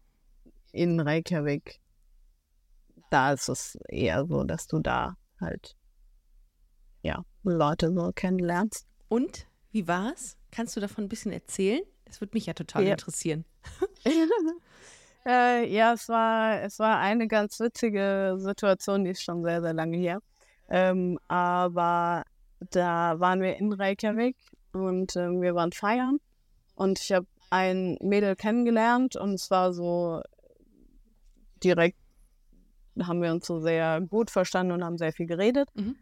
in 0.72 1.00
Reykjavik, 1.00 1.82
da 3.10 3.34
ist 3.34 3.50
es 3.50 3.78
eher 3.90 4.26
so, 4.28 4.44
dass 4.44 4.68
du 4.68 4.80
da 4.80 5.16
halt, 5.42 5.76
ja, 7.02 7.24
Leute 7.44 7.94
so 7.94 8.12
kennenlernst. 8.14 8.88
Und 9.10 9.48
wie 9.72 9.88
war's? 9.88 10.38
Kannst 10.52 10.76
du 10.78 10.80
davon 10.80 11.06
ein 11.06 11.10
bisschen 11.10 11.34
erzählen? 11.34 11.82
Das 12.06 12.22
würde 12.22 12.32
mich 12.34 12.46
ja 12.46 12.54
total 12.54 12.84
Ja. 12.84 12.92
interessieren. 12.92 13.44
äh, 15.26 15.68
ja, 15.70 15.94
es 15.94 16.08
war, 16.08 16.62
es 16.62 16.80
war 16.80 17.00
eine 17.00 17.28
ganz 17.28 17.60
witzige 17.60 18.36
Situation, 18.38 19.04
die 19.04 19.12
ist 19.12 19.22
schon 19.24 19.44
sehr, 19.44 19.62
sehr 19.62 19.74
lange 19.74 19.98
her. 19.98 20.20
Ähm, 20.70 21.20
aber 21.28 22.24
da 22.72 23.20
waren 23.20 23.42
wir 23.42 23.58
in 23.58 23.74
Reykjavik 23.74 24.38
und 24.72 25.16
ähm, 25.16 25.42
wir 25.42 25.56
waren 25.56 25.72
feiern 25.72 26.20
und 26.76 27.00
ich 27.00 27.12
habe 27.12 27.28
ein 27.50 27.98
Mädel 28.02 28.36
kennengelernt 28.36 29.16
und 29.16 29.34
es 29.34 29.52
war 29.52 29.74
so 29.74 30.22
direkt 31.64 31.98
haben 33.04 33.22
wir 33.22 33.32
uns 33.32 33.46
so 33.46 33.60
sehr 33.60 34.02
gut 34.02 34.32
verstanden 34.32 34.72
und 34.72 34.84
haben 34.84 34.98
sehr 34.98 35.12
viel 35.12 35.26
geredet. 35.26 35.70
Mhm. 35.76 35.96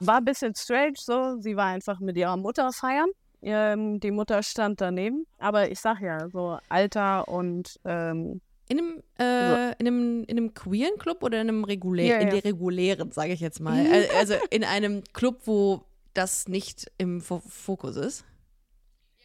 War 0.00 0.18
ein 0.18 0.24
bisschen 0.24 0.54
strange 0.54 0.94
so, 0.96 1.38
sie 1.40 1.56
war 1.56 1.66
einfach 1.66 2.00
mit 2.00 2.16
ihrer 2.16 2.36
Mutter 2.36 2.72
feiern. 2.72 3.10
Ähm, 3.42 4.00
die 4.00 4.10
Mutter 4.10 4.42
stand 4.42 4.80
daneben, 4.80 5.26
aber 5.38 5.70
ich 5.70 5.80
sag 5.80 6.00
ja, 6.00 6.28
so 6.30 6.58
Alter 6.68 7.28
und 7.28 7.78
ähm, 7.84 8.40
In 8.68 8.78
einem, 8.78 9.02
äh, 9.18 9.72
in 9.78 9.86
einem, 9.86 10.24
in 10.24 10.36
einem 10.36 10.54
queeren 10.54 10.98
Club 10.98 11.22
oder 11.22 11.40
in 11.40 11.48
einem 11.48 11.64
regulären, 11.64 12.10
Ja, 12.10 12.18
in 12.18 12.28
ja. 12.28 12.34
der 12.40 12.44
regulären, 12.44 13.10
sage 13.12 13.32
ich 13.32 13.40
jetzt 13.40 13.60
mal. 13.60 13.78
Al- 13.90 14.08
Also 14.18 14.34
in 14.50 14.62
einem 14.64 15.02
Club, 15.14 15.40
wo 15.46 15.84
das 16.14 16.48
nicht 16.48 16.90
im 16.98 17.20
Fo 17.20 17.40
Fokus 17.46 17.96
ist. 17.96 18.24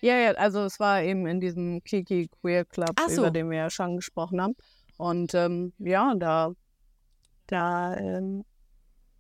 Ja, 0.01 0.15
ja, 0.17 0.31
also 0.33 0.63
es 0.63 0.79
war 0.79 1.01
eben 1.01 1.27
in 1.27 1.39
diesem 1.39 1.83
Kiki 1.83 2.29
Queer 2.41 2.65
Club, 2.65 2.97
so. 3.07 3.21
über 3.21 3.31
den 3.31 3.49
wir 3.49 3.57
ja 3.57 3.69
schon 3.69 3.95
gesprochen 3.97 4.41
haben. 4.41 4.55
Und 4.97 5.33
ähm, 5.33 5.73
ja, 5.79 6.13
da, 6.15 6.53
da 7.47 7.95
ähm, 7.97 8.45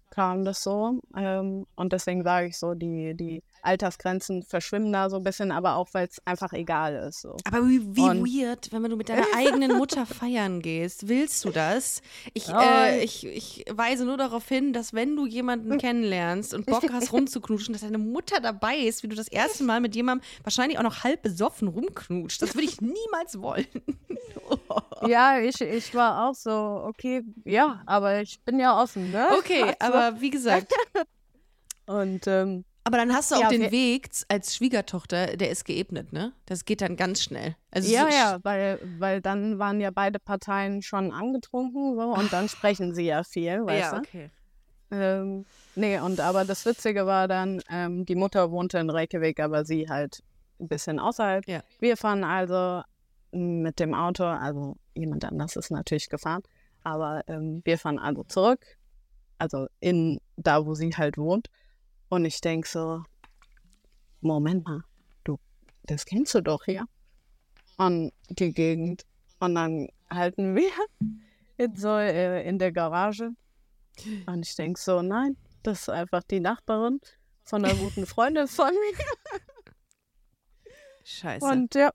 kam 0.09 0.45
das 0.45 0.61
so. 0.61 0.99
Ähm, 1.17 1.65
und 1.75 1.93
deswegen 1.93 2.23
sage 2.23 2.47
ich 2.47 2.57
so, 2.57 2.73
die, 2.75 3.15
die 3.15 3.41
Altersgrenzen 3.63 4.43
verschwimmen 4.43 4.91
da 4.91 5.09
so 5.09 5.17
ein 5.17 5.23
bisschen, 5.23 5.51
aber 5.51 5.75
auch, 5.75 5.89
weil 5.93 6.07
es 6.07 6.21
einfach 6.25 6.53
egal 6.53 6.95
ist. 7.07 7.21
So. 7.21 7.37
Aber 7.45 7.67
wie, 7.67 7.81
wie 7.95 8.01
weird, 8.45 8.71
wenn 8.71 8.83
du 8.83 8.95
mit 8.95 9.09
deiner 9.09 9.25
eigenen 9.35 9.77
Mutter 9.77 10.05
feiern 10.05 10.61
gehst. 10.61 11.07
Willst 11.07 11.43
du 11.45 11.49
das? 11.49 12.01
Ich, 12.33 12.49
Oh, 12.49 12.59
äh, 12.59 13.03
ich, 13.03 13.25
ich 13.25 13.65
weise 13.71 14.05
nur 14.05 14.17
darauf 14.17 14.47
hin, 14.47 14.73
dass 14.73 14.93
wenn 14.93 15.15
du 15.15 15.25
jemanden 15.25 15.77
kennenlernst 15.77 16.53
und 16.53 16.65
Bock 16.65 16.83
hast 16.91 17.11
rumzuknutschen, 17.13 17.73
dass 17.73 17.81
deine 17.81 17.97
Mutter 17.97 18.39
dabei 18.41 18.75
ist, 18.77 19.01
wie 19.03 19.07
du 19.07 19.15
das 19.15 19.27
erste 19.27 19.63
Mal 19.63 19.79
mit 19.81 19.95
jemandem 19.95 20.27
wahrscheinlich 20.43 20.77
auch 20.77 20.83
noch 20.83 21.03
halb 21.03 21.21
besoffen 21.23 21.67
rumknutscht. 21.69 22.41
Das 22.41 22.53
würde 22.55 22.65
ich 22.67 22.81
niemals 22.81 23.39
wollen. 23.41 23.65
Ja, 25.07 25.39
ich, 25.39 25.59
ich 25.61 25.93
war 25.95 26.29
auch 26.29 26.35
so, 26.35 26.51
okay, 26.85 27.23
ja, 27.43 27.81
aber 27.85 28.21
ich 28.21 28.39
bin 28.41 28.59
ja 28.59 28.81
offen, 28.81 29.11
ne? 29.11 29.27
Okay, 29.37 29.63
Also, 29.79 29.93
aber 29.97 30.21
wie 30.21 30.29
gesagt, 30.29 30.73
Und 31.85 32.27
ähm, 32.27 32.63
aber 32.83 32.97
dann 32.97 33.13
hast 33.13 33.31
du 33.31 33.35
auch 33.35 33.41
Ja, 33.41 33.49
den 33.49 33.71
Weg 33.71 34.09
als 34.27 34.55
Schwiegertochter, 34.55 35.37
der 35.37 35.49
ist 35.49 35.65
geebnet, 35.65 36.11
ne? 36.13 36.33
Das 36.45 36.65
geht 36.65 36.81
dann 36.81 36.95
ganz 36.95 37.21
schnell. 37.23 37.55
Also 37.71 37.91
ja, 37.91 38.03
so, 38.09 38.15
ja, 38.15 38.39
weil, 38.43 38.79
weil 38.99 39.21
dann 39.21 39.59
waren 39.59 39.79
ja 39.79 39.91
beide 39.91 40.19
Parteien 40.19 40.81
schon 40.81 41.11
angetrunken 41.11 41.95
so, 41.95 42.13
und 42.13 42.33
dann 42.33 42.49
sprechen 42.49 42.93
sie 42.93 43.05
ja 43.05 43.23
viel, 43.23 43.65
weißt 43.65 43.79
Ja, 43.79 43.91
du? 43.91 43.97
okay. 43.99 44.29
Ähm, 44.91 45.45
nee, 45.75 45.99
und 45.99 46.19
aber 46.19 46.45
das 46.45 46.65
Witzige 46.65 47.05
war 47.05 47.27
dann, 47.27 47.61
ähm, 47.69 48.05
die 48.05 48.15
Mutter 48.15 48.51
wohnte 48.51 48.77
in 48.79 48.89
Reykjavik, 48.89 49.39
aber 49.39 49.65
sie 49.65 49.87
halt 49.89 50.21
ein 50.59 50.67
bisschen 50.67 50.99
außerhalb. 50.99 51.47
Ja. 51.47 51.63
Wir 51.79 51.97
fahren 51.97 52.23
also 52.23 52.83
mit 53.31 53.79
dem 53.79 53.93
Auto, 53.95 54.23
also 54.25 54.75
jemand 54.93 55.25
anders 55.25 55.55
ist 55.55 55.71
natürlich 55.71 56.09
gefahren, 56.09 56.43
aber 56.83 57.23
ähm, 57.27 57.61
wir 57.65 57.79
fahren 57.79 57.97
also 57.97 58.23
zurück, 58.25 58.77
also 59.39 59.67
in 59.79 60.19
da, 60.35 60.65
wo 60.65 60.75
sie 60.75 60.91
halt 60.91 61.17
wohnt. 61.17 61.47
Und 62.13 62.25
ich 62.25 62.41
denke 62.41 62.67
so, 62.67 63.03
Moment 64.21 64.65
mal, 64.65 64.83
du, 65.23 65.39
das 65.87 66.05
kennst 66.05 66.35
du 66.35 66.41
doch 66.41 66.63
hier. 66.65 66.85
Und 67.77 68.11
die 68.29 68.53
Gegend. 68.53 69.03
Und 69.39 69.55
dann 69.55 69.87
halten 70.11 70.55
wir 70.55 70.69
in, 71.57 71.75
so, 71.75 71.97
äh, 71.97 72.47
in 72.47 72.59
der 72.59 72.71
Garage. 72.71 73.31
Und 74.27 74.45
ich 74.45 74.55
denke 74.55 74.79
so, 74.79 75.01
nein, 75.01 75.37
das 75.63 75.81
ist 75.81 75.89
einfach 75.89 76.21
die 76.21 76.39
Nachbarin 76.39 76.99
von 77.41 77.65
einer 77.65 77.73
guten 77.75 78.05
Freundin 78.05 78.47
von 78.47 78.69
mir. 78.69 79.05
Scheiße. 81.05 81.43
Und 81.45 81.73
ja, 81.73 81.91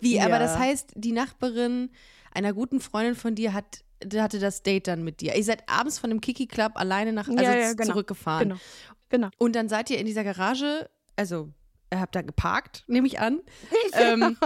Wie, 0.00 0.18
aber 0.18 0.38
das 0.38 0.54
Ja. 0.54 0.60
heißt, 0.60 0.92
die 0.94 1.12
Nachbarin 1.12 1.90
einer 2.32 2.54
guten 2.54 2.80
Freundin 2.80 3.16
von 3.16 3.34
dir 3.34 3.52
hat, 3.52 3.84
hatte 4.16 4.38
das 4.38 4.62
Date 4.62 4.86
dann 4.88 5.04
mit 5.04 5.20
dir. 5.20 5.36
Ihr 5.36 5.44
seid 5.44 5.68
abends 5.68 5.98
von 5.98 6.08
dem 6.08 6.22
Kiki 6.22 6.46
Club 6.46 6.72
alleine 6.76 7.12
nach 7.12 7.28
also 7.28 7.42
Ja, 7.42 7.54
ja, 7.54 7.72
genau. 7.74 7.90
zurückgefahren. 7.92 8.48
genau. 8.48 8.60
Genau. 9.08 9.28
Und 9.38 9.56
dann 9.56 9.68
seid 9.68 9.90
ihr 9.90 9.98
in 9.98 10.06
dieser 10.06 10.24
Garage, 10.24 10.88
also 11.16 11.52
ihr 11.92 12.00
habt 12.00 12.14
da 12.14 12.22
geparkt, 12.22 12.84
nehme 12.86 13.06
ich 13.06 13.20
an. 13.20 13.40
ähm, 13.92 14.36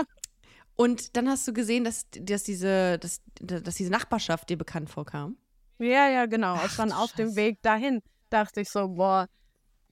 und 0.76 1.16
dann 1.16 1.28
hast 1.28 1.46
du 1.46 1.52
gesehen, 1.52 1.84
dass, 1.84 2.06
dass, 2.10 2.44
diese, 2.44 2.98
dass, 2.98 3.20
dass 3.40 3.74
diese 3.74 3.90
Nachbarschaft 3.90 4.50
dir 4.50 4.58
bekannt 4.58 4.90
vorkam. 4.90 5.36
Ja, 5.78 6.08
ja, 6.08 6.26
genau. 6.26 6.54
Ach, 6.54 6.70
und 6.70 6.78
dann 6.78 6.92
auf 6.92 7.12
dem. 7.12 7.34
Weg 7.34 7.60
dahin 7.62 8.02
dachte 8.30 8.60
ich 8.60 8.70
so, 8.70 8.88
boah, 8.88 9.28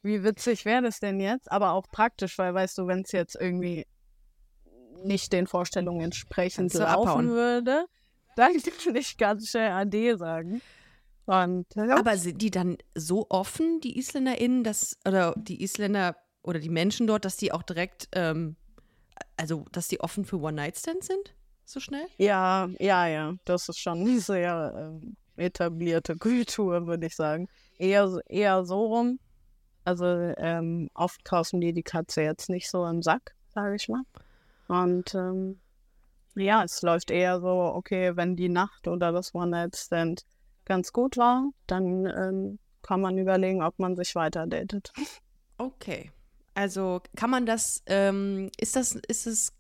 wie 0.03 0.23
witzig 0.23 0.64
wäre 0.64 0.83
das 0.83 1.01
denn 1.01 1.21
jetzt? 1.21 1.51
Aber 1.51 1.73
auch 1.73 1.87
praktisch, 1.91 2.39
weil 2.39 2.55
weißt 2.55 2.79
du, 2.79 2.87
wenn 2.87 3.01
es 3.01 3.12
jetzt 3.12 3.37
irgendwie 3.39 3.87
nicht 5.03 5.33
den 5.33 5.47
Vorstellungen 5.47 6.01
entsprechend 6.01 6.73
laufen 6.75 7.09
abhauen. 7.09 7.29
würde, 7.29 7.87
dann 8.37 8.53
kann 8.85 8.97
ich 8.97 9.16
ganz 9.16 9.49
schnell 9.49 9.73
Ade 9.73 10.16
sagen. 10.16 10.62
Und 11.27 11.66
ja, 11.77 11.97
Aber 11.97 12.16
sind 12.16 12.43
die 12.43 12.51
dann 12.51 12.77
so 12.95 13.27
offen, 13.29 13.81
die 13.81 13.99
IsländerInnen, 13.99 14.64
dass, 14.64 14.97
oder 15.07 15.35
die 15.37 15.62
Isländer 15.62 16.16
oder 16.43 16.59
die 16.59 16.68
Menschen 16.71 17.07
dort, 17.07 17.25
dass 17.25 17.37
die 17.37 17.53
auch 17.53 17.62
direkt, 17.62 18.09
ähm, 18.12 18.57
also 19.37 19.64
dass 19.73 19.89
die 19.89 20.01
offen 20.01 20.25
für 20.25 20.41
One-Night-Stands 20.41 21.07
sind? 21.07 21.35
So 21.64 21.79
schnell? 21.79 22.07
ja, 22.18 22.68
ja, 22.81 23.07
ja, 23.07 23.35
das 23.45 23.68
ist 23.68 23.79
schon 23.79 24.01
eine 24.01 24.18
sehr 24.21 24.75
ähm, 24.77 25.16
etablierte 25.37 26.16
Kultur, 26.16 26.87
würde 26.87 27.07
ich 27.07 27.14
sagen. 27.14 27.49
Eher, 27.79 28.09
so- 28.09 28.21
eher 28.27 28.64
so 28.64 28.87
rum. 28.87 29.21
Also 29.85 30.05
ähm, 30.05 30.91
oft 30.95 31.25
kaufen 31.25 31.61
die 31.61 31.73
die 31.73 31.83
Katze 31.83 32.23
jetzt 32.23 32.51
nicht 32.51 32.68
so 32.71 32.85
im 32.87 33.03
Sack, 33.03 33.35
sage 33.55 33.77
ich 33.77 33.89
mal. 33.89 34.03
Und 34.68 35.14
ähm, 35.14 35.61
ja, 36.35 36.64
es 36.64 36.83
läuft 36.83 37.11
eher 37.11 37.41
so, 37.41 37.49
okay, 37.75 38.16
wenn 38.16 38.37
die 38.37 38.49
Nacht 38.49 38.89
oder 38.89 39.12
das 39.12 39.35
One-Night-Stand 39.35 40.23
ganz 40.71 40.93
gut 40.93 41.16
war, 41.16 41.51
dann 41.66 42.07
ähm, 42.07 42.59
kann 42.83 43.01
man 43.01 43.18
überlegen, 43.18 43.61
ob 43.61 43.77
man 43.81 43.97
sich 43.97 44.14
weiter 44.14 44.47
datet. 44.47 44.93
Okay. 45.59 46.11
Also 46.55 47.03
kann 47.16 47.29
man 47.29 47.45
das, 47.45 47.83
ähm, 47.85 48.51
ist 48.57 48.77
das, 48.77 48.95
ist 49.09 49.27
es, 49.27 49.53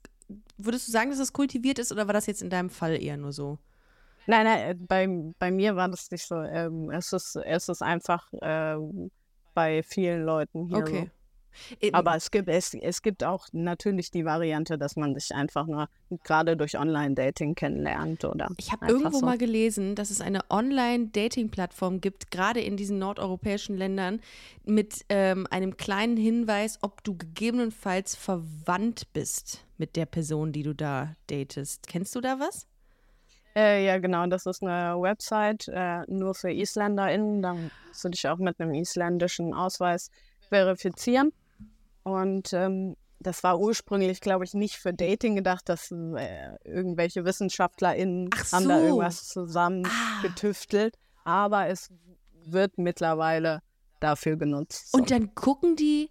würdest 0.56 0.88
du 0.88 0.92
sagen, 0.92 1.10
dass 1.10 1.18
es 1.18 1.34
kultiviert 1.34 1.78
ist 1.78 1.92
oder 1.92 2.06
war 2.06 2.14
das 2.14 2.24
jetzt 2.24 2.40
in 2.40 2.48
deinem 2.48 2.70
Fall 2.70 3.02
eher 3.02 3.18
nur 3.18 3.34
so? 3.34 3.58
Nein, 4.26 4.44
nein, 4.46 4.70
äh, 4.70 4.74
bei, 4.74 5.06
bei 5.38 5.50
mir 5.50 5.76
war 5.76 5.90
das 5.90 6.10
nicht 6.10 6.26
so. 6.26 6.36
Ähm, 6.36 6.90
es, 6.90 7.12
ist, 7.12 7.36
es 7.36 7.68
ist 7.68 7.82
einfach 7.82 8.26
ähm, 8.40 9.10
bei 9.52 9.82
vielen 9.82 10.22
Leuten 10.24 10.68
hier 10.68 10.78
Okay. 10.78 11.04
so. 11.04 11.19
Ähm, 11.80 11.94
Aber 11.94 12.16
es 12.16 12.30
gibt, 12.30 12.48
es, 12.48 12.74
es 12.74 13.02
gibt 13.02 13.24
auch 13.24 13.46
natürlich 13.52 14.10
die 14.10 14.24
Variante, 14.24 14.78
dass 14.78 14.96
man 14.96 15.14
sich 15.14 15.34
einfach 15.34 15.66
nur 15.66 15.88
gerade 16.24 16.56
durch 16.56 16.78
Online-Dating 16.78 17.54
kennenlernt 17.54 18.24
oder 18.24 18.48
Ich 18.56 18.72
habe 18.72 18.86
irgendwo 18.86 19.18
so. 19.18 19.26
mal 19.26 19.38
gelesen, 19.38 19.94
dass 19.94 20.10
es 20.10 20.20
eine 20.20 20.40
Online-Dating-Plattform 20.50 22.00
gibt, 22.00 22.30
gerade 22.30 22.60
in 22.60 22.76
diesen 22.76 22.98
nordeuropäischen 22.98 23.76
Ländern, 23.76 24.20
mit 24.64 25.04
ähm, 25.08 25.46
einem 25.50 25.76
kleinen 25.76 26.16
Hinweis, 26.16 26.78
ob 26.82 27.02
du 27.04 27.16
gegebenenfalls 27.16 28.16
verwandt 28.16 29.12
bist 29.12 29.64
mit 29.78 29.96
der 29.96 30.06
Person, 30.06 30.52
die 30.52 30.62
du 30.62 30.74
da 30.74 31.14
datest. 31.28 31.86
Kennst 31.86 32.14
du 32.14 32.20
da 32.20 32.38
was? 32.38 32.66
Äh, 33.56 33.84
ja, 33.84 33.98
genau, 33.98 34.26
das 34.26 34.46
ist 34.46 34.62
eine 34.62 35.00
Website 35.00 35.66
äh, 35.68 36.02
nur 36.06 36.34
für 36.34 36.52
IsländerInnen. 36.52 37.42
Da 37.42 37.54
musst 37.54 38.04
du 38.04 38.08
dich 38.08 38.28
auch 38.28 38.38
mit 38.38 38.60
einem 38.60 38.74
isländischen 38.74 39.54
Ausweis 39.54 40.10
verifizieren. 40.50 41.32
Und 42.02 42.52
ähm, 42.52 42.96
das 43.18 43.42
war 43.42 43.58
ursprünglich, 43.58 44.20
glaube 44.20 44.44
ich, 44.44 44.54
nicht 44.54 44.76
für 44.76 44.92
Dating 44.92 45.34
gedacht, 45.36 45.68
dass 45.68 45.90
äh, 45.90 46.50
irgendwelche 46.64 47.24
WissenschaftlerInnen 47.24 48.30
Ach 48.34 48.52
haben 48.52 48.68
da 48.68 48.78
so. 48.78 48.84
irgendwas 48.86 49.28
zusammen 49.28 49.86
Ah. 49.86 50.22
getüftelt. 50.22 50.96
Aber 51.24 51.68
es 51.68 51.90
wird 52.44 52.78
mittlerweile 52.78 53.60
dafür 54.00 54.36
genutzt. 54.36 54.90
So. 54.92 54.98
Und 54.98 55.10
dann 55.10 55.34
gucken 55.34 55.76
die, 55.76 56.10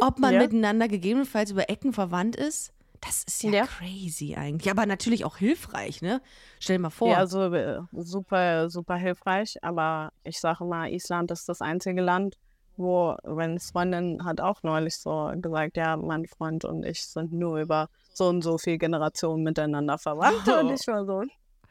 ob 0.00 0.18
man 0.18 0.34
ja. 0.34 0.40
miteinander 0.40 0.88
gegebenenfalls 0.88 1.50
über 1.50 1.68
Ecken 1.70 1.92
verwandt 1.92 2.36
ist. 2.36 2.72
Das 3.00 3.22
ist 3.24 3.42
ja, 3.42 3.50
Ja. 3.50 3.66
crazy 3.66 4.34
eigentlich. 4.36 4.70
Aber 4.70 4.86
natürlich 4.86 5.24
auch 5.24 5.36
hilfreich, 5.36 6.02
ne? 6.02 6.20
Stell 6.58 6.76
dir 6.78 6.82
mal 6.82 6.90
vor. 6.90 7.10
Ja, 7.10 7.18
also 7.18 7.52
äh, 7.52 7.80
super, 7.92 8.70
super 8.70 8.96
hilfreich. 8.96 9.58
Aber 9.62 10.12
ich 10.24 10.40
sage 10.40 10.64
mal, 10.64 10.90
Island 10.90 11.30
ist 11.30 11.48
das 11.48 11.60
einzige 11.60 12.00
Land, 12.00 12.36
wo, 12.76 13.16
meine 13.24 13.60
Freundin 13.60 14.24
hat 14.24 14.40
auch 14.40 14.62
neulich 14.62 14.96
so 14.96 15.32
gesagt, 15.36 15.76
ja, 15.76 15.96
mein 15.96 16.26
Freund 16.26 16.64
und 16.64 16.84
ich 16.84 17.04
sind 17.06 17.32
nur 17.32 17.60
über 17.60 17.88
so 18.12 18.28
und 18.28 18.42
so 18.42 18.58
viele 18.58 18.78
Generationen 18.78 19.42
miteinander 19.42 19.98
verwandt. 19.98 20.42
Oh. 20.46 20.60
Und 20.60 20.72
ich 20.72 20.86
war 20.86 21.04
so, 21.04 21.22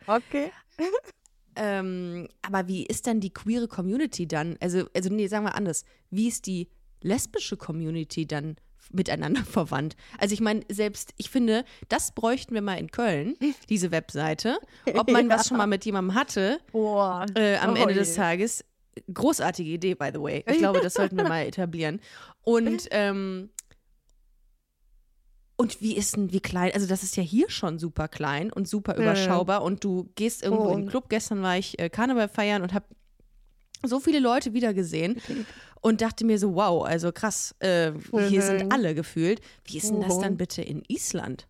okay. 0.08 0.52
Ähm, 1.56 2.28
aber 2.42 2.68
wie 2.68 2.86
ist 2.86 3.08
dann 3.08 3.22
die 3.22 3.34
queere 3.34 3.68
Community 3.68 4.28
dann? 4.28 4.58
Also, 4.60 4.88
also 4.94 5.10
nee, 5.10 5.28
sagen 5.28 5.46
wir 5.46 5.56
anders. 5.56 5.86
Wie 6.10 6.28
ist 6.28 6.48
die 6.48 6.70
lesbische 7.02 7.56
Community 7.56 8.28
dann 8.28 8.58
miteinander 8.92 9.42
verwandt? 9.46 9.96
Also 10.20 10.34
ich 10.34 10.42
meine, 10.42 10.62
selbst, 10.70 11.14
ich 11.18 11.30
finde, 11.30 11.64
das 11.88 12.12
bräuchten 12.12 12.54
wir 12.54 12.62
mal 12.62 12.78
in 12.78 12.92
Köln, 12.92 13.36
diese 13.70 13.92
Webseite. 13.92 14.60
Ob 14.96 15.10
man 15.10 15.30
was 15.30 15.48
schon 15.48 15.58
mal 15.58 15.68
mit 15.68 15.86
jemandem 15.86 16.16
hatte 16.16 16.60
äh, 16.74 17.56
am 17.58 17.74
Oh 17.74 17.76
Ende 17.76 17.94
des. 17.94 18.16
Tages. 18.16 18.66
Großartige 19.14 19.70
Idee, 19.70 19.96
by 19.96 20.10
the 20.14 20.22
way. 20.22 20.44
Ich 20.48 20.58
glaube, 20.60 20.82
das 20.82 20.94
sollten 20.94 21.18
wir 21.18 21.28
mal 21.28 21.46
etablieren. 21.46 22.00
Und, 22.42 22.88
ähm, 22.92 23.50
und 25.58 25.82
wie 25.82 25.96
ist 25.96 26.16
denn, 26.16 26.32
wie 26.32 26.42
klein, 26.42 26.72
also 26.74 26.88
das 26.88 27.04
ist 27.04 27.16
ja 27.16 27.24
hier 27.24 27.50
schon 27.50 27.80
super 27.80 28.08
klein 28.08 28.52
und 28.52 28.68
super 28.68 28.96
ja. 28.96 29.02
überschaubar 29.02 29.64
und 29.64 29.84
du 29.84 30.10
gehst 30.16 30.44
irgendwo 30.44 30.70
in 30.72 30.80
den 30.82 30.88
Oh. 30.88 30.92
Club. 30.92 31.10
Gestern 31.10 31.42
war 31.42 31.58
ich 31.58 31.80
äh, 31.80 31.90
Karneval 31.90 32.28
feiern 32.28 32.62
und 32.62 32.74
habe 32.74 32.86
so 33.84 34.00
viele 34.00 34.20
Leute 34.20 34.54
wieder 34.54 34.74
gesehen 34.74 35.22
und 35.82 36.02
dachte 36.02 36.26
mir 36.26 36.40
so, 36.40 36.56
wow, 36.56 36.84
also 36.84 37.12
krass, 37.12 37.56
äh, 37.60 37.92
hier 38.28 38.42
sind 38.42 38.72
alle 38.72 38.96
gefühlt. 38.96 39.42
Wie 39.66 39.78
ist 39.78 39.92
denn 39.92 40.02
das 40.02 40.18
dann 40.20 40.38
bitte 40.38 40.62
in 40.62 40.84
Island? 40.88 41.48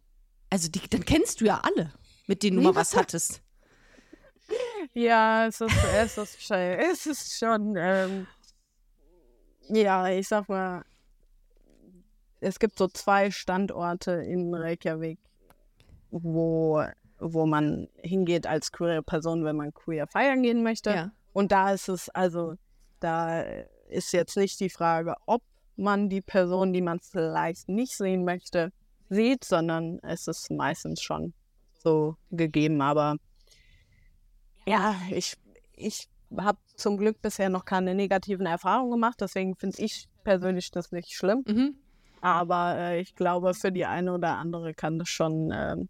Also 0.49 0.69
die, 0.69 0.81
dann 0.89 1.05
kennst 1.05 1.41
du 1.41 1.45
ja 1.45 1.61
alle, 1.63 1.91
mit 2.27 2.43
denen 2.43 2.57
du 2.57 2.63
mal 2.63 2.75
was 2.75 2.95
hattest. 2.95 3.41
Ja, 4.93 5.47
es 5.47 5.59
ist, 5.61 5.75
es 5.95 6.17
ist, 6.17 6.41
schon- 6.43 6.57
es 6.57 7.05
ist 7.05 7.37
schon, 7.37 7.75
ähm, 7.77 8.27
ja, 9.69 10.07
ich 10.09 10.27
sag 10.27 10.47
mal, 10.47 10.83
es 12.39 12.59
gibt 12.59 12.77
so 12.77 12.87
zwei 12.87 13.31
Standorte 13.31 14.11
in 14.11 14.53
Reykjavik, 14.53 15.19
wo, 16.11 16.83
wo 17.19 17.45
man 17.45 17.89
hingeht 17.97 18.45
als 18.45 18.71
queere 18.71 19.01
Person, 19.01 19.43
wenn 19.43 19.55
man 19.55 19.73
queer 19.73 20.07
feiern 20.07 20.43
gehen 20.43 20.63
möchte. 20.63 20.89
Ja. 20.91 21.11
Und 21.33 21.51
da 21.51 21.71
ist 21.71 21.89
es, 21.89 22.09
also, 22.09 22.55
da 22.99 23.41
ist 23.89 24.13
jetzt 24.13 24.37
nicht 24.37 24.59
die 24.59 24.69
Frage, 24.69 25.15
ob 25.25 25.41
man 25.75 26.07
die 26.09 26.21
Person, 26.21 26.71
die 26.71 26.81
man 26.81 26.99
vielleicht 26.99 27.67
nicht 27.67 27.97
sehen 27.97 28.23
möchte, 28.23 28.71
sieht, 29.09 29.43
sondern 29.43 29.99
es 30.03 30.27
ist 30.27 30.49
meistens 30.51 31.01
schon 31.01 31.33
so 31.73 32.15
gegeben. 32.31 32.81
Aber 32.81 33.17
ja, 34.67 34.95
ich, 35.11 35.37
ich 35.75 36.07
habe 36.37 36.57
zum 36.75 36.97
Glück 36.97 37.21
bisher 37.21 37.49
noch 37.49 37.65
keine 37.65 37.95
negativen 37.95 38.45
Erfahrungen 38.45 38.91
gemacht, 38.91 39.17
deswegen 39.21 39.55
finde 39.55 39.81
ich 39.81 40.07
persönlich 40.23 40.71
das 40.71 40.91
nicht 40.91 41.13
schlimm. 41.13 41.43
Mhm. 41.47 41.75
Aber 42.21 42.75
äh, 42.77 43.01
ich 43.01 43.15
glaube, 43.15 43.53
für 43.53 43.71
die 43.71 43.85
eine 43.85 44.13
oder 44.13 44.37
andere 44.37 44.73
kann 44.73 44.97
das 44.97 45.09
schon, 45.09 45.51
ähm, 45.53 45.89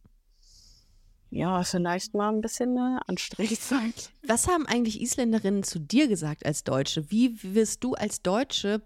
ja, 1.29 1.63
vielleicht 1.63 2.13
mal 2.13 2.29
ein 2.29 2.41
bisschen 2.41 2.77
äh, 2.77 2.99
anstrengend 3.07 3.57
sein. 3.61 3.93
Was 4.27 4.47
haben 4.47 4.65
eigentlich 4.65 5.01
Isländerinnen 5.01 5.63
zu 5.63 5.79
dir 5.79 6.07
gesagt 6.07 6.45
als 6.45 6.63
Deutsche? 6.63 7.09
Wie 7.09 7.41
wirst 7.41 7.83
du 7.83 7.93
als 7.93 8.21
Deutsche 8.21 8.81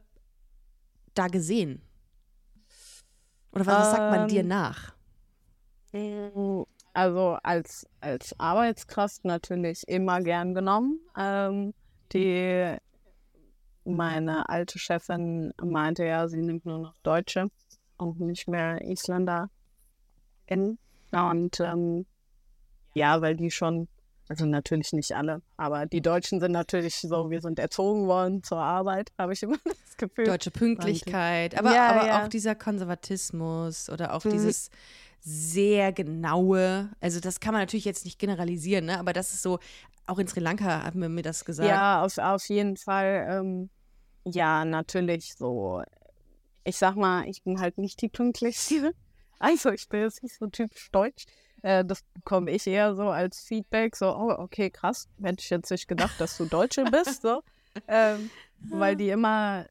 da 1.15 1.27
gesehen? 1.27 1.81
Oder 3.51 3.65
was, 3.65 3.75
was 3.75 3.91
sagt 3.91 4.11
man 4.11 4.27
dir 4.27 4.41
Ähm, 4.41 4.47
nach? 4.47 4.93
Also 6.93 7.37
als, 7.43 7.87
als 8.01 8.37
Arbeitskraft 8.39 9.23
natürlich 9.25 9.87
immer 9.87 10.21
gern 10.21 10.53
genommen. 10.53 10.99
Ähm, 11.17 11.73
die, 12.13 12.75
meine 13.85 14.49
alte 14.49 14.79
Chefin 14.79 15.53
meinte 15.61 16.05
ja, 16.05 16.27
sie 16.27 16.41
nimmt 16.41 16.65
nur 16.65 16.79
noch 16.79 16.95
Deutsche 17.03 17.47
und 17.97 18.19
nicht 18.19 18.47
mehr 18.47 18.81
Isländer 18.81 19.49
in. 20.47 20.77
Und 21.11 21.59
ähm, 21.59 22.05
ja, 22.93 23.21
weil 23.21 23.35
die 23.35 23.51
schon, 23.51 23.87
also 24.27 24.45
natürlich 24.45 24.93
nicht 24.93 25.15
alle, 25.15 25.41
aber 25.57 25.85
die 25.85 26.01
Deutschen 26.01 26.39
sind 26.39 26.51
natürlich 26.51 26.95
so, 26.95 27.29
wir 27.29 27.41
sind 27.41 27.59
erzogen 27.59 28.07
worden 28.07 28.43
zur 28.43 28.59
Arbeit, 28.59 29.11
habe 29.17 29.33
ich 29.33 29.41
immer 29.43 29.57
das 29.65 29.97
Gefühl. 29.97 30.25
Deutsche 30.25 30.51
Pünktlichkeit, 30.51 31.57
aber, 31.57 31.73
Ja, 31.73 31.89
aber 31.89 32.07
ja. 32.07 32.23
auch 32.23 32.27
dieser 32.27 32.55
Konservatismus 32.55 33.89
oder 33.89 34.13
auch 34.13 34.23
Mhm. 34.25 34.31
dieses 34.31 34.69
sehr 35.21 35.91
genaue, 35.91 36.89
also 37.01 37.19
das 37.19 37.39
kann 37.39 37.53
man 37.53 37.61
natürlich 37.61 37.85
jetzt 37.85 38.05
nicht 38.05 38.19
generalisieren, 38.19 38.85
ne? 38.85 38.99
aber 38.99 39.13
das 39.13 39.33
ist 39.33 39.41
so, 39.41 39.59
auch 40.09 40.17
in 40.17 40.27
Sri 40.27 40.39
Lanka 40.39 40.83
haben 40.83 41.01
wir 41.01 41.09
mir 41.09 41.21
das 41.21 41.45
gesagt. 41.45 41.69
Ja, 41.69 42.03
auf, 42.03 42.17
auf 42.17 42.47
jeden 42.49 42.77
Fall. 42.77 43.27
Ähm, 43.29 43.69
ja, 44.25 44.65
natürlich 44.65 45.35
so. 45.35 45.83
Ich 46.63 46.77
sag 46.77 46.95
mal, 46.95 47.27
ich 47.27 47.43
bin 47.43 47.59
halt 47.59 47.77
nicht 47.77 48.01
die 48.01 48.09
pünktlichste. 48.09 48.93
Also, 49.41 49.71
ich 49.71 49.87
bin 49.87 50.01
jetzt 50.01 50.21
nicht 50.21 50.37
so 50.37 50.47
typisch 50.47 50.91
deutsch. 50.91 51.23
Äh, 51.61 51.85
das 51.85 52.03
bekomme 52.13 52.51
ich 52.51 52.67
eher 52.67 52.93
so 52.93 53.03
als 53.03 53.39
Feedback. 53.39 53.95
So, 53.95 54.13
oh, 54.13 54.35
okay, 54.37 54.69
krass. 54.69 55.07
Hätte 55.23 55.41
ich 55.41 55.49
jetzt 55.49 55.71
nicht 55.71 55.87
gedacht, 55.87 56.19
dass 56.19 56.35
du 56.35 56.43
Deutsche 56.43 56.83
bist. 56.83 57.21
So. 57.21 57.41
Ähm, 57.87 58.29
weil 58.59 58.97
die 58.97 59.11
immer, 59.11 59.65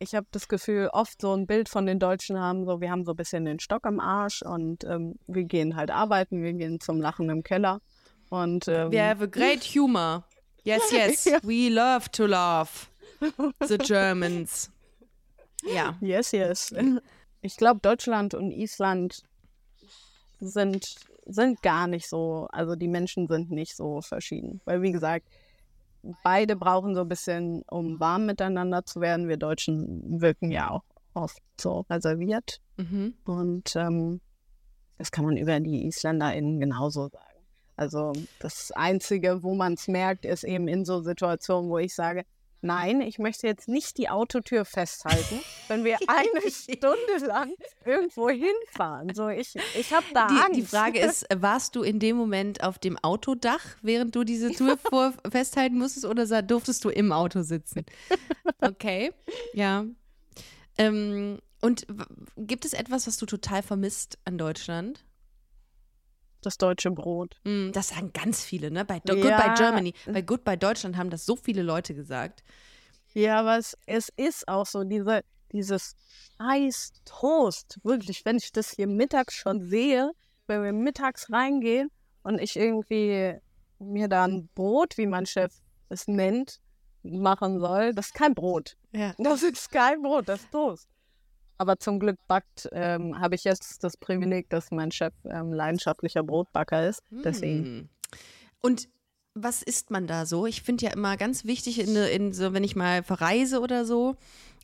ich 0.00 0.14
habe 0.14 0.26
das 0.30 0.48
Gefühl, 0.48 0.88
oft 0.92 1.20
so 1.20 1.34
ein 1.34 1.46
Bild 1.46 1.68
von 1.68 1.84
den 1.84 1.98
Deutschen 1.98 2.40
haben, 2.40 2.64
so, 2.64 2.80
wir 2.80 2.90
haben 2.90 3.04
so 3.04 3.12
ein 3.12 3.16
bisschen 3.16 3.44
den 3.44 3.60
Stock 3.60 3.86
am 3.86 4.00
Arsch 4.00 4.42
und 4.42 4.82
ähm, 4.84 5.16
wir 5.26 5.44
gehen 5.44 5.76
halt 5.76 5.90
arbeiten, 5.90 6.42
wir 6.42 6.54
gehen 6.54 6.80
zum 6.80 7.00
Lachen 7.00 7.28
im 7.28 7.42
Keller. 7.42 7.80
Und 8.30 8.66
ähm, 8.68 8.90
We 8.90 9.02
have 9.02 9.22
a 9.22 9.26
great 9.26 9.62
humor. 9.62 10.24
Yes, 10.64 10.82
yes, 10.90 11.26
we 11.42 11.68
love 11.68 12.10
to 12.12 12.26
laugh. 12.26 12.90
The 13.66 13.76
Germans. 13.76 14.70
Ja. 15.62 15.94
Yes, 16.00 16.32
yes. 16.32 16.74
Ich 17.42 17.56
glaube, 17.56 17.80
Deutschland 17.80 18.32
und 18.32 18.50
Island 18.52 19.22
sind, 20.38 20.96
sind 21.26 21.60
gar 21.60 21.86
nicht 21.86 22.08
so, 22.08 22.48
also 22.50 22.74
die 22.74 22.88
Menschen 22.88 23.28
sind 23.28 23.50
nicht 23.50 23.76
so 23.76 24.00
verschieden. 24.00 24.62
Weil, 24.64 24.80
wie 24.80 24.92
gesagt, 24.92 25.26
beide 26.22 26.56
brauchen 26.56 26.94
so 26.94 27.02
ein 27.02 27.08
bisschen, 27.08 27.62
um 27.70 28.00
warm 28.00 28.26
miteinander 28.26 28.84
zu 28.84 29.00
werden. 29.00 29.28
Wir 29.28 29.36
Deutschen 29.36 30.20
wirken 30.20 30.50
ja 30.50 30.70
auch 30.70 30.84
oft 31.14 31.42
so 31.60 31.84
reserviert. 31.90 32.60
Mhm. 32.76 33.14
Und 33.24 33.74
ähm, 33.76 34.20
das 34.98 35.10
kann 35.10 35.24
man 35.24 35.36
über 35.36 35.60
die 35.60 35.86
IsländerInnen 35.86 36.60
genauso 36.60 37.08
sagen. 37.08 37.24
Also 37.76 38.12
das 38.40 38.72
Einzige, 38.72 39.42
wo 39.42 39.54
man 39.54 39.74
es 39.74 39.88
merkt, 39.88 40.26
ist 40.26 40.44
eben 40.44 40.68
in 40.68 40.84
so 40.84 41.00
Situationen, 41.02 41.70
wo 41.70 41.78
ich 41.78 41.94
sage, 41.94 42.24
nein, 42.60 43.00
ich 43.00 43.18
möchte 43.18 43.46
jetzt 43.46 43.68
nicht 43.68 43.98
die 43.98 44.08
Autotür 44.08 44.64
festhalten, 44.64 45.40
wenn 45.68 45.84
wir 45.84 45.98
eine 46.06 46.50
Stunde 46.50 47.26
lang 47.26 47.52
irgendwo 47.84 48.28
hinfahren. 48.28 49.14
So, 49.14 49.28
ich, 49.28 49.54
ich 49.78 49.92
habe 49.92 50.06
da 50.14 50.26
Angst. 50.26 50.48
Die, 50.52 50.60
die 50.60 50.66
Frage 50.66 51.00
ist, 51.00 51.26
warst 51.34 51.76
du 51.76 51.82
in 51.82 51.98
dem 51.98 52.16
Moment 52.16 52.62
auf 52.62 52.78
dem 52.78 52.98
Autodach, 52.98 53.64
während 53.82 54.14
du 54.14 54.24
diese 54.24 54.52
Tour 54.52 54.76
vor 54.76 55.14
festhalten 55.30 55.78
musstest, 55.78 56.06
oder 56.06 56.42
durftest 56.42 56.84
du 56.84 56.88
im 56.90 57.12
Auto 57.12 57.42
sitzen? 57.42 57.84
Okay, 58.60 59.12
ja. 59.54 59.84
Ähm, 60.78 61.38
und 61.60 61.86
gibt 62.36 62.64
es 62.64 62.72
etwas, 62.72 63.06
was 63.06 63.16
du 63.18 63.26
total 63.26 63.62
vermisst 63.62 64.18
an 64.24 64.38
Deutschland? 64.38 65.04
Das 66.40 66.58
deutsche 66.58 66.90
Brot. 66.90 67.36
Mm, 67.44 67.70
Das 67.72 67.88
sagen 67.88 68.12
ganz 68.12 68.42
viele, 68.42 68.70
ne? 68.70 68.84
Bei 68.84 69.00
Do 69.00 69.14
Ja. 69.14 69.22
Goodbye 69.22 69.54
Germany, 69.56 69.94
bei 70.06 70.22
Goodbye 70.22 70.56
Deutschland 70.58 70.96
haben 70.96 71.10
das 71.10 71.24
so 71.26 71.36
viele 71.36 71.62
Leute 71.62 71.94
gesagt. 71.94 72.42
Ja, 73.12 73.40
aber 73.40 73.58
es, 73.58 73.76
es 73.86 74.08
ist 74.16 74.46
auch 74.48 74.66
so, 74.66 74.84
diese, 74.84 75.22
dieses 75.52 75.96
Eis 76.38 76.92
Toast, 77.04 77.78
wirklich, 77.82 78.24
wenn 78.24 78.36
ich 78.36 78.52
das 78.52 78.70
hier 78.70 78.86
mittags 78.86 79.34
schon 79.34 79.60
sehe, 79.60 80.12
wenn 80.46 80.62
wir 80.62 80.72
mittags 80.72 81.30
reingehen 81.32 81.90
und 82.22 82.40
ich 82.40 82.56
irgendwie 82.56 83.34
mir 83.78 84.08
da 84.08 84.24
ein 84.24 84.48
Brot, 84.54 84.96
wie 84.96 85.06
mein 85.06 85.26
Chef 85.26 85.52
es 85.88 86.06
nennt, 86.06 86.60
machen 87.02 87.58
soll, 87.58 87.94
das 87.94 88.06
ist 88.06 88.14
kein 88.14 88.34
Brot. 88.34 88.76
Ja. 88.92 89.14
Das 89.18 89.42
ist 89.42 89.70
kein 89.70 90.02
Brot, 90.02 90.28
das 90.28 90.40
ist 90.40 90.50
Toast. 90.52 90.88
Aber 91.60 91.78
zum 91.78 92.00
Glück 92.00 92.16
backt, 92.26 92.70
ähm, 92.72 93.14
habe 93.20 93.34
ich 93.34 93.44
jetzt 93.44 93.84
das 93.84 93.98
Privileg, 93.98 94.48
dass 94.48 94.70
mein 94.70 94.90
Chef 94.90 95.12
ähm, 95.24 95.52
leidenschaftlicher 95.52 96.22
Brotbacker 96.22 96.88
ist. 96.88 97.02
Deswegen. 97.10 97.62
Mm. 97.76 97.88
Und 98.62 98.88
was 99.34 99.62
isst 99.62 99.90
man 99.90 100.06
da 100.06 100.24
so? 100.24 100.46
Ich 100.46 100.62
finde 100.62 100.86
ja 100.86 100.92
immer 100.92 101.18
ganz 101.18 101.44
wichtig, 101.44 101.78
in, 101.78 101.94
in 101.96 102.32
so, 102.32 102.54
wenn 102.54 102.64
ich 102.64 102.76
mal 102.76 103.02
verreise 103.02 103.60
oder 103.60 103.84
so, 103.84 104.16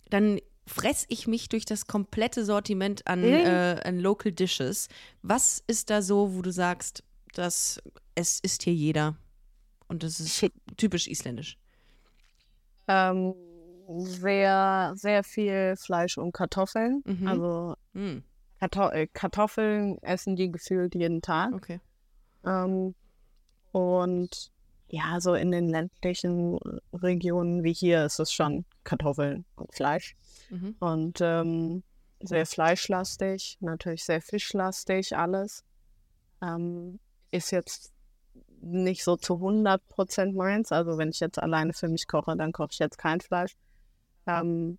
dann 0.08 0.40
fress 0.66 1.04
ich 1.08 1.26
mich 1.26 1.50
durch 1.50 1.66
das 1.66 1.86
komplette 1.86 2.46
Sortiment 2.46 3.06
an, 3.06 3.20
Mhm. 3.20 3.26
äh, 3.26 3.80
an 3.84 4.00
Local 4.00 4.32
Dishes. 4.32 4.88
Was 5.20 5.62
ist 5.66 5.90
da 5.90 6.00
so, 6.00 6.34
wo 6.34 6.40
du 6.40 6.50
sagst, 6.50 7.04
dass 7.34 7.78
es 8.14 8.40
isst 8.40 8.62
hier 8.62 8.72
jeder? 8.74 9.16
Und 9.86 10.02
das 10.02 10.18
ist 10.18 10.50
typisch 10.78 11.08
isländisch. 11.08 11.58
Ähm, 12.88 13.34
sehr, 13.88 14.92
sehr 14.96 15.24
viel 15.24 15.74
Fleisch 15.76 16.18
und 16.18 16.32
Kartoffeln. 16.32 17.02
Mhm. 17.04 17.28
Also 17.28 17.76
Mm, 17.92 18.18
Karto 18.60 18.90
äh, 18.90 19.06
Kartoffeln 19.06 19.98
essen 20.02 20.36
die 20.36 20.50
gefühlt 20.52 20.94
jeden 20.94 21.22
Tag. 21.22 21.54
okay. 21.54 21.80
Ähm, 22.44 22.94
und 23.72 24.50
ja, 24.88 25.20
so 25.20 25.34
in 25.34 25.50
den 25.50 25.68
ländlichen 25.68 26.58
Regionen 26.92 27.64
wie 27.64 27.72
hier 27.72 28.04
ist 28.04 28.20
es 28.20 28.32
schon 28.32 28.64
Kartoffeln 28.84 29.44
und 29.56 29.74
Fleisch. 29.74 30.14
Mhm. 30.50 30.76
Und 30.78 31.18
ähm, 31.20 31.82
sehr 32.20 32.46
fleischlastig, 32.46 33.58
natürlich 33.60 34.04
sehr 34.04 34.20
fischlastig, 34.20 35.16
alles. 35.16 35.64
Ähm, 36.40 36.98
ist 37.30 37.50
jetzt 37.50 37.92
nicht 38.60 39.04
so 39.04 39.16
zu 39.16 39.34
100 39.34 39.86
Prozent 39.88 40.34
meins. 40.34 40.72
Also 40.72 40.98
wenn 40.98 41.10
ich 41.10 41.20
jetzt 41.20 41.38
alleine 41.38 41.72
für 41.72 41.88
mich 41.88 42.06
koche, 42.06 42.36
dann 42.36 42.52
koche 42.52 42.70
ich 42.72 42.78
jetzt 42.78 42.98
kein 42.98 43.20
Fleisch. 43.20 43.56
Ähm, 44.26 44.78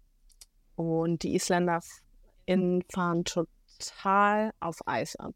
und 0.75 1.23
die 1.23 1.35
IsländerInnen 1.35 2.83
fahren 2.91 3.23
total 3.25 4.51
auf 4.59 4.79
Eis 4.85 5.15
ab. 5.15 5.33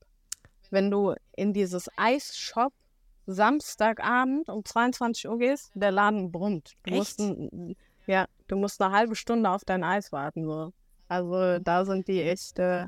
Wenn 0.70 0.92
du 0.92 1.16
in 1.36 1.54
dieses 1.54 1.90
Eisshop 1.98 2.74
Samstagabend 3.28 4.50
um 4.50 4.64
22 4.66 5.28
Uhr 5.28 5.38
gehst, 5.38 5.72
der 5.74 5.92
Laden 5.92 6.32
brummt. 6.32 6.74
Du 6.84 6.94
musst, 6.96 7.20
Echt? 7.20 7.30
ein- 7.30 7.76
ja, 8.08 8.26
du 8.48 8.56
musst 8.58 8.82
eine 8.82 8.94
halbe 8.94 9.16
Stunde 9.16 9.50
auf 9.50 9.64
dein 9.66 9.84
Eis 9.84 10.12
warten. 10.12 10.46
So. 10.46 10.74
Also 11.08 11.60
da 11.60 11.86
sind 11.86 12.08
die 12.08 12.22
echt, 12.22 12.58
äh, 12.60 12.88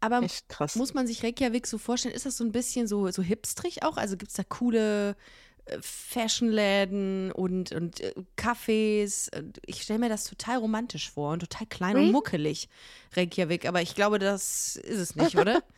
Aber 0.00 0.22
echt 0.22 0.48
krass. 0.48 0.76
Muss 0.76 0.94
man 0.94 1.06
sich 1.06 1.22
Reykjavik 1.22 1.66
so 1.66 1.78
vorstellen? 1.78 2.14
Ist 2.14 2.26
das 2.26 2.36
so 2.36 2.44
ein 2.44 2.52
bisschen 2.52 2.86
so, 2.86 3.10
so 3.10 3.22
hipstrig 3.22 3.82
auch? 3.82 3.96
Also 3.96 4.16
gibt 4.16 4.30
es 4.30 4.36
da 4.36 4.44
coole 4.44 5.16
Fashionläden 5.80 7.32
und, 7.32 7.72
und 7.72 8.00
äh, 8.00 8.14
Cafés? 8.36 9.30
Ich 9.66 9.82
stelle 9.82 9.98
mir 9.98 10.08
das 10.08 10.24
total 10.24 10.58
romantisch 10.58 11.10
vor 11.10 11.32
und 11.32 11.40
total 11.40 11.66
klein 11.66 11.96
und 11.96 12.06
Hm? 12.06 12.12
muckelig, 12.12 12.68
Reykjavik. 13.16 13.66
Aber 13.66 13.82
ich 13.82 13.94
glaube, 13.94 14.18
das 14.18 14.76
ist 14.76 14.98
es 14.98 15.16
nicht, 15.16 15.36
oder? 15.36 15.62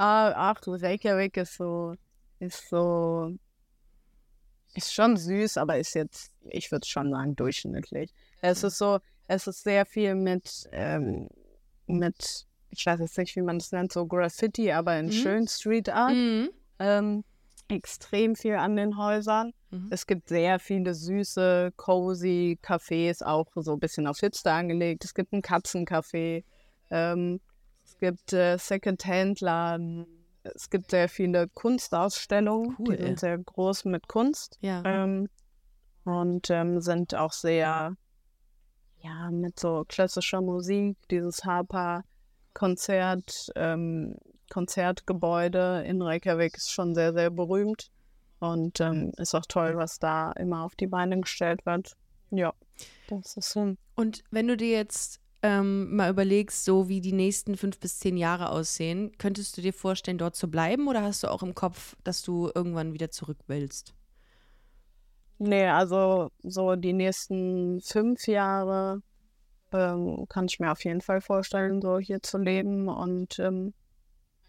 Ah, 0.00 0.52
ach, 0.52 0.60
Reykjavik 0.64 1.36
ist 1.38 1.56
so, 1.56 1.94
ist 2.38 2.68
so, 2.68 3.34
ist 4.74 4.94
schon 4.94 5.16
süß, 5.16 5.56
aber 5.56 5.78
ist 5.78 5.94
jetzt, 5.94 6.30
ich 6.50 6.70
würde 6.70 6.86
schon 6.86 7.10
sagen, 7.10 7.34
durchschnittlich. 7.34 8.12
Es 8.40 8.62
ist 8.62 8.78
so, 8.78 9.00
es 9.26 9.48
ist 9.48 9.64
sehr 9.64 9.84
viel 9.86 10.14
mit, 10.14 10.68
ähm, 10.70 11.28
mit, 11.86 12.46
ich 12.70 12.86
weiß 12.86 13.00
jetzt 13.00 13.18
nicht, 13.18 13.34
wie 13.34 13.42
man 13.42 13.58
das 13.58 13.72
nennt, 13.72 13.92
so 13.92 14.06
Graffiti, 14.06 14.70
aber 14.70 14.96
in 14.98 15.06
Mhm. 15.06 15.12
schön 15.12 15.48
Street 15.48 15.88
Art. 15.88 16.14
mhm. 16.14 16.50
Ähm, 16.78 17.24
extrem 17.70 18.34
viel 18.34 18.54
an 18.54 18.76
den 18.76 18.96
Häusern. 18.96 19.52
Mhm. 19.70 19.88
Es 19.90 20.06
gibt 20.06 20.28
sehr 20.28 20.58
viele 20.58 20.94
süße, 20.94 21.72
cozy 21.76 22.58
Cafés, 22.62 23.22
auch 23.22 23.46
so 23.56 23.74
ein 23.74 23.80
bisschen 23.80 24.06
auf 24.06 24.18
Hipster 24.18 24.52
angelegt. 24.52 25.04
Es 25.04 25.14
gibt 25.14 25.32
ein 25.32 25.42
Katzencafé. 25.42 26.44
Ähm, 26.90 27.40
es 27.84 27.98
gibt 27.98 28.32
äh, 28.32 28.56
Second-Hand-Laden. 28.58 30.06
Es 30.42 30.70
gibt 30.70 30.90
sehr 30.90 31.08
viele 31.08 31.48
Kunstausstellungen. 31.48 32.76
Cool. 32.78 32.96
Die 32.96 33.02
sind 33.02 33.20
sehr 33.20 33.38
groß 33.38 33.84
mit 33.86 34.08
Kunst. 34.08 34.58
Ja. 34.60 34.82
Ähm, 34.84 35.28
und 36.04 36.48
ähm, 36.50 36.80
sind 36.80 37.14
auch 37.14 37.32
sehr, 37.32 37.94
ja, 39.00 39.30
mit 39.30 39.60
so 39.60 39.84
klassischer 39.86 40.40
Musik. 40.40 40.96
Dieses 41.10 41.44
Harper-Konzert, 41.44 43.50
ähm, 43.56 44.16
Konzertgebäude 44.50 45.84
in 45.86 46.02
Reykjavik 46.02 46.56
ist 46.56 46.72
schon 46.72 46.94
sehr, 46.94 47.12
sehr 47.12 47.30
berühmt. 47.30 47.90
Und 48.40 48.80
ähm, 48.80 49.12
ist 49.16 49.34
auch 49.34 49.46
toll, 49.48 49.76
was 49.76 49.98
da 49.98 50.30
immer 50.32 50.62
auf 50.64 50.76
die 50.76 50.86
Beine 50.86 51.20
gestellt 51.20 51.66
wird. 51.66 51.96
Ja, 52.30 52.52
das 53.08 53.36
ist 53.36 53.50
so. 53.50 53.74
Und 53.96 54.22
wenn 54.30 54.46
du 54.46 54.56
dir 54.56 54.70
jetzt 54.70 55.20
ähm, 55.42 55.94
mal 55.96 56.10
überlegst, 56.10 56.64
so 56.64 56.88
wie 56.88 57.00
die 57.00 57.12
nächsten 57.12 57.56
fünf 57.56 57.80
bis 57.80 57.98
zehn 57.98 58.16
Jahre 58.16 58.50
aussehen, 58.50 59.12
könntest 59.18 59.56
du 59.56 59.62
dir 59.62 59.72
vorstellen, 59.72 60.18
dort 60.18 60.36
zu 60.36 60.50
bleiben 60.50 60.88
oder 60.88 61.02
hast 61.02 61.22
du 61.22 61.28
auch 61.28 61.42
im 61.42 61.54
Kopf, 61.54 61.96
dass 62.04 62.22
du 62.22 62.50
irgendwann 62.54 62.92
wieder 62.92 63.10
zurück 63.10 63.38
willst? 63.46 63.94
Nee, 65.38 65.66
also 65.66 66.30
so 66.42 66.74
die 66.74 66.92
nächsten 66.92 67.80
fünf 67.80 68.26
Jahre 68.26 69.02
ähm, 69.72 70.26
kann 70.28 70.46
ich 70.46 70.58
mir 70.58 70.72
auf 70.72 70.84
jeden 70.84 71.00
Fall 71.00 71.20
vorstellen, 71.20 71.80
so 71.80 71.98
hier 71.98 72.22
zu 72.22 72.38
leben. 72.38 72.88
Und 72.88 73.38
ähm, 73.38 73.72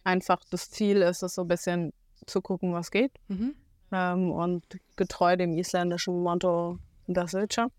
einfach 0.09 0.41
das 0.49 0.69
Ziel 0.69 1.01
ist 1.01 1.23
es 1.23 1.35
so 1.35 1.43
ein 1.43 1.47
bisschen 1.47 1.93
zu 2.25 2.41
gucken, 2.41 2.73
was 2.73 2.91
geht. 2.91 3.11
Mhm. 3.27 3.55
Ähm, 3.91 4.31
und 4.31 4.63
getreu 4.95 5.35
dem 5.37 5.53
isländischen 5.53 6.21
Motto, 6.21 6.77
das 7.07 7.33
wird 7.33 7.53
schon. 7.53 7.71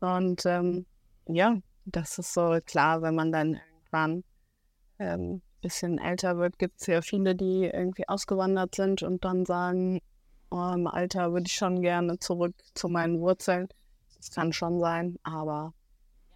Und 0.00 0.46
ähm, 0.46 0.86
ja, 1.26 1.58
das 1.84 2.18
ist 2.18 2.32
so 2.34 2.58
klar, 2.64 3.02
wenn 3.02 3.14
man 3.14 3.32
dann 3.32 3.54
irgendwann 3.54 4.24
ein 4.98 5.20
ähm, 5.20 5.42
bisschen 5.60 5.98
älter 5.98 6.38
wird, 6.38 6.58
gibt 6.58 6.80
es 6.80 6.86
ja 6.86 7.02
viele, 7.02 7.34
die 7.34 7.64
irgendwie 7.64 8.08
ausgewandert 8.08 8.74
sind 8.74 9.02
und 9.02 9.24
dann 9.24 9.44
sagen, 9.44 10.00
oh, 10.50 10.72
im 10.74 10.86
Alter 10.86 11.32
würde 11.32 11.46
ich 11.46 11.54
schon 11.54 11.82
gerne 11.82 12.18
zurück 12.18 12.54
zu 12.74 12.88
meinen 12.88 13.20
Wurzeln. 13.20 13.68
Das 14.16 14.30
kann 14.30 14.52
schon 14.52 14.80
sein, 14.80 15.18
aber 15.22 15.72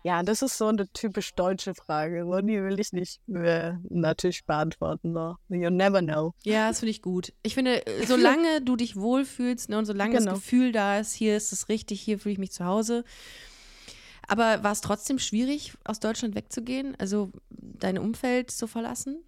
ja, 0.05 0.23
das 0.23 0.43
ist 0.43 0.59
so 0.59 0.67
eine 0.67 0.89
typisch 0.93 1.35
deutsche 1.35 1.75
Frage. 1.75 2.25
So, 2.25 2.41
die 2.41 2.63
will 2.63 2.79
ich 2.81 2.93
nicht 2.93 3.21
äh, 3.29 3.75
natürlich 3.89 4.45
beantworten. 4.45 5.15
So. 5.15 5.37
You 5.49 5.71
never 5.71 6.01
know. 6.03 6.35
Ja, 6.45 6.69
das 6.69 6.81
finde 6.81 6.91
ich 6.91 7.03
gut. 7.03 7.33
Ich 7.43 7.55
finde, 7.55 7.87
äh, 7.87 8.07
solange 8.07 8.61
du 8.65 8.77
dich 8.77 8.97
wohlfühlst 8.97 9.69
ne, 9.69 9.79
und 9.79 9.85
solange 9.87 10.19
Genau. 10.19 10.33
das 10.33 10.41
Gefühl 10.41 10.73
da 10.73 10.99
ist, 10.99 11.13
hier 11.13 11.37
ist 11.37 11.53
es 11.53 11.69
richtig, 11.69 12.01
hier 12.01 12.19
fühle 12.19 12.33
ich 12.33 12.39
mich 12.39 12.53
zu 12.53 12.65
Hause. 12.65 13.05
Aber 14.29 14.63
war 14.63 14.73
es 14.73 14.81
trotzdem 14.81 15.19
schwierig, 15.19 15.75
aus 15.85 16.01
Deutschland 16.01 16.35
wegzugehen? 16.35 16.97
Also 16.99 17.31
dein 17.51 17.99
Umfeld 17.99 18.51
zu 18.51 18.67
verlassen? 18.67 19.23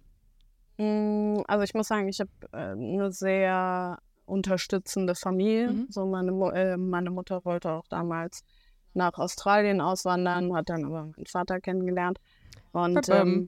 Mm, 0.77 1.41
Also 1.47 1.63
ich 1.63 1.73
muss 1.73 1.87
sagen, 1.87 2.07
ich 2.09 2.19
habe 2.19 2.31
äh, 2.51 2.57
eine 2.71 3.11
sehr 3.11 3.99
unterstützende 4.25 5.15
Familie. 5.15 5.71
Mhm. 5.71 5.87
So 5.89 6.05
meine, 6.05 6.31
äh, 6.53 6.77
meine 6.77 7.11
Mutter 7.11 7.45
wollte 7.45 7.71
auch 7.71 7.87
damals 7.89 8.43
nach 8.95 9.13
Australien 9.17 9.81
auswandern, 9.81 10.55
hat 10.55 10.69
dann 10.69 10.85
aber 10.85 11.05
meinen 11.05 11.25
Vater 11.25 11.59
kennengelernt. 11.59 12.19
Und, 12.71 13.07
ähm, 13.09 13.47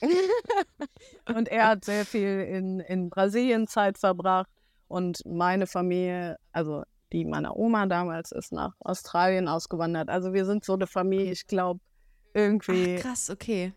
und 1.34 1.48
er 1.48 1.68
hat 1.68 1.84
sehr 1.84 2.04
viel 2.04 2.40
in, 2.40 2.80
in 2.80 3.10
Brasilien 3.10 3.66
Zeit 3.66 3.98
verbracht. 3.98 4.48
Und 4.88 5.22
meine 5.24 5.66
Familie, 5.66 6.38
also 6.52 6.82
die 7.12 7.24
meiner 7.24 7.56
Oma 7.56 7.86
damals, 7.86 8.32
ist 8.32 8.52
nach 8.52 8.74
Australien 8.80 9.48
ausgewandert. 9.48 10.08
Also 10.08 10.32
wir 10.32 10.44
sind 10.44 10.64
so 10.64 10.74
eine 10.74 10.86
Familie, 10.86 11.32
ich 11.32 11.46
glaube, 11.46 11.80
irgendwie, 12.34 12.96
Ach, 12.98 13.02
krass, 13.02 13.30
okay. 13.30 13.72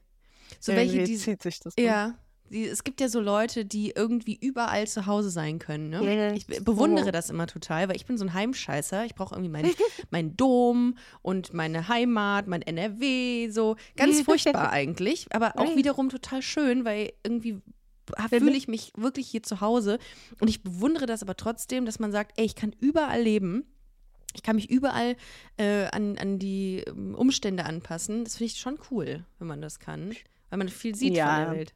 So 0.60 0.72
irgendwie 0.72 0.98
welche, 0.98 1.12
die, 1.12 1.18
zieht 1.18 1.42
sich 1.42 1.60
das. 1.60 1.76
durch. 2.10 2.20
Die, 2.52 2.66
es 2.68 2.84
gibt 2.84 3.02
ja 3.02 3.10
so 3.10 3.20
Leute, 3.20 3.66
die 3.66 3.92
irgendwie 3.92 4.38
überall 4.40 4.88
zu 4.88 5.06
Hause 5.06 5.30
sein 5.30 5.60
können. 5.60 5.90
Ne? 5.90 6.34
Ich 6.36 6.48
be- 6.48 6.62
bewundere 6.62 7.12
das 7.12 7.30
immer 7.30 7.48
total, 7.48 7.88
weil 7.90 7.96
ich 7.96 8.06
bin 8.06 8.18
so 8.18 8.26
ein 8.26 8.34
Heimscheißer. 8.34 9.06
Ich 9.06 9.16
brauche 9.16 9.36
irgendwie 9.36 9.52
meinen 9.52 9.72
mein 10.12 10.36
Dom 10.38 10.98
und 11.22 11.54
meine 11.54 11.88
Heimat, 11.88 12.48
mein 12.48 12.62
NRW, 12.62 13.50
so 13.50 13.76
ganz 13.96 14.22
furchtbar 14.22 14.72
eigentlich, 14.72 15.28
aber 15.32 15.58
auch 15.60 15.76
wiederum 15.76 16.10
total 16.10 16.42
schön, 16.42 16.86
weil 16.86 17.12
irgendwie 17.24 17.62
fühle 18.30 18.52
ich 18.56 18.68
mich 18.68 18.92
wirklich 18.96 19.28
hier 19.28 19.42
zu 19.42 19.62
Hause 19.62 19.98
und 20.40 20.48
ich 20.48 20.62
bewundere 20.62 21.08
das 21.08 21.24
aber 21.24 21.36
trotzdem, 21.36 21.86
dass 21.86 21.98
man 22.00 22.12
sagt, 22.12 22.34
ey, 22.38 22.46
ich 22.46 22.56
kann 22.56 22.76
überall 22.80 23.22
leben. 23.22 23.66
Ich 24.36 24.44
kann 24.44 24.58
mich 24.58 24.70
überall 24.70 25.16
äh, 25.58 25.86
an, 25.94 26.18
an 26.18 26.38
die 26.40 26.84
ähm, 26.88 27.16
Umstände 27.16 27.64
anpassen. 27.66 28.26
Das 28.26 28.36
finde 28.36 28.52
ich 28.52 28.60
schon 28.60 28.78
cool, 28.92 29.26
wenn 29.40 29.48
man 29.48 29.62
das 29.62 29.80
kann, 29.80 30.14
weil 30.50 30.58
man 30.60 30.68
viel 30.68 30.94
sieht 30.94 31.16
Ja. 31.16 31.36
von 31.36 31.46
der 31.46 31.54
Welt. 31.60 31.74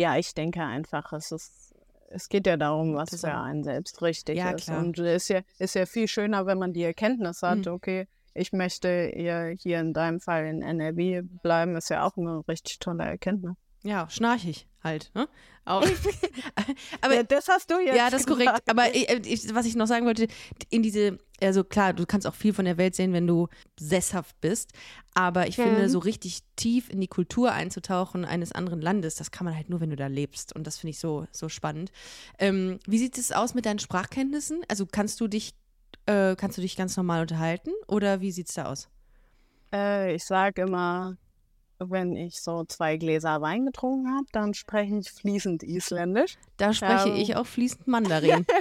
Ja, 0.00 0.16
ich 0.16 0.32
denke 0.34 0.62
einfach, 0.62 1.12
es 1.12 1.30
ist, 1.30 1.74
es 2.08 2.28
geht 2.30 2.46
ja 2.46 2.56
darum, 2.56 2.94
was 2.94 3.20
für 3.20 3.34
einen 3.34 3.62
selbst 3.64 4.00
richtig 4.00 4.38
Ja, 4.38 4.52
ist. 4.52 4.64
klar. 4.64 4.80
Und 4.80 4.98
es 4.98 5.24
ist 5.24 5.28
ja, 5.28 5.40
ist 5.58 5.74
ja 5.74 5.84
viel 5.84 6.08
schöner, 6.08 6.46
wenn 6.46 6.58
man 6.58 6.72
die 6.72 6.82
Erkenntnis 6.84 7.42
hat, 7.42 7.66
Mhm. 7.66 7.72
okay, 7.72 8.08
ich 8.32 8.52
möchte 8.52 9.10
hier, 9.14 9.54
hier 9.58 9.80
in 9.80 9.92
deinem 9.92 10.20
Fall 10.20 10.46
in 10.46 10.62
NRW 10.62 11.20
bleiben, 11.42 11.76
ist 11.76 11.90
ja 11.90 12.06
auch 12.06 12.16
eine 12.16 12.42
richtig 12.48 12.78
tolle 12.78 13.04
Erkenntnis. 13.04 13.54
Ja, 13.82 14.08
schnarchig 14.10 14.66
halt. 14.82 15.10
Ne? 15.14 15.28
Auch. 15.64 15.82
aber 17.00 17.14
ja, 17.14 17.22
das 17.22 17.48
hast 17.48 17.70
du 17.70 17.78
jetzt. 17.80 17.96
ja, 17.96 18.10
das 18.10 18.22
ist 18.22 18.26
korrekt. 18.26 18.48
gesagt. 18.50 18.70
Aber 18.70 18.94
ich, 18.94 19.08
ich, 19.26 19.54
was 19.54 19.66
ich 19.66 19.74
noch 19.76 19.86
sagen 19.86 20.06
wollte, 20.06 20.26
in 20.70 20.82
diese, 20.82 21.18
also 21.42 21.64
klar, 21.64 21.92
du 21.92 22.06
kannst 22.06 22.26
auch 22.26 22.34
viel 22.34 22.52
von 22.52 22.64
der 22.64 22.76
Welt 22.78 22.94
sehen, 22.94 23.12
wenn 23.12 23.26
du 23.26 23.48
sesshaft 23.78 24.40
bist. 24.40 24.72
Aber 25.14 25.48
ich 25.48 25.56
finde, 25.56 25.82
Mhm. 25.82 25.88
so 25.88 25.98
richtig 25.98 26.40
tief 26.56 26.88
in 26.90 27.00
die 27.00 27.08
Kultur 27.08 27.52
einzutauchen 27.52 28.24
eines 28.24 28.52
anderen 28.52 28.80
Landes, 28.80 29.16
das 29.16 29.30
kann 29.30 29.44
man 29.44 29.54
halt 29.56 29.68
nur, 29.70 29.80
wenn 29.80 29.90
du 29.90 29.96
da 29.96 30.06
lebst. 30.06 30.54
Und 30.54 30.66
das 30.66 30.78
finde 30.78 30.90
ich 30.90 30.98
so, 30.98 31.26
so 31.32 31.48
spannend. 31.48 31.90
Ähm, 32.38 32.78
wie 32.86 32.98
sieht 32.98 33.18
es 33.18 33.32
aus 33.32 33.54
mit 33.54 33.66
deinen 33.66 33.78
Sprachkenntnissen? 33.80 34.62
Also 34.68 34.86
kannst 34.86 35.20
du 35.20 35.28
dich, 35.28 35.52
äh, 36.06 36.36
kannst 36.36 36.56
du 36.58 36.62
dich 36.62 36.76
ganz 36.76 36.96
normal 36.96 37.22
unterhalten? 37.22 37.70
Oder 37.86 38.20
wie 38.20 38.32
sieht 38.32 38.48
es 38.48 38.54
da 38.54 38.66
aus? 38.66 38.88
Äh, 39.72 40.14
ich 40.14 40.24
sage 40.24 40.62
immer, 40.62 41.16
wenn 41.82 42.14
ich 42.16 42.40
so 42.40 42.64
zwei 42.64 42.96
Gläser 42.96 43.40
Wein 43.40 43.66
getrunken 43.66 44.14
habe, 44.14 44.26
dann 44.32 44.54
spreche 44.54 44.96
ich 44.98 45.10
fließend 45.10 45.62
Isländisch. 45.62 46.36
Da 46.56 46.72
spreche 46.72 47.08
Ähm. 47.10 47.16
ich 47.16 47.36
auch 47.36 47.46
fließend 47.46 47.88
Mandarin. 47.88 48.46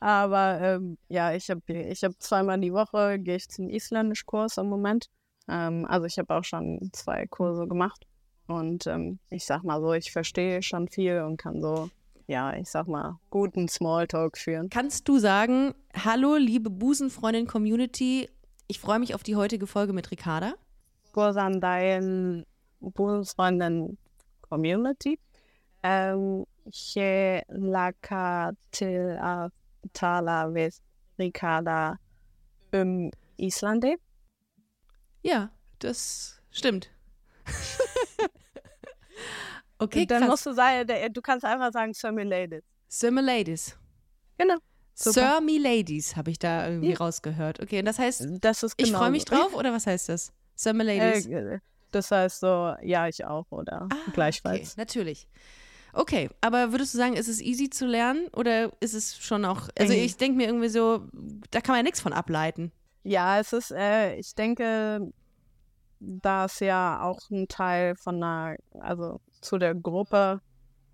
Aber 0.00 0.58
ähm, 0.60 0.98
ja, 1.08 1.32
ich 1.34 1.50
habe 1.50 1.60
ich 1.72 2.04
hab 2.04 2.12
zweimal 2.20 2.58
die 2.58 2.72
Woche 2.72 3.18
gehe 3.18 3.36
ich 3.36 3.48
zum 3.48 3.68
Isländischkurs 3.68 4.56
im 4.56 4.68
Moment. 4.68 5.06
Ähm, 5.48 5.86
also 5.86 6.06
ich 6.06 6.18
habe 6.18 6.34
auch 6.34 6.44
schon 6.44 6.90
zwei 6.92 7.26
Kurse 7.26 7.66
gemacht. 7.66 8.06
Und 8.46 8.86
ähm, 8.86 9.18
ich 9.30 9.44
sag 9.44 9.62
mal 9.62 9.80
so, 9.80 9.92
ich 9.92 10.10
verstehe 10.10 10.62
schon 10.62 10.88
viel 10.88 11.20
und 11.20 11.36
kann 11.36 11.60
so, 11.60 11.90
ja, 12.26 12.54
ich 12.56 12.68
sag 12.68 12.88
mal, 12.88 13.18
guten 13.30 13.68
Smalltalk 13.68 14.38
führen. 14.38 14.70
Kannst 14.70 15.06
du 15.08 15.18
sagen, 15.18 15.74
hallo, 15.94 16.36
liebe 16.36 16.70
Busenfreundin-Community, 16.70 18.28
ich 18.70 18.78
freue 18.78 19.00
mich 19.00 19.14
auf 19.16 19.24
die 19.24 19.34
heutige 19.34 19.66
Folge 19.66 19.92
mit 19.92 20.12
Ricarda. 20.12 20.54
Kurs 21.12 21.36
an 21.36 21.60
deinen 21.60 22.46
Bundesfreunden 22.78 23.98
Community. 24.42 25.18
Ähm, 25.82 26.46
til 28.70 29.18
að 29.18 29.50
tala 29.92 30.36
við 30.54 30.78
Ricarda 31.18 31.96
um 32.72 33.10
Íslandi. 33.38 33.96
Ja, 35.24 35.50
das 35.80 36.38
stimmt. 36.52 36.90
okay, 39.78 40.06
dann 40.06 40.22
krass. 40.22 40.30
musst 40.30 40.46
du 40.46 40.52
sagen, 40.52 41.12
du 41.12 41.20
kannst 41.20 41.44
einfach 41.44 41.72
sagen, 41.72 41.92
me 42.14 43.20
Ladies. 43.20 43.76
Genau. 44.38 44.58
Super. 44.94 45.12
Sir 45.36 45.40
me 45.40 45.58
Ladies 45.58 46.16
habe 46.16 46.30
ich 46.30 46.38
da 46.38 46.68
irgendwie 46.68 46.90
Ja. 46.90 46.98
rausgehört. 46.98 47.60
Okay, 47.60 47.78
und 47.78 47.84
das 47.86 47.98
heißt, 47.98 48.26
Das 48.40 48.62
ist 48.62 48.74
ich 48.76 48.86
genau 48.86 48.98
freue 48.98 49.10
mich 49.10 49.24
so. 49.26 49.34
drauf 49.34 49.54
oder 49.54 49.72
was 49.72 49.86
heißt 49.86 50.08
das? 50.10 50.32
Sir 50.56 50.72
me 50.74 50.84
Ladies. 50.84 51.26
Äh, 51.26 51.58
das 51.90 52.10
heißt 52.10 52.40
so, 52.40 52.74
ja, 52.82 53.08
ich 53.08 53.24
auch 53.24 53.46
oder 53.50 53.82
Ah, 53.90 53.94
Okay, 54.02 54.10
gleichfalls. 54.12 54.76
natürlich. 54.76 55.26
Okay, 55.92 56.30
aber 56.40 56.70
würdest 56.70 56.94
du 56.94 56.98
sagen, 56.98 57.14
ist 57.14 57.26
es 57.28 57.40
easy 57.40 57.68
zu 57.68 57.84
lernen 57.86 58.28
oder 58.36 58.70
ist 58.80 58.94
es 58.94 59.16
schon 59.18 59.44
auch, 59.44 59.68
also 59.76 59.92
ich 59.92 60.16
denke 60.16 60.36
mir 60.36 60.46
irgendwie 60.46 60.68
so, 60.68 61.08
da 61.50 61.60
kann 61.60 61.72
man 61.72 61.78
ja 61.78 61.82
nichts 61.82 62.00
von 62.00 62.12
ableiten. 62.12 62.70
Ja, 63.02 63.40
es 63.40 63.52
ist, 63.52 63.72
äh, 63.72 64.14
ich 64.14 64.34
denke, 64.36 65.10
da 65.98 66.44
es 66.44 66.60
ja 66.60 67.02
auch 67.02 67.18
ein 67.30 67.48
Teil 67.48 67.96
von 67.96 68.22
einer, 68.22 68.56
also 68.78 69.20
zu 69.40 69.58
der 69.58 69.74
Gruppe 69.74 70.40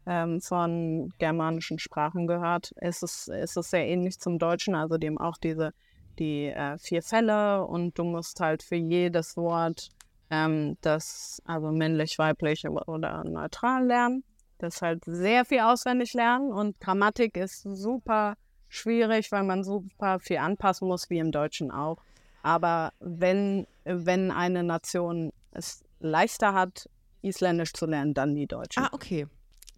ähm, 0.07 0.41
von 0.41 1.13
germanischen 1.19 1.79
Sprachen 1.79 2.27
gehört, 2.27 2.73
ist 2.81 3.03
es, 3.03 3.29
ist 3.29 3.57
es 3.57 3.71
sehr 3.71 3.87
ähnlich 3.87 4.19
zum 4.19 4.39
Deutschen, 4.39 4.75
also 4.75 4.99
dem 4.99 5.19
auch 5.19 5.37
diese, 5.37 5.73
die 6.19 6.47
äh, 6.47 6.79
vier 6.79 7.03
Fälle 7.03 7.65
und 7.65 7.99
du 7.99 8.05
musst 8.05 8.41
halt 8.41 8.63
für 8.63 8.77
jedes 8.77 9.37
Wort 9.37 9.89
ähm, 10.31 10.77
das 10.81 11.43
also 11.45 11.71
männlich, 11.71 12.19
weiblich 12.19 12.67
oder- 12.67 13.25
neutral 13.25 13.87
lernen. 13.87 14.25
Das 14.59 14.77
ist 14.77 14.83
halt 14.83 15.05
sehr 15.05 15.45
viel 15.45 15.61
auswendig 15.61 16.15
lernen 16.15 16.53
und 16.53 16.81
Grammatik 16.81 17.37
ist 17.37 17.63
super 17.63 18.37
schwierig, 18.69 19.31
weil 19.31 19.43
man 19.43 19.65
super 19.65 20.19
viel 20.19 20.39
anpassen 20.39 20.89
muss, 20.89 21.11
wie 21.11 21.19
im 21.19 21.31
Deutschen 21.31 21.71
auch. 21.71 21.99
Aber 22.43 22.93
wenn, 23.01 23.67
wenn 23.85 24.31
eine 24.31 24.63
Nation 24.63 25.33
es 25.51 25.85
leichter 26.01 26.55
hat, 26.55 26.89
Isländisch 27.23 27.73
zu 27.73 27.87
lernen, 27.87 28.15
dann 28.15 28.35
die 28.35 28.47
Deutschen. 28.47 28.85
Ah, 28.85 28.91
okay. 28.93 29.27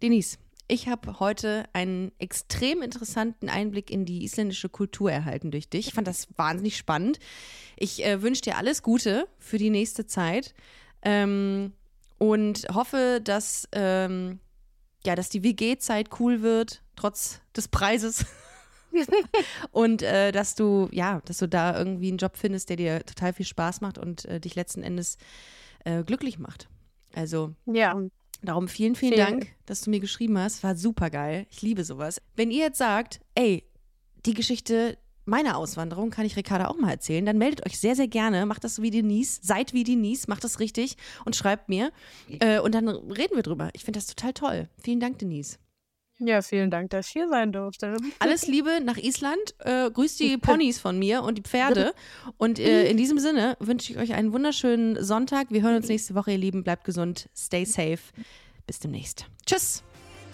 Denise, 0.01 0.37
ich 0.67 0.87
habe 0.87 1.19
heute 1.19 1.65
einen 1.73 2.11
extrem 2.19 2.81
interessanten 2.81 3.49
Einblick 3.49 3.89
in 3.89 4.05
die 4.05 4.23
isländische 4.23 4.69
Kultur 4.69 5.11
erhalten 5.11 5.51
durch 5.51 5.67
dich. 5.67 5.87
Ich 5.87 5.93
fand 5.93 6.07
das 6.07 6.27
wahnsinnig 6.37 6.77
spannend. 6.77 7.19
Ich 7.75 8.05
äh, 8.05 8.21
wünsche 8.21 8.43
dir 8.43 8.57
alles 8.57 8.83
Gute 8.83 9.27
für 9.39 9.57
die 9.57 9.71
nächste 9.71 10.05
Zeit 10.05 10.53
ähm, 11.01 11.73
und 12.19 12.67
hoffe, 12.71 13.19
dass, 13.23 13.67
ähm, 13.71 14.39
ja, 15.03 15.15
dass 15.15 15.29
die 15.29 15.43
WG-Zeit 15.43 16.09
cool 16.19 16.41
wird, 16.43 16.83
trotz 16.95 17.41
des 17.55 17.67
Preises. 17.67 18.25
und 19.71 20.03
äh, 20.03 20.31
dass 20.31 20.55
du, 20.55 20.87
ja, 20.91 21.21
dass 21.25 21.39
du 21.39 21.47
da 21.47 21.77
irgendwie 21.77 22.09
einen 22.09 22.17
Job 22.17 22.37
findest, 22.37 22.69
der 22.69 22.77
dir 22.77 23.05
total 23.05 23.33
viel 23.33 23.45
Spaß 23.45 23.81
macht 23.81 23.97
und 23.97 24.25
äh, 24.25 24.39
dich 24.39 24.55
letzten 24.55 24.83
Endes 24.83 25.17
äh, 25.83 26.03
glücklich 26.03 26.37
macht. 26.37 26.69
Also 27.15 27.55
Ja, 27.65 27.99
Darum 28.41 28.67
vielen, 28.67 28.95
vielen 28.95 29.13
Vielen- 29.13 29.25
Dank, 29.39 29.47
dass 29.65 29.81
du 29.81 29.89
mir 29.89 29.99
geschrieben 29.99 30.37
hast. 30.37 30.63
War 30.63 30.75
super 30.75 31.09
geil. 31.09 31.45
Ich 31.49 31.61
liebe 31.61 31.83
sowas. 31.83 32.21
Wenn 32.35 32.51
ihr 32.51 32.59
jetzt 32.65 32.77
sagt, 32.77 33.19
ey, 33.35 33.63
die 34.25 34.33
Geschichte 34.33 34.97
meiner 35.25 35.57
Auswanderung 35.57 36.09
kann 36.09 36.25
ich 36.25 36.35
Ricarda 36.37 36.67
auch 36.69 36.77
mal 36.77 36.89
erzählen, 36.89 37.25
dann 37.25 37.37
meldet 37.37 37.65
euch 37.65 37.79
sehr, 37.79 37.95
sehr 37.95 38.07
gerne. 38.07 38.45
Macht 38.45 38.63
das 38.63 38.75
so 38.75 38.81
wie 38.81 38.89
Denise. 38.91 39.39
Seid 39.43 39.73
wie 39.73 39.83
Denise. 39.83 40.25
Macht 40.27 40.43
das 40.43 40.59
richtig 40.59 40.95
und 41.25 41.35
schreibt 41.35 41.69
mir. 41.69 41.91
Äh, 42.39 42.59
und 42.59 42.73
dann 42.73 42.87
reden 42.87 43.35
wir 43.35 43.43
drüber. 43.43 43.69
Ich 43.73 43.83
finde 43.83 43.99
das 43.99 44.07
total 44.07 44.33
toll. 44.33 44.69
Vielen 44.81 44.99
Dank, 44.99 45.19
Denise. 45.19 45.57
Ja, 46.19 46.41
vielen 46.41 46.69
Dank, 46.69 46.89
dass 46.91 47.07
ich 47.07 47.13
hier 47.13 47.29
sein 47.29 47.51
durfte. 47.51 47.97
Alles 48.19 48.47
Liebe 48.47 48.79
nach 48.83 48.97
Island. 48.97 49.55
Äh, 49.59 49.89
grüßt 49.91 50.19
die 50.19 50.37
Ponys 50.37 50.79
von 50.79 50.99
mir 50.99 51.23
und 51.23 51.37
die 51.37 51.41
Pferde. 51.41 51.93
Und 52.37 52.59
äh, 52.59 52.89
in 52.89 52.97
diesem 52.97 53.19
Sinne 53.19 53.55
wünsche 53.59 53.93
ich 53.93 53.99
euch 53.99 54.13
einen 54.13 54.33
wunderschönen 54.33 55.01
Sonntag. 55.03 55.47
Wir 55.49 55.61
hören 55.61 55.75
uns 55.75 55.87
nächste 55.87 56.15
Woche, 56.15 56.31
ihr 56.31 56.37
Lieben. 56.37 56.63
Bleibt 56.63 56.83
gesund. 56.83 57.29
Stay 57.35 57.65
safe. 57.65 57.99
Bis 58.67 58.79
demnächst. 58.79 59.25
Tschüss. 59.45 59.83